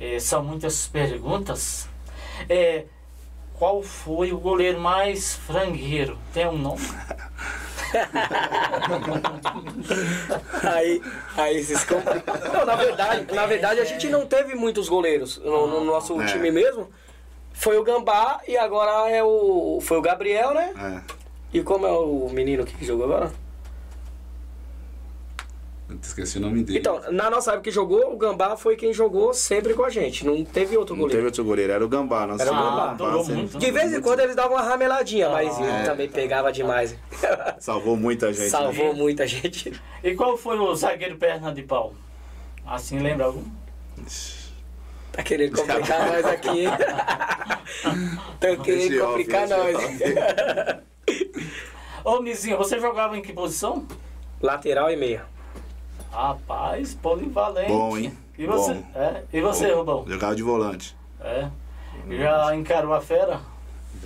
É, 0.00 0.18
são 0.18 0.42
muitas 0.42 0.86
perguntas. 0.86 1.88
É, 2.48 2.84
qual 3.54 3.82
foi 3.82 4.32
o 4.32 4.38
goleiro 4.38 4.80
mais 4.80 5.34
frangueiro? 5.34 6.16
Tem 6.32 6.46
um 6.46 6.56
nome? 6.56 6.86
aí, 10.62 11.02
aí 11.36 11.62
vocês. 11.64 11.86
Não, 12.52 12.66
na 12.66 12.74
verdade, 12.76 13.34
na 13.34 13.46
verdade 13.46 13.80
a 13.80 13.84
gente 13.84 14.08
não 14.08 14.26
teve 14.26 14.54
muitos 14.54 14.88
goleiros 14.88 15.38
no, 15.38 15.66
no 15.66 15.84
nosso 15.84 16.20
É. 16.20 16.26
time 16.26 16.50
mesmo. 16.50 16.88
Foi 17.52 17.76
o 17.76 17.82
Gambá 17.82 18.40
e 18.46 18.56
agora 18.56 19.10
é 19.10 19.22
o. 19.22 19.80
Foi 19.82 19.98
o 19.98 20.02
Gabriel, 20.02 20.54
né? 20.54 20.72
É. 20.76 21.00
E 21.52 21.62
como 21.62 21.86
é 21.86 21.90
o 21.92 22.28
menino 22.30 22.64
que 22.64 22.84
jogou 22.84 23.06
agora? 23.06 23.32
Esqueci 26.02 26.36
o 26.36 26.40
nome 26.40 26.62
dele. 26.62 26.78
Então, 26.80 27.00
na 27.10 27.30
nossa 27.30 27.50
época 27.52 27.64
que 27.64 27.70
jogou, 27.70 28.12
o 28.12 28.16
Gambá 28.16 28.56
foi 28.56 28.76
quem 28.76 28.92
jogou 28.92 29.32
sempre 29.32 29.72
com 29.72 29.82
a 29.84 29.88
gente. 29.90 30.24
Não 30.24 30.44
teve 30.44 30.76
outro 30.76 30.94
não 30.94 31.04
teve 31.04 31.12
goleiro. 31.14 31.26
outro 31.26 31.44
goleiro, 31.44 31.72
era 31.72 31.84
o 31.84 31.88
Gambá. 31.88 32.26
Nosso 32.26 32.42
Era 32.42 32.52
o 32.52 32.54
goleiro 32.54 32.76
Gambá. 32.76 32.92
Durou 32.94 33.24
sempre- 33.24 33.34
muito, 33.40 33.58
De 33.58 33.70
vez 33.70 33.92
em 33.94 34.00
quando 34.02 34.20
eles 34.20 34.36
davam 34.36 34.56
uma 34.58 34.62
rameladinha, 34.62 35.30
mas 35.30 35.58
ele 35.58 35.70
é. 35.70 35.82
também 35.84 36.08
pegava 36.08 36.52
demais. 36.52 36.94
Salvou 37.58 37.96
muita 37.96 38.32
gente. 38.32 38.50
Salvou 38.50 38.92
né? 38.92 38.98
muita 39.00 39.26
gente. 39.26 39.72
E 40.04 40.14
qual 40.14 40.36
foi 40.36 40.58
o 40.58 40.74
zagueiro 40.74 41.16
perna 41.16 41.52
de 41.52 41.62
pau? 41.62 41.94
Assim, 42.66 42.98
lembra 42.98 43.24
algum? 43.26 43.44
Tá 45.10 45.22
querendo 45.22 45.56
complicar 45.56 46.10
nós 46.10 46.24
aqui. 46.26 46.64
Tá 48.40 48.56
querendo 48.56 49.00
complicar 49.04 49.48
nós. 49.48 49.76
Ô, 52.04 52.20
Mizinho, 52.20 52.56
você 52.56 52.78
jogava 52.78 53.16
em 53.16 53.20
que 53.22 53.32
posição? 53.32 53.86
Lateral 54.40 54.90
e 54.90 54.96
meia. 54.96 55.24
Rapaz, 56.22 56.94
polivalente. 56.94 57.68
Bom, 57.70 57.96
hein? 57.96 58.12
E 58.36 58.44
você, 58.44 58.74
Bom. 58.74 58.84
é? 58.96 59.22
e 59.32 59.40
você 59.40 59.72
Rubão? 59.72 60.04
Jogava 60.08 60.34
de 60.34 60.42
volante. 60.42 60.96
É. 61.20 61.48
Já 62.10 62.56
encarou 62.56 62.92
a 62.92 63.00
fera? 63.00 63.40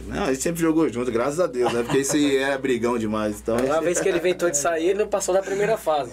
Não, 0.06 0.24
a 0.24 0.26
gente 0.26 0.42
sempre 0.42 0.60
jogou 0.60 0.86
junto, 0.90 1.10
graças 1.10 1.40
a 1.40 1.46
Deus, 1.46 1.72
né? 1.72 1.82
Porque 1.82 1.98
esse 1.98 2.36
era 2.36 2.58
brigão 2.58 2.98
demais. 2.98 3.40
Então, 3.40 3.56
Uma 3.56 3.80
vez 3.80 3.98
que 3.98 4.08
ele 4.10 4.18
inventou 4.18 4.50
de 4.50 4.58
sair, 4.58 4.88
ele 4.90 4.98
não 5.04 5.08
passou 5.08 5.34
da 5.34 5.40
primeira 5.40 5.78
fase. 5.78 6.12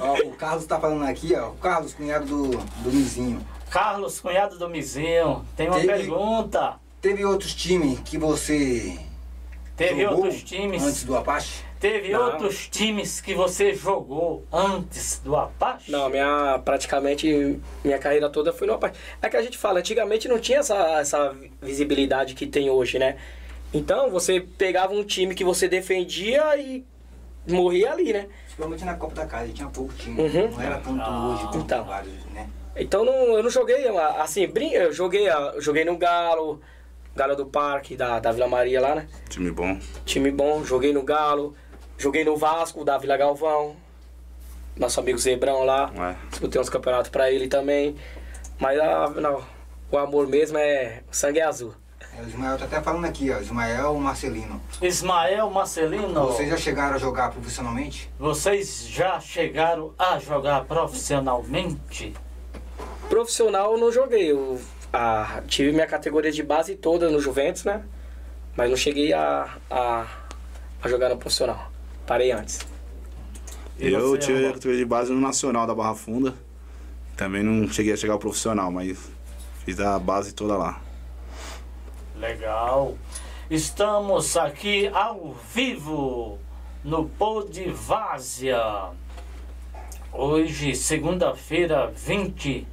Ó, 0.00 0.14
o 0.28 0.32
Carlos 0.32 0.66
tá 0.66 0.78
falando 0.78 1.04
aqui, 1.04 1.34
ó. 1.34 1.48
O 1.50 1.54
Carlos, 1.56 1.94
cunhado 1.94 2.26
do, 2.26 2.48
do 2.58 2.92
Mizinho. 2.92 3.40
Carlos, 3.70 4.20
cunhado 4.20 4.58
do 4.58 4.68
Mizinho, 4.68 5.44
tem 5.56 5.68
uma 5.68 5.76
Teve- 5.80 5.88
pergunta. 5.94 6.74
Teve 7.00 7.24
outros 7.24 7.54
times 7.54 8.00
que 8.00 8.18
você 8.18 8.98
Teve 9.76 10.02
jogou 10.02 10.24
outros 10.24 10.42
times. 10.42 10.82
antes 10.82 11.04
do 11.04 11.16
Apache? 11.16 11.64
Teve 11.82 12.10
Não. 12.12 12.26
outros 12.26 12.68
times 12.68 13.20
que 13.20 13.34
você 13.34 13.74
jogou 13.74 14.46
antes 14.52 15.18
do 15.24 15.34
Apache? 15.34 15.90
Não, 15.90 16.08
minha 16.08 16.60
praticamente 16.64 17.58
minha 17.84 17.98
carreira 17.98 18.30
toda 18.30 18.52
foi 18.52 18.68
no 18.68 18.74
Apache. 18.74 18.94
É 19.20 19.28
que 19.28 19.36
a 19.36 19.42
gente 19.42 19.58
fala, 19.58 19.80
antigamente 19.80 20.28
não 20.28 20.38
tinha 20.38 20.60
essa, 20.60 20.76
essa 21.00 21.34
visibilidade 21.60 22.34
que 22.34 22.46
tem 22.46 22.70
hoje, 22.70 23.00
né? 23.00 23.16
Então 23.74 24.08
você 24.12 24.40
pegava 24.40 24.92
um 24.94 25.02
time 25.02 25.34
que 25.34 25.42
você 25.42 25.66
defendia 25.66 26.56
e 26.56 26.84
morria 27.48 27.90
ali, 27.90 28.12
né? 28.12 28.28
Principalmente 28.44 28.84
na 28.84 28.94
Copa 28.94 29.16
da 29.16 29.26
Casa, 29.26 29.52
tinha 29.52 29.68
pouco 29.68 29.92
time. 29.94 30.20
Uhum. 30.22 30.50
Não 30.52 30.60
era 30.60 30.76
tanto 30.78 31.00
Ah, 31.00 31.30
hoje 31.34 31.46
como 31.48 31.64
então. 31.64 31.84
vários, 31.84 32.14
né? 32.26 32.48
Então 32.76 33.04
não, 33.04 33.12
eu 33.36 33.42
não 33.42 33.50
joguei 33.50 33.88
assim, 34.18 34.46
brin- 34.46 34.70
eu 34.70 34.92
joguei, 34.92 35.28
eu 35.28 35.60
joguei 35.60 35.84
no 35.84 35.96
Galo, 35.98 36.60
Galo 37.16 37.34
do 37.34 37.46
Parque, 37.46 37.96
da, 37.96 38.20
da 38.20 38.30
Vila 38.30 38.46
Maria 38.46 38.80
lá, 38.80 38.94
né? 38.94 39.08
Time 39.28 39.50
bom. 39.50 39.80
Time 40.04 40.30
bom, 40.30 40.62
joguei 40.64 40.92
no 40.92 41.02
Galo, 41.02 41.56
joguei 42.02 42.24
no 42.24 42.36
Vasco, 42.36 42.84
da 42.84 42.98
Vila 42.98 43.16
Galvão, 43.16 43.76
nosso 44.76 44.98
amigo 44.98 45.18
Zebrão 45.18 45.62
lá, 45.64 45.90
É. 45.96 46.16
disputei 46.30 46.60
uns 46.60 46.68
campeonatos 46.68 47.10
pra 47.10 47.30
ele 47.30 47.46
também. 47.46 47.96
Mas 48.58 48.78
ah, 48.80 49.08
não, 49.16 49.42
o 49.90 49.96
amor 49.96 50.26
mesmo 50.26 50.58
é 50.58 51.02
o 51.10 51.14
sangue 51.14 51.38
é 51.38 51.44
azul. 51.44 51.74
É, 52.00 52.22
O 52.22 52.26
Ismael 52.26 52.58
tá 52.58 52.64
até 52.64 52.80
falando 52.80 53.04
aqui, 53.04 53.30
ó. 53.30 53.38
Ismael 53.38 53.94
Marcelino. 53.94 54.60
Ismael 54.82 55.48
Marcelino, 55.50 56.26
Vocês 56.26 56.48
já 56.50 56.56
chegaram 56.56 56.96
a 56.96 56.98
jogar 56.98 57.30
profissionalmente? 57.30 58.10
vocês 58.18 58.84
já 58.88 59.20
chegaram 59.20 59.94
a 59.96 60.18
jogar 60.18 60.64
profissionalmente? 60.64 62.14
Profissional 63.08 63.72
eu 63.72 63.78
não 63.78 63.92
joguei, 63.92 64.30
eu 64.32 64.60
ah, 64.92 65.40
tive 65.46 65.70
minha 65.70 65.86
categoria 65.86 66.32
de 66.32 66.42
base 66.42 66.74
toda 66.74 67.08
no 67.10 67.20
Juventus, 67.20 67.62
né? 67.64 67.82
Mas 68.56 68.68
não 68.68 68.76
cheguei 68.76 69.12
a, 69.12 69.48
a, 69.70 70.06
a 70.82 70.88
jogar 70.88 71.08
no 71.08 71.16
profissional. 71.16 71.70
Parei 72.06 72.32
antes. 72.32 72.60
Eu 73.78 74.10
você, 74.10 74.18
tive 74.18 74.38
Rubão? 74.38 74.52
categoria 74.52 74.78
de 74.78 74.84
base 74.84 75.12
no 75.12 75.20
Nacional 75.20 75.66
da 75.66 75.74
Barra 75.74 75.94
Funda. 75.94 76.34
Também 77.16 77.42
não 77.42 77.68
cheguei 77.68 77.92
a 77.92 77.96
chegar 77.96 78.14
ao 78.14 78.18
profissional, 78.18 78.70
mas 78.70 79.10
fiz 79.64 79.78
a 79.80 79.98
base 79.98 80.32
toda 80.32 80.56
lá. 80.56 80.80
Legal. 82.16 82.96
Estamos 83.50 84.36
aqui 84.36 84.88
ao 84.88 85.34
vivo 85.54 86.38
no 86.84 87.08
Podvásia. 87.08 88.90
Hoje, 90.12 90.74
segunda-feira, 90.74 91.92
20 91.94 92.66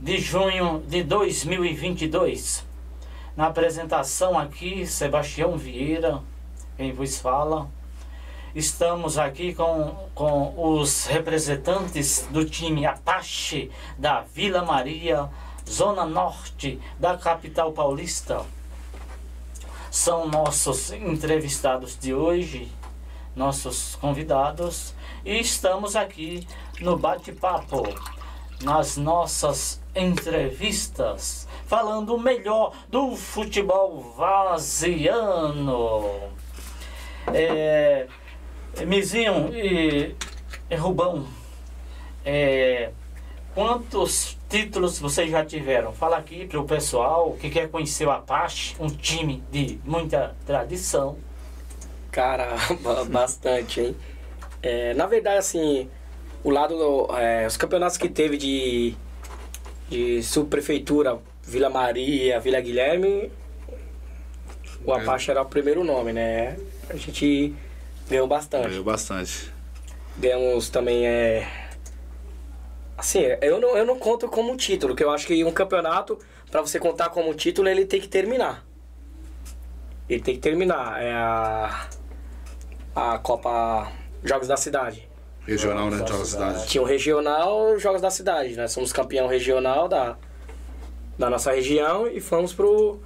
de 0.00 0.18
junho 0.18 0.82
de 0.86 1.02
2022. 1.02 2.64
Na 3.36 3.46
apresentação 3.46 4.38
aqui, 4.38 4.86
Sebastião 4.86 5.56
Vieira, 5.56 6.20
quem 6.76 6.92
vos 6.92 7.18
fala. 7.18 7.68
Estamos 8.54 9.18
aqui 9.18 9.52
com, 9.52 9.96
com 10.14 10.54
os 10.56 11.06
representantes 11.06 12.24
do 12.30 12.44
time 12.44 12.86
Apache 12.86 13.68
da 13.98 14.20
Vila 14.20 14.64
Maria, 14.64 15.28
Zona 15.68 16.06
Norte 16.06 16.80
da 16.96 17.18
capital 17.18 17.72
paulista. 17.72 18.46
São 19.90 20.28
nossos 20.28 20.92
entrevistados 20.92 21.98
de 21.98 22.14
hoje, 22.14 22.70
nossos 23.34 23.96
convidados, 23.96 24.94
e 25.24 25.36
estamos 25.40 25.96
aqui 25.96 26.46
no 26.80 26.96
bate-papo, 26.96 27.82
nas 28.62 28.96
nossas 28.96 29.82
entrevistas, 29.96 31.48
falando 31.66 32.14
o 32.14 32.20
melhor 32.20 32.72
do 32.88 33.16
futebol 33.16 34.14
vaziano. 34.16 36.08
É, 37.32 38.06
Mizinho 38.86 39.50
e, 39.54 40.14
e 40.70 40.74
Rubão, 40.76 41.26
é, 42.24 42.90
quantos 43.54 44.36
títulos 44.48 44.98
vocês 44.98 45.30
já 45.30 45.44
tiveram? 45.44 45.92
Fala 45.92 46.16
aqui 46.16 46.46
para 46.46 46.58
o 46.60 46.64
pessoal 46.64 47.32
que 47.40 47.50
quer 47.50 47.68
conhecer 47.68 48.06
o 48.06 48.10
Apache, 48.10 48.74
um 48.80 48.88
time 48.88 49.42
de 49.50 49.78
muita 49.84 50.34
tradição. 50.46 51.16
Caramba, 52.10 53.04
bastante, 53.08 53.80
hein? 53.80 53.96
É, 54.62 54.94
na 54.94 55.06
verdade, 55.06 55.38
assim, 55.38 55.88
o 56.42 56.50
lado, 56.50 56.76
do- 56.76 57.16
é, 57.16 57.46
os 57.46 57.56
campeonatos 57.56 57.96
que 57.98 58.08
teve 58.08 58.36
de, 58.36 58.94
de 59.88 60.22
subprefeitura, 60.22 61.18
Vila 61.42 61.68
Maria, 61.68 62.40
Vila 62.40 62.60
Guilherme, 62.60 63.30
o 64.84 64.92
É. 64.94 65.00
Apache 65.00 65.30
era 65.30 65.42
o 65.42 65.46
primeiro 65.46 65.84
nome, 65.84 66.12
né? 66.12 66.56
A 66.88 66.96
gente 66.96 67.54
ganhou 68.08 68.26
bastante. 68.26 68.68
Ganhou 68.68 68.84
bastante. 68.84 69.52
Ganhamos 70.16 70.68
também, 70.68 71.06
é... 71.06 71.48
Assim, 72.96 73.20
eu 73.40 73.60
não, 73.60 73.76
eu 73.76 73.84
não 73.84 73.98
conto 73.98 74.28
como 74.28 74.56
título, 74.56 74.94
que 74.94 75.02
eu 75.02 75.10
acho 75.10 75.26
que 75.26 75.42
um 75.44 75.50
campeonato, 75.50 76.18
pra 76.50 76.60
você 76.60 76.78
contar 76.78 77.08
como 77.10 77.34
título, 77.34 77.68
ele 77.68 77.84
tem 77.84 78.00
que 78.00 78.08
terminar. 78.08 78.64
Ele 80.08 80.22
tem 80.22 80.34
que 80.34 80.40
terminar. 80.40 81.02
É 81.02 81.12
a, 81.12 81.88
a 82.94 83.18
Copa 83.18 83.90
Jogos 84.22 84.46
da 84.46 84.56
Cidade. 84.56 85.08
Regional, 85.46 85.90
né? 85.90 85.98
Jogos 85.98 86.10
da 86.10 86.24
cidade. 86.24 86.68
Tinha 86.68 86.82
o 86.82 86.86
regional 86.86 87.78
Jogos 87.78 88.00
da 88.00 88.10
Cidade. 88.10 88.56
Nós 88.56 88.70
somos 88.70 88.92
campeão 88.92 89.26
regional 89.26 89.88
da, 89.88 90.16
da 91.18 91.28
nossa 91.28 91.52
região 91.52 92.06
e 92.06 92.20
fomos 92.20 92.52
pro... 92.52 93.00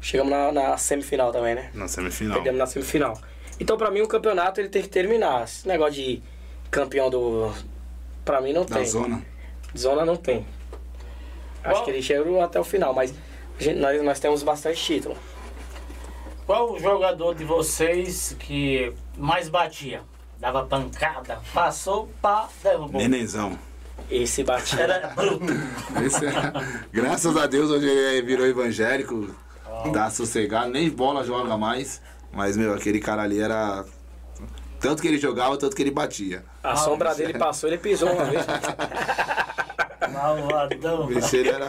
Chegamos 0.00 0.30
na, 0.30 0.52
na 0.52 0.76
semifinal 0.78 1.30
também, 1.32 1.54
né? 1.54 1.70
Na 1.74 1.88
semifinal. 1.88 2.34
Perdemos 2.34 2.58
na 2.58 2.66
semifinal. 2.66 3.20
Então, 3.58 3.76
pra 3.76 3.90
mim, 3.90 4.00
o 4.02 4.08
campeonato 4.08 4.60
ele 4.60 4.68
tem 4.68 4.82
que 4.82 4.88
terminar. 4.88 5.44
Esse 5.44 5.66
negócio 5.66 5.94
de 5.94 6.22
campeão 6.70 7.08
do. 7.10 7.52
Pra 8.24 8.40
mim, 8.40 8.52
não 8.52 8.64
Da 8.64 8.76
tem. 8.76 8.86
zona. 8.86 9.22
Zona 9.76 10.04
não 10.04 10.16
tem. 10.16 10.46
Acho 11.64 11.74
Qual- 11.76 11.84
que 11.84 11.90
ele 11.90 12.02
chegou 12.02 12.40
até 12.42 12.60
o 12.60 12.64
final, 12.64 12.92
mas 12.94 13.14
a 13.58 13.62
gente- 13.62 13.78
nós, 13.78 14.02
nós 14.02 14.20
temos 14.20 14.42
bastante 14.42 14.82
título. 14.82 15.16
Qual 16.46 16.72
o 16.74 16.78
jogador 16.78 17.34
de 17.34 17.44
vocês 17.44 18.36
que 18.38 18.92
mais 19.16 19.48
batia? 19.48 20.02
Dava 20.38 20.64
pancada, 20.64 21.40
passou, 21.52 22.08
pá, 22.22 22.48
derrubou. 22.62 23.00
Nenenzão. 23.00 23.58
Esse 24.10 24.44
batia. 24.44 24.80
Era 24.82 25.08
bruto. 25.08 25.44
Esse 26.04 26.26
é- 26.26 26.30
Graças 26.92 27.36
a 27.36 27.46
Deus 27.46 27.70
hoje 27.70 27.88
ele 27.88 28.22
virou 28.22 28.46
evangélico, 28.46 29.34
dá 29.92 30.08
sossegado, 30.10 30.70
nem 30.70 30.88
bola 30.90 31.24
joga 31.24 31.56
mais. 31.56 32.00
Mas, 32.36 32.54
meu, 32.54 32.74
aquele 32.74 33.00
cara 33.00 33.22
ali 33.22 33.40
era. 33.40 33.82
Tanto 34.78 35.00
que 35.00 35.08
ele 35.08 35.16
jogava, 35.16 35.56
tanto 35.56 35.74
que 35.74 35.82
ele 35.82 35.90
batia. 35.90 36.44
A 36.62 36.76
sombra 36.76 37.14
dele 37.14 37.32
passou, 37.38 37.66
ele 37.66 37.78
pisou 37.78 38.12
uma 38.12 38.26
vez. 38.26 38.44
Malvadão. 40.12 41.10
Esse 41.12 41.38
ele 41.38 41.48
era 41.48 41.66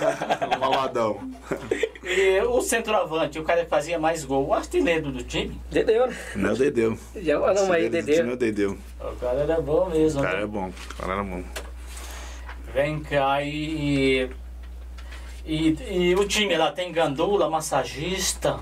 um 0.55 0.59
malvadão. 0.59 1.31
E 2.03 2.41
o 2.41 2.61
centroavante, 2.61 3.39
o 3.39 3.43
cara 3.43 3.63
que 3.63 3.69
fazia 3.69 3.97
mais 3.97 4.25
gol, 4.25 4.47
o 4.47 4.53
artilheiro 4.53 5.09
do 5.09 5.23
time. 5.23 5.59
Dedeu, 5.71 6.07
né? 6.07 6.17
Não 6.35 6.51
é 6.51 6.55
Dedeu. 6.55 6.99
Já 7.15 7.39
falamos 7.39 7.71
aí, 7.71 7.85
Artilheiro 7.85 8.05
do 8.05 8.11
time 8.13 8.33
é 8.33 8.35
Dedeu. 8.35 8.71
o 8.71 8.77
Dedeu. 8.77 8.77
O 8.99 9.15
cara 9.15 9.39
era 9.39 9.61
bom 9.61 9.89
mesmo. 9.89 10.19
O 10.19 10.23
cara 10.23 10.37
né? 10.37 10.43
é 10.43 10.47
bom. 10.47 10.67
O 10.67 10.95
cara 10.95 11.13
era 11.13 11.23
bom. 11.23 11.43
Vem 12.73 12.99
cá 12.99 13.41
e, 13.41 14.29
e. 15.45 15.77
E 15.89 16.15
o 16.15 16.27
time 16.27 16.57
lá 16.57 16.73
tem 16.73 16.91
gandula, 16.91 17.49
massagista. 17.49 18.59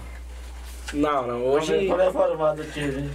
Não, 0.94 1.28
não. 1.28 1.46
Hoje. 1.46 1.88
Qual 1.88 2.00
é 2.00 2.08
a 2.08 2.12
formada 2.12 2.64
do 2.64 2.72
time? 2.72 3.10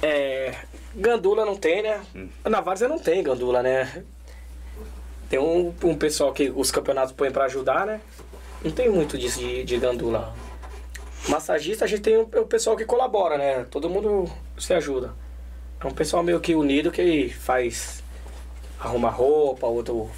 É, 0.00 0.54
gandula 0.94 1.44
não 1.44 1.56
tem, 1.56 1.82
né? 1.82 2.00
Na 2.44 2.60
Várzea 2.60 2.88
não 2.88 2.98
tem 2.98 3.22
gandula, 3.22 3.62
né? 3.62 4.04
Tem 5.28 5.38
um, 5.38 5.74
um 5.82 5.94
pessoal 5.96 6.32
que 6.32 6.52
os 6.54 6.70
campeonatos 6.70 7.12
põem 7.12 7.30
pra 7.30 7.44
ajudar, 7.46 7.84
né? 7.84 8.00
Não 8.62 8.70
tem 8.70 8.88
muito 8.88 9.18
disso 9.18 9.40
de, 9.40 9.64
de 9.64 9.76
gandula. 9.76 10.32
Massagista, 11.28 11.84
a 11.84 11.88
gente 11.88 12.02
tem 12.02 12.16
o, 12.16 12.22
o 12.22 12.46
pessoal 12.46 12.76
que 12.76 12.84
colabora, 12.84 13.36
né? 13.36 13.66
Todo 13.70 13.90
mundo 13.90 14.30
se 14.56 14.72
ajuda. 14.72 15.12
É 15.80 15.86
um 15.86 15.92
pessoal 15.92 16.22
meio 16.22 16.40
que 16.40 16.54
unido 16.54 16.90
que 16.90 17.28
faz. 17.28 18.02
arruma 18.80 19.10
roupa, 19.10 19.66
outro 19.66 20.10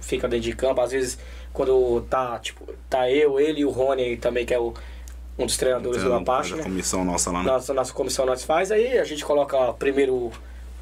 fica 0.00 0.28
dentro 0.28 0.44
de 0.44 0.54
campo. 0.54 0.80
Às 0.80 0.92
vezes, 0.92 1.18
quando 1.54 2.02
tá, 2.10 2.38
tipo, 2.38 2.66
tá 2.90 3.10
eu, 3.10 3.40
ele 3.40 3.60
e 3.60 3.64
o 3.64 3.70
Rony 3.70 4.18
também, 4.18 4.44
que 4.44 4.52
é 4.52 4.58
o, 4.58 4.74
um 5.38 5.46
dos 5.46 5.56
treinadores 5.56 6.02
do 6.02 6.08
Então, 6.08 6.20
Apache, 6.20 6.50
faz 6.50 6.60
né? 6.60 6.60
a 6.60 6.64
comissão 6.64 7.04
nossa 7.04 7.30
lá, 7.30 7.42
né? 7.42 7.50
nossa, 7.50 7.72
nossa 7.72 7.92
comissão 7.94 8.26
nós 8.26 8.44
faz, 8.44 8.70
aí 8.70 8.98
a 8.98 9.04
gente 9.04 9.24
coloca 9.24 9.72
primeiro 9.74 10.30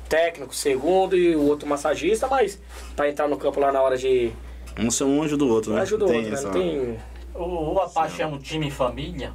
técnico, 0.09 0.55
segundo 0.55 1.16
e 1.16 1.37
o 1.37 1.43
outro 1.47 1.68
massagista, 1.68 2.27
mas 2.27 2.59
pra 2.97 3.09
entrar 3.09 3.29
no 3.29 3.37
campo 3.37 3.61
lá 3.61 3.70
na 3.70 3.81
hora 3.81 3.97
de. 3.97 4.33
Um 4.79 4.91
ser 4.91 5.05
um 5.05 5.23
anjo 5.23 5.37
do 5.37 5.47
outro, 5.49 5.73
né? 5.75 5.83
ajuda 5.83 6.05
o 6.05 6.09
Tem 6.09 6.16
outro, 6.16 6.31
né? 6.33 6.37
essa- 6.39 6.47
Não 6.49 6.53
tem 6.53 6.99
O, 7.35 7.75
o 7.75 7.79
Apache 7.79 8.23
é 8.23 8.27
um 8.27 8.39
time 8.39 8.70
família. 8.70 9.33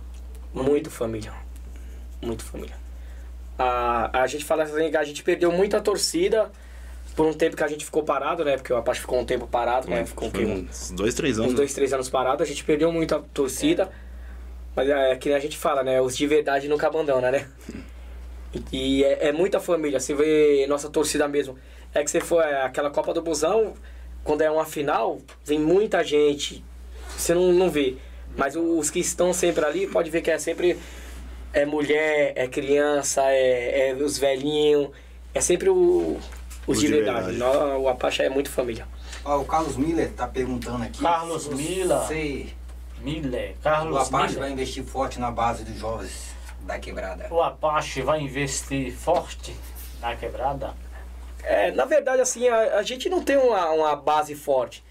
muito 0.53 0.89
família. 0.91 1.31
Muito 2.21 2.43
família. 2.43 2.75
A, 3.57 4.21
a 4.23 4.27
gente 4.27 4.43
fala 4.45 4.63
assim 4.63 4.95
a 4.95 5.03
gente 5.03 5.23
perdeu 5.23 5.51
muita 5.51 5.79
torcida 5.81 6.51
por 7.17 7.25
um 7.25 7.33
tempo 7.33 7.57
que 7.57 7.63
a 7.63 7.67
gente 7.67 7.83
ficou 7.83 8.03
parado, 8.03 8.45
né? 8.45 8.57
Porque 8.57 8.71
o 8.71 8.77
Apache 8.77 9.01
ficou 9.01 9.19
um 9.19 9.25
tempo 9.25 9.47
parado, 9.47 9.89
né? 9.89 10.05
Ficou 10.05 10.29
quê? 10.29 10.43
Foi 10.43 10.45
Um- 10.45 10.67
uns 10.69 10.91
dois, 10.91 11.15
três 11.15 11.39
anos. 11.39 11.51
uns 11.51 11.55
dois, 11.55 11.73
três 11.73 11.91
anos 11.91 12.07
parado, 12.09 12.43
a 12.43 12.45
gente 12.45 12.63
perdeu 12.63 12.91
muita 12.91 13.19
torcida. 13.33 13.89
Mas 14.75 14.87
é 14.87 15.15
que 15.15 15.27
nem 15.27 15.35
a 15.35 15.41
gente 15.41 15.57
fala, 15.57 15.81
né? 15.83 15.99
Os 15.99 16.15
de 16.15 16.27
verdade 16.27 16.69
nunca 16.69 16.85
abandonam, 16.85 17.31
né? 17.31 17.47
E, 18.71 18.99
e 19.01 19.03
é, 19.03 19.29
é 19.29 19.31
muita 19.31 19.59
família. 19.59 19.99
Você 19.99 20.13
vê 20.13 20.67
nossa 20.69 20.89
torcida 20.91 21.27
mesmo. 21.27 21.57
É 21.91 22.03
que 22.03 22.11
você 22.11 22.21
for 22.21 22.43
é, 22.43 22.61
aquela 22.61 22.91
Copa 22.91 23.11
do 23.15 23.21
Busão, 23.23 23.73
quando 24.23 24.43
é 24.43 24.51
uma 24.51 24.65
final, 24.65 25.17
vem 25.43 25.57
muita 25.59 26.03
gente. 26.03 26.63
Você 27.17 27.33
não, 27.33 27.51
não 27.51 27.71
vê. 27.71 27.95
Mas 28.37 28.55
os 28.55 28.91
que 28.91 28.99
estão 28.99 29.33
sempre 29.33 29.65
ali, 29.65 29.87
pode 29.87 30.11
ver 30.11 30.21
que 30.21 30.29
é 30.29 30.37
sempre 30.37 30.77
é 31.51 31.65
mulher, 31.65 32.33
é 32.35 32.47
criança, 32.47 33.23
é, 33.31 33.89
é 33.89 33.93
os 33.95 34.19
velhinhos. 34.19 34.89
É 35.33 35.41
sempre 35.41 35.67
o, 35.69 36.19
os, 36.67 36.79
de, 36.79 36.87
verdade. 36.87 37.31
Nó- 37.33 37.77
O 37.77 37.87
Apache 37.89 38.21
é 38.23 38.29
muito 38.29 38.49
família. 38.49 38.87
Ó, 39.23 39.39
o 39.39 39.45
Carlos 39.45 39.75
Miller 39.77 40.11
tá 40.13 40.27
perguntando 40.27 40.83
aqui. 40.83 41.01
Carlos 41.01 41.43
se 41.43 41.55
Miller. 41.55 41.97
Você, 41.99 42.47
Miller, 43.01 43.55
o 43.59 43.63
Carlos 43.63 43.97
Apache 43.97 44.25
Miller. 44.33 44.39
vai 44.39 44.51
investir 44.51 44.83
forte 44.83 45.19
na 45.19 45.31
base 45.31 45.63
dos 45.63 45.77
jovens 45.77 46.35
da 46.61 46.77
quebrada. 46.79 47.27
O 47.31 47.41
Apache 47.41 48.01
vai 48.01 48.19
investir 48.21 48.91
forte 48.93 49.55
na 50.01 50.15
quebrada. 50.15 50.73
É, 51.43 51.71
na 51.71 51.85
verdade, 51.85 52.21
assim, 52.21 52.47
a, 52.49 52.77
a 52.77 52.83
gente 52.83 53.09
não 53.09 53.23
tem 53.23 53.37
uma, 53.37 53.69
uma 53.71 53.95
base 53.95 54.35
forte. 54.35 54.83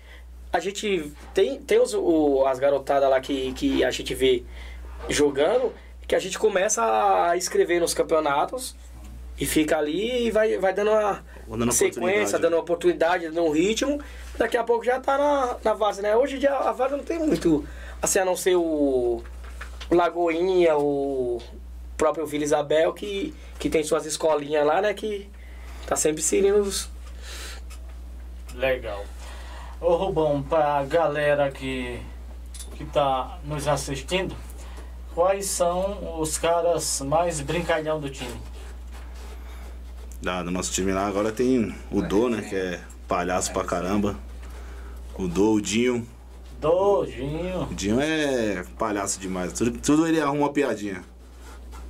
A 0.52 0.58
gente 0.60 1.12
tem, 1.34 1.60
tem 1.60 1.78
os, 1.78 1.92
o, 1.92 2.46
as 2.46 2.58
garotadas 2.58 3.10
lá 3.10 3.20
que, 3.20 3.52
que 3.52 3.84
a 3.84 3.90
gente 3.90 4.14
vê 4.14 4.42
jogando, 5.08 5.72
que 6.06 6.14
a 6.14 6.18
gente 6.18 6.38
começa 6.38 6.82
a 7.28 7.36
escrever 7.36 7.80
nos 7.80 7.92
campeonatos 7.92 8.74
e 9.38 9.44
fica 9.44 9.76
ali 9.78 10.26
e 10.26 10.30
vai, 10.30 10.58
vai 10.58 10.72
dando 10.72 10.90
uma 10.90 11.24
dando 11.48 11.72
sequência, 11.72 12.00
oportunidade. 12.00 12.42
dando 12.42 12.52
uma 12.54 12.60
oportunidade, 12.60 13.28
dando 13.28 13.44
um 13.44 13.50
ritmo. 13.50 14.00
Daqui 14.38 14.56
a 14.56 14.64
pouco 14.64 14.84
já 14.84 15.00
tá 15.00 15.18
na, 15.18 15.56
na 15.62 15.74
Vaza, 15.74 16.02
né? 16.02 16.16
Hoje 16.16 16.36
em 16.36 16.38
dia 16.38 16.52
a 16.54 16.72
Vaza 16.72 16.96
não 16.96 17.04
tem 17.04 17.18
muito, 17.18 17.64
assim, 18.00 18.18
a 18.18 18.24
não 18.24 18.36
ser 18.36 18.56
o, 18.56 19.22
o 19.90 19.94
Lagoinha, 19.94 20.76
o 20.76 21.40
próprio 21.96 22.26
Vila 22.26 22.44
Isabel, 22.44 22.92
que, 22.92 23.34
que 23.58 23.68
tem 23.68 23.82
suas 23.82 24.06
escolinhas 24.06 24.66
lá, 24.66 24.80
né? 24.80 24.94
Que 24.94 25.28
tá 25.86 25.96
sempre 25.96 26.20
inserindo 26.20 26.60
os, 26.60 26.90
Legal. 28.56 29.04
Ô 29.78 29.94
Rubão, 29.96 30.42
pra 30.42 30.82
galera 30.84 31.50
que, 31.50 32.00
que 32.74 32.86
tá 32.86 33.38
nos 33.44 33.68
assistindo, 33.68 34.34
quais 35.14 35.44
são 35.46 36.18
os 36.18 36.38
caras 36.38 37.02
mais 37.02 37.40
brincalhão 37.42 38.00
do 38.00 38.08
time? 38.08 38.40
Da, 40.26 40.42
do 40.42 40.50
nosso 40.50 40.72
time 40.72 40.90
lá 40.90 41.06
agora 41.06 41.30
tem 41.30 41.72
o 41.88 42.02
Dô, 42.02 42.28
né? 42.28 42.42
Que 42.42 42.56
é 42.56 42.80
palhaço 43.06 43.52
pra 43.52 43.62
caramba. 43.62 44.16
O 45.14 45.28
Dô, 45.28 45.52
o 45.52 45.60
Dinho. 45.60 46.04
Dojinho. 46.60 47.68
O 47.70 47.72
Dinho 47.72 48.00
é 48.00 48.64
palhaço 48.76 49.20
demais. 49.20 49.52
Tudo, 49.52 49.78
tudo 49.78 50.04
ele 50.04 50.20
arruma 50.20 50.40
uma 50.40 50.52
piadinha. 50.52 51.04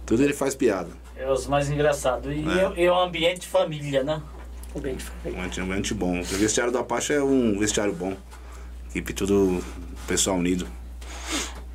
Tudo 0.05 0.23
ele 0.23 0.35
faz 0.35 0.55
piada. 0.55 0.91
É 1.17 1.33
os 1.33 1.47
mais 1.47 1.71
engraçados. 1.71 2.31
E 2.31 2.45
É. 2.47 2.83
é, 2.83 2.85
é 2.85 2.93
um 2.93 3.01
ambiente 3.01 3.49
família, 3.49 4.03
né? 4.05 4.21
bem 4.83 4.97
diferente. 4.97 5.35
Um 5.35 5.43
antigamente 5.43 5.95
bom. 5.95 6.21
O 6.21 6.23
vestiário 6.23 6.71
do 6.71 6.77
Apache 6.77 7.15
é 7.15 7.23
um 7.23 7.59
vestiário 7.59 7.95
bom. 7.95 8.15
Equipe 8.91 9.15
tudo 9.15 9.65
pessoal 10.07 10.37
unido. 10.37 10.69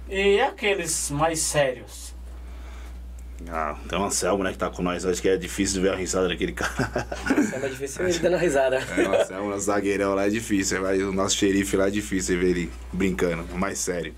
E 0.07 0.39
aqueles 0.39 1.09
mais 1.09 1.39
sérios? 1.39 2.10
Ah, 3.49 3.75
tem 3.87 3.97
o 3.97 4.03
Anselmo, 4.03 4.43
né, 4.43 4.51
que 4.51 4.57
tá 4.57 4.69
com 4.69 4.81
nós. 4.81 5.05
Acho 5.05 5.21
que 5.21 5.29
é 5.29 5.37
difícil 5.37 5.81
ver 5.81 5.91
a 5.93 5.95
risada 5.95 6.27
daquele 6.27 6.53
cara. 6.53 7.07
É 7.53 7.59
mais 7.59 7.71
difícil 7.71 8.07
ele 8.07 8.19
dando 8.19 8.37
risada. 8.37 8.77
É, 8.77 9.07
o 9.07 9.15
Anselmo, 9.15 9.49
nosso 9.49 9.65
zagueirão 9.65 10.13
lá 10.13 10.27
é 10.27 10.29
difícil. 10.29 10.81
O 11.09 11.11
nosso 11.11 11.35
xerife 11.35 11.75
lá 11.75 11.87
é 11.87 11.91
difícil 11.91 12.39
ver 12.39 12.49
ele 12.49 12.71
brincando. 12.91 13.43
Mais 13.57 13.79
sério. 13.79 14.13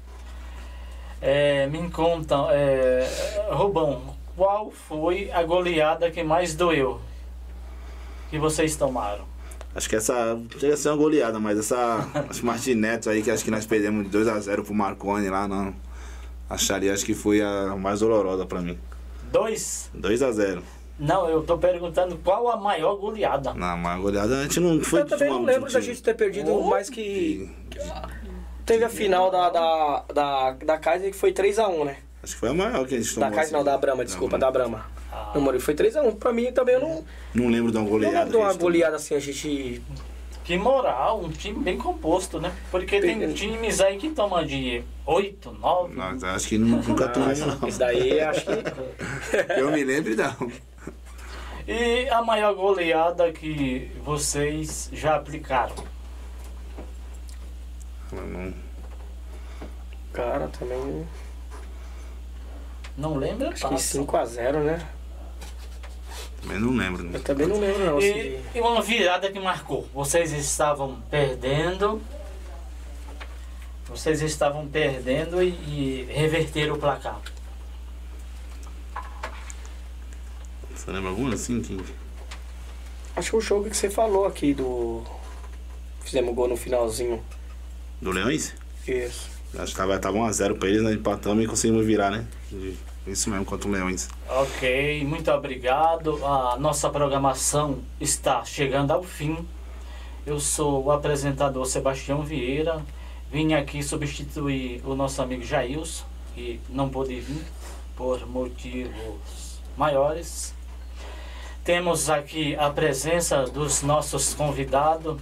É, 1.22 1.68
me 1.68 1.90
contam, 1.90 2.50
é, 2.52 3.08
Rubão, 3.50 4.16
qual 4.36 4.72
foi 4.72 5.32
a 5.32 5.42
goleada 5.44 6.12
que 6.12 6.22
mais 6.22 6.54
doeu? 6.54 7.00
Que 8.30 8.38
vocês 8.38 8.76
tomaram? 8.76 9.26
Acho 9.76 9.90
que 9.90 9.96
essa. 9.96 10.40
Chega 10.60 10.74
a 10.74 10.78
ser 10.78 10.90
uma 10.90 10.98
goleada, 10.98 11.40
mas 11.40 11.58
essa. 11.58 12.08
Esse 12.30 12.46
Martineto 12.46 13.10
aí, 13.10 13.24
que 13.24 13.32
acho 13.32 13.44
que 13.44 13.52
nós 13.52 13.66
perdemos 13.66 14.10
de 14.10 14.18
2x0 14.18 14.64
pro 14.64 14.74
Marconi 14.74 15.30
lá, 15.30 15.48
não. 15.48 15.74
Acharia, 16.50 16.94
acho 16.94 17.06
que 17.06 17.14
foi 17.14 17.42
a 17.42 17.76
mais 17.76 18.02
dolorosa 18.02 18.46
pra 18.46 18.62
mim. 18.62 18.78
Dois? 19.34 19.90
2x0. 20.00 20.62
Não, 21.00 21.28
eu 21.28 21.42
tô 21.42 21.58
perguntando 21.58 22.16
qual 22.24 22.50
a 22.52 22.56
maior 22.56 22.96
goleada. 22.98 23.52
Na 23.56 23.74
uma 23.74 23.98
goleada 23.98 24.38
a 24.40 24.44
gente 24.44 24.60
não 24.60 24.80
foi 24.80 25.02
Eu 25.02 25.06
também 25.08 25.28
não 25.28 25.44
lembro 25.44 25.72
da 25.74 25.82
gente 25.82 26.04
ter 26.04 26.14
perdido 26.14 26.54
Oh, 26.54 26.70
mais 26.70 26.88
que. 26.88 27.50
Teve 28.64 28.84
a 28.86 28.90
final 28.90 29.32
da, 29.32 29.50
da, 29.50 30.04
da, 30.14 30.52
da 30.52 30.78
Kaiser 30.78 31.10
que 31.12 31.18
foi 31.18 31.34
3x1, 31.34 31.84
né? 31.84 31.98
Acho 32.22 32.34
que 32.36 32.40
foi 32.40 32.50
a 32.50 32.54
maior 32.54 32.86
que 32.88 32.94
a 32.94 32.98
gente 33.00 33.12
tomou. 33.16 33.28
Da 33.28 33.36
Kaiser 33.36 33.54
não, 33.54 33.62
assim. 33.62 33.70
da 33.72 33.78
Brahma, 33.78 34.06
desculpa, 34.06 34.38
da 34.38 34.52
Brahma. 34.52 34.86
Ah. 35.12 35.32
No 35.34 35.42
Mori 35.42 35.60
foi 35.60 35.74
3x1. 35.74 36.16
Pra 36.18 36.32
mim 36.32 36.52
também 36.52 36.76
eu 36.76 36.82
não. 36.82 37.04
Não 37.34 37.50
lembro 37.50 37.72
de 37.72 37.78
uma 37.78 37.84
Não 37.86 37.90
goleada. 37.92 38.18
lembro 38.20 38.32
de 38.32 38.38
uma 38.38 38.50
que 38.52 38.56
a 38.56 38.60
goleada 38.60 38.96
assim, 38.98 39.16
a 39.16 39.20
gente. 39.20 39.82
Que 40.44 40.58
moral, 40.58 41.22
um 41.22 41.30
time 41.30 41.60
bem 41.64 41.78
composto, 41.78 42.40
né? 42.40 42.52
Porque 42.70 43.00
tem 43.00 43.18
Tem- 43.20 43.34
times 43.34 43.80
aí 43.80 43.98
que 43.98 44.10
tomam 44.10 44.46
de 44.46 44.84
8, 45.06 45.52
9. 45.52 45.94
tomou. 45.94 46.12
Nossa, 46.12 46.32
acho 46.32 46.48
que 46.50 46.58
nunca 46.58 47.08
tomamos, 47.08 47.40
não. 47.40 47.68
Isso 47.68 47.80
daí 47.80 48.20
acho 48.20 48.42
que. 48.46 48.52
Eu 49.58 49.72
me 49.72 49.84
lembro, 49.86 50.14
não. 50.18 50.52
E 51.66 52.10
a 52.10 52.22
maior 52.22 52.54
goleada 52.56 53.32
que 53.32 53.90
vocês 54.04 54.90
já 54.92 55.16
aplicaram? 55.16 55.76
Não- 58.12 58.54
Cara, 60.12 60.48
também. 60.60 61.08
Não 62.98 63.16
lembra? 63.16 63.50
Acho 63.50 63.64
que 63.64 63.70
Passa. 63.74 63.98
5x0, 63.98 64.60
né? 64.64 64.86
Também 66.44 66.60
não 66.60 66.76
lembro. 66.76 67.10
Eu 67.14 67.24
também 67.24 67.48
não 67.48 67.60
lembro, 67.60 67.86
não. 67.86 67.98
assim, 67.98 68.08
E, 68.08 68.42
e 68.56 68.60
uma 68.62 68.82
virada 68.82 69.32
que 69.32 69.40
marcou. 69.40 69.88
Vocês 69.94 70.32
estavam 70.34 71.02
perdendo. 71.10 72.02
Vocês 73.88 74.22
estavam 74.22 74.68
perdendo 74.68 75.42
e, 75.42 75.50
e 75.50 76.08
reverteram 76.12 76.76
o 76.76 76.78
placar. 76.78 77.20
Você 80.76 80.92
lembra 80.92 81.10
alguma 81.10 81.34
assim? 81.34 81.62
Que... 81.62 81.82
Acho 83.16 83.32
que 83.32 83.36
o 83.38 83.42
jogo 83.42 83.70
que 83.70 83.78
você 83.78 83.90
falou 83.90 84.26
aqui 84.26 84.54
do. 84.54 85.04
Fizemos 86.02 86.36
gol 86.36 86.50
no 86.50 86.58
finalzinho. 86.58 87.24
Do 88.02 88.12
Leões? 88.12 88.54
Isso. 88.86 89.30
Acho 89.58 89.72
que 89.72 89.78
tava, 89.78 89.98
tava 90.00 90.18
1x0 90.18 90.58
pra 90.58 90.68
eles, 90.68 90.82
nós 90.82 90.94
empatamos 90.94 91.44
e 91.44 91.48
conseguimos 91.48 91.86
virar, 91.86 92.12
né? 92.12 92.26
Isso 93.06 93.30
mesmo, 93.30 93.46
contra 93.46 93.68
o 93.68 93.72
Leões. 93.72 94.10
Ok, 94.30 95.04
muito 95.04 95.30
obrigado. 95.30 96.26
A 96.26 96.58
nossa 96.58 96.90
programação 96.90 97.80
está 98.00 98.46
chegando 98.46 98.92
ao 98.92 99.04
fim. 99.04 99.46
Eu 100.26 100.40
sou 100.40 100.86
o 100.86 100.92
apresentador 100.92 101.66
Sebastião 101.66 102.24
Vieira. 102.24 102.82
vim 103.30 103.54
aqui 103.54 103.84
substituir 103.84 104.82
o 104.86 104.96
nosso 104.96 105.22
amigo 105.22 105.44
Jailson, 105.44 106.06
que 106.34 106.62
não 106.70 106.88
pôde 106.88 107.20
vir 107.20 107.44
por 107.96 108.26
motivos 108.26 109.60
maiores. 109.76 110.54
Temos 111.64 112.10
aqui 112.10 112.56
a 112.56 112.70
presença 112.70 113.44
dos 113.46 113.82
nossos 113.82 114.34
convidados, 114.34 115.20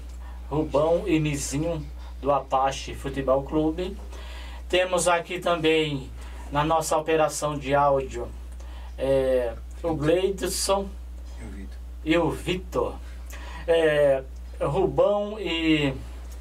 Rubão 0.49 1.03
e 1.07 1.19
Mizinho, 1.19 1.85
do 2.21 2.31
Apache 2.31 2.93
Futebol 2.93 3.43
Clube. 3.43 3.97
Temos 4.67 5.07
aqui 5.07 5.39
também, 5.39 6.09
na 6.51 6.63
nossa 6.63 6.97
operação 6.97 7.57
de 7.57 7.73
áudio, 7.73 8.27
é, 8.97 9.53
o 9.81 9.95
Gleidson 9.95 10.89
e 12.03 12.17
o 12.17 12.29
Vitor. 12.29 12.95
É, 13.67 14.23
Rubão 14.59 15.39
e 15.39 15.93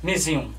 Mizinho. 0.03 0.55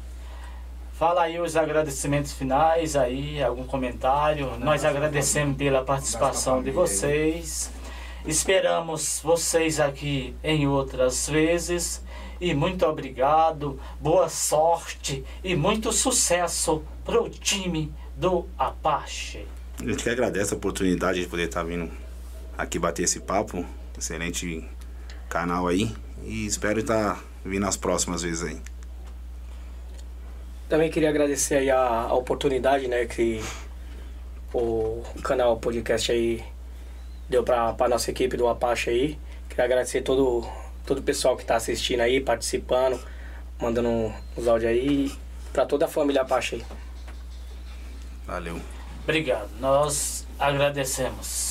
Fala 0.94 1.24
aí 1.24 1.40
os 1.40 1.56
agradecimentos 1.56 2.32
finais 2.32 2.96
aí, 2.96 3.42
algum 3.44 3.64
comentário. 3.64 4.58
Nós 4.60 4.86
agradecemos 4.86 5.58
pela 5.58 5.84
participação 5.84 6.62
de 6.62 6.72
vocês. 6.72 7.72
Esperamos 8.26 9.20
vocês 9.24 9.80
aqui 9.80 10.36
em 10.44 10.68
outras 10.68 11.28
vezes. 11.28 12.04
E 12.40 12.54
muito 12.54 12.86
obrigado, 12.86 13.80
boa 14.00 14.30
sorte 14.30 15.24
e 15.44 15.56
muito 15.56 15.92
sucesso 15.92 16.84
para 17.04 17.22
o 17.22 17.30
time 17.30 17.94
do 18.22 18.48
Apache. 18.56 19.48
A 19.80 19.84
gente 19.84 20.04
que 20.04 20.10
agradece 20.10 20.54
a 20.54 20.58
oportunidade 20.58 21.20
de 21.20 21.28
poder 21.28 21.48
estar 21.48 21.64
vindo 21.64 21.92
aqui 22.56 22.78
bater 22.78 23.02
esse 23.02 23.20
papo. 23.20 23.66
Excelente 23.98 24.64
canal 25.28 25.68
aí. 25.68 25.92
E 26.24 26.46
espero 26.46 26.82
estar 26.82 27.20
vindo 27.44 27.64
nas 27.64 27.76
próximas 27.76 28.22
vezes 28.22 28.44
aí. 28.44 28.62
Também 30.70 30.92
queria 30.92 31.10
agradecer 31.10 31.56
aí 31.56 31.72
a, 31.72 31.80
a 31.80 32.14
oportunidade, 32.14 32.88
né, 32.88 33.06
que 33.06 33.44
o 34.54 35.02
canal 35.24 35.58
podcast 35.58 36.12
aí 36.12 36.44
deu 37.28 37.44
para 37.44 37.76
a 37.78 37.90
nossa 37.90 38.12
equipe 38.12 38.38
do 38.38 38.48
Apache 38.48 38.92
aí. 38.92 39.20
Queria 39.50 39.66
agradecer 39.66 40.04
todo, 40.04 40.48
todo 40.86 41.00
o 41.00 41.04
pessoal 41.04 41.36
que 41.36 41.42
está 41.42 41.56
assistindo 41.56 42.02
aí, 42.02 42.22
participando, 42.22 43.00
mandando 43.60 44.14
os 44.38 44.48
áudios 44.48 44.72
aí, 44.72 45.12
para 45.52 45.66
toda 45.66 45.86
a 45.86 45.90
família 45.90 46.22
Apache 46.22 46.58
aí. 46.58 46.91
Valeu. 48.26 48.60
Obrigado. 49.04 49.50
Nós 49.60 50.26
agradecemos. 50.40 51.51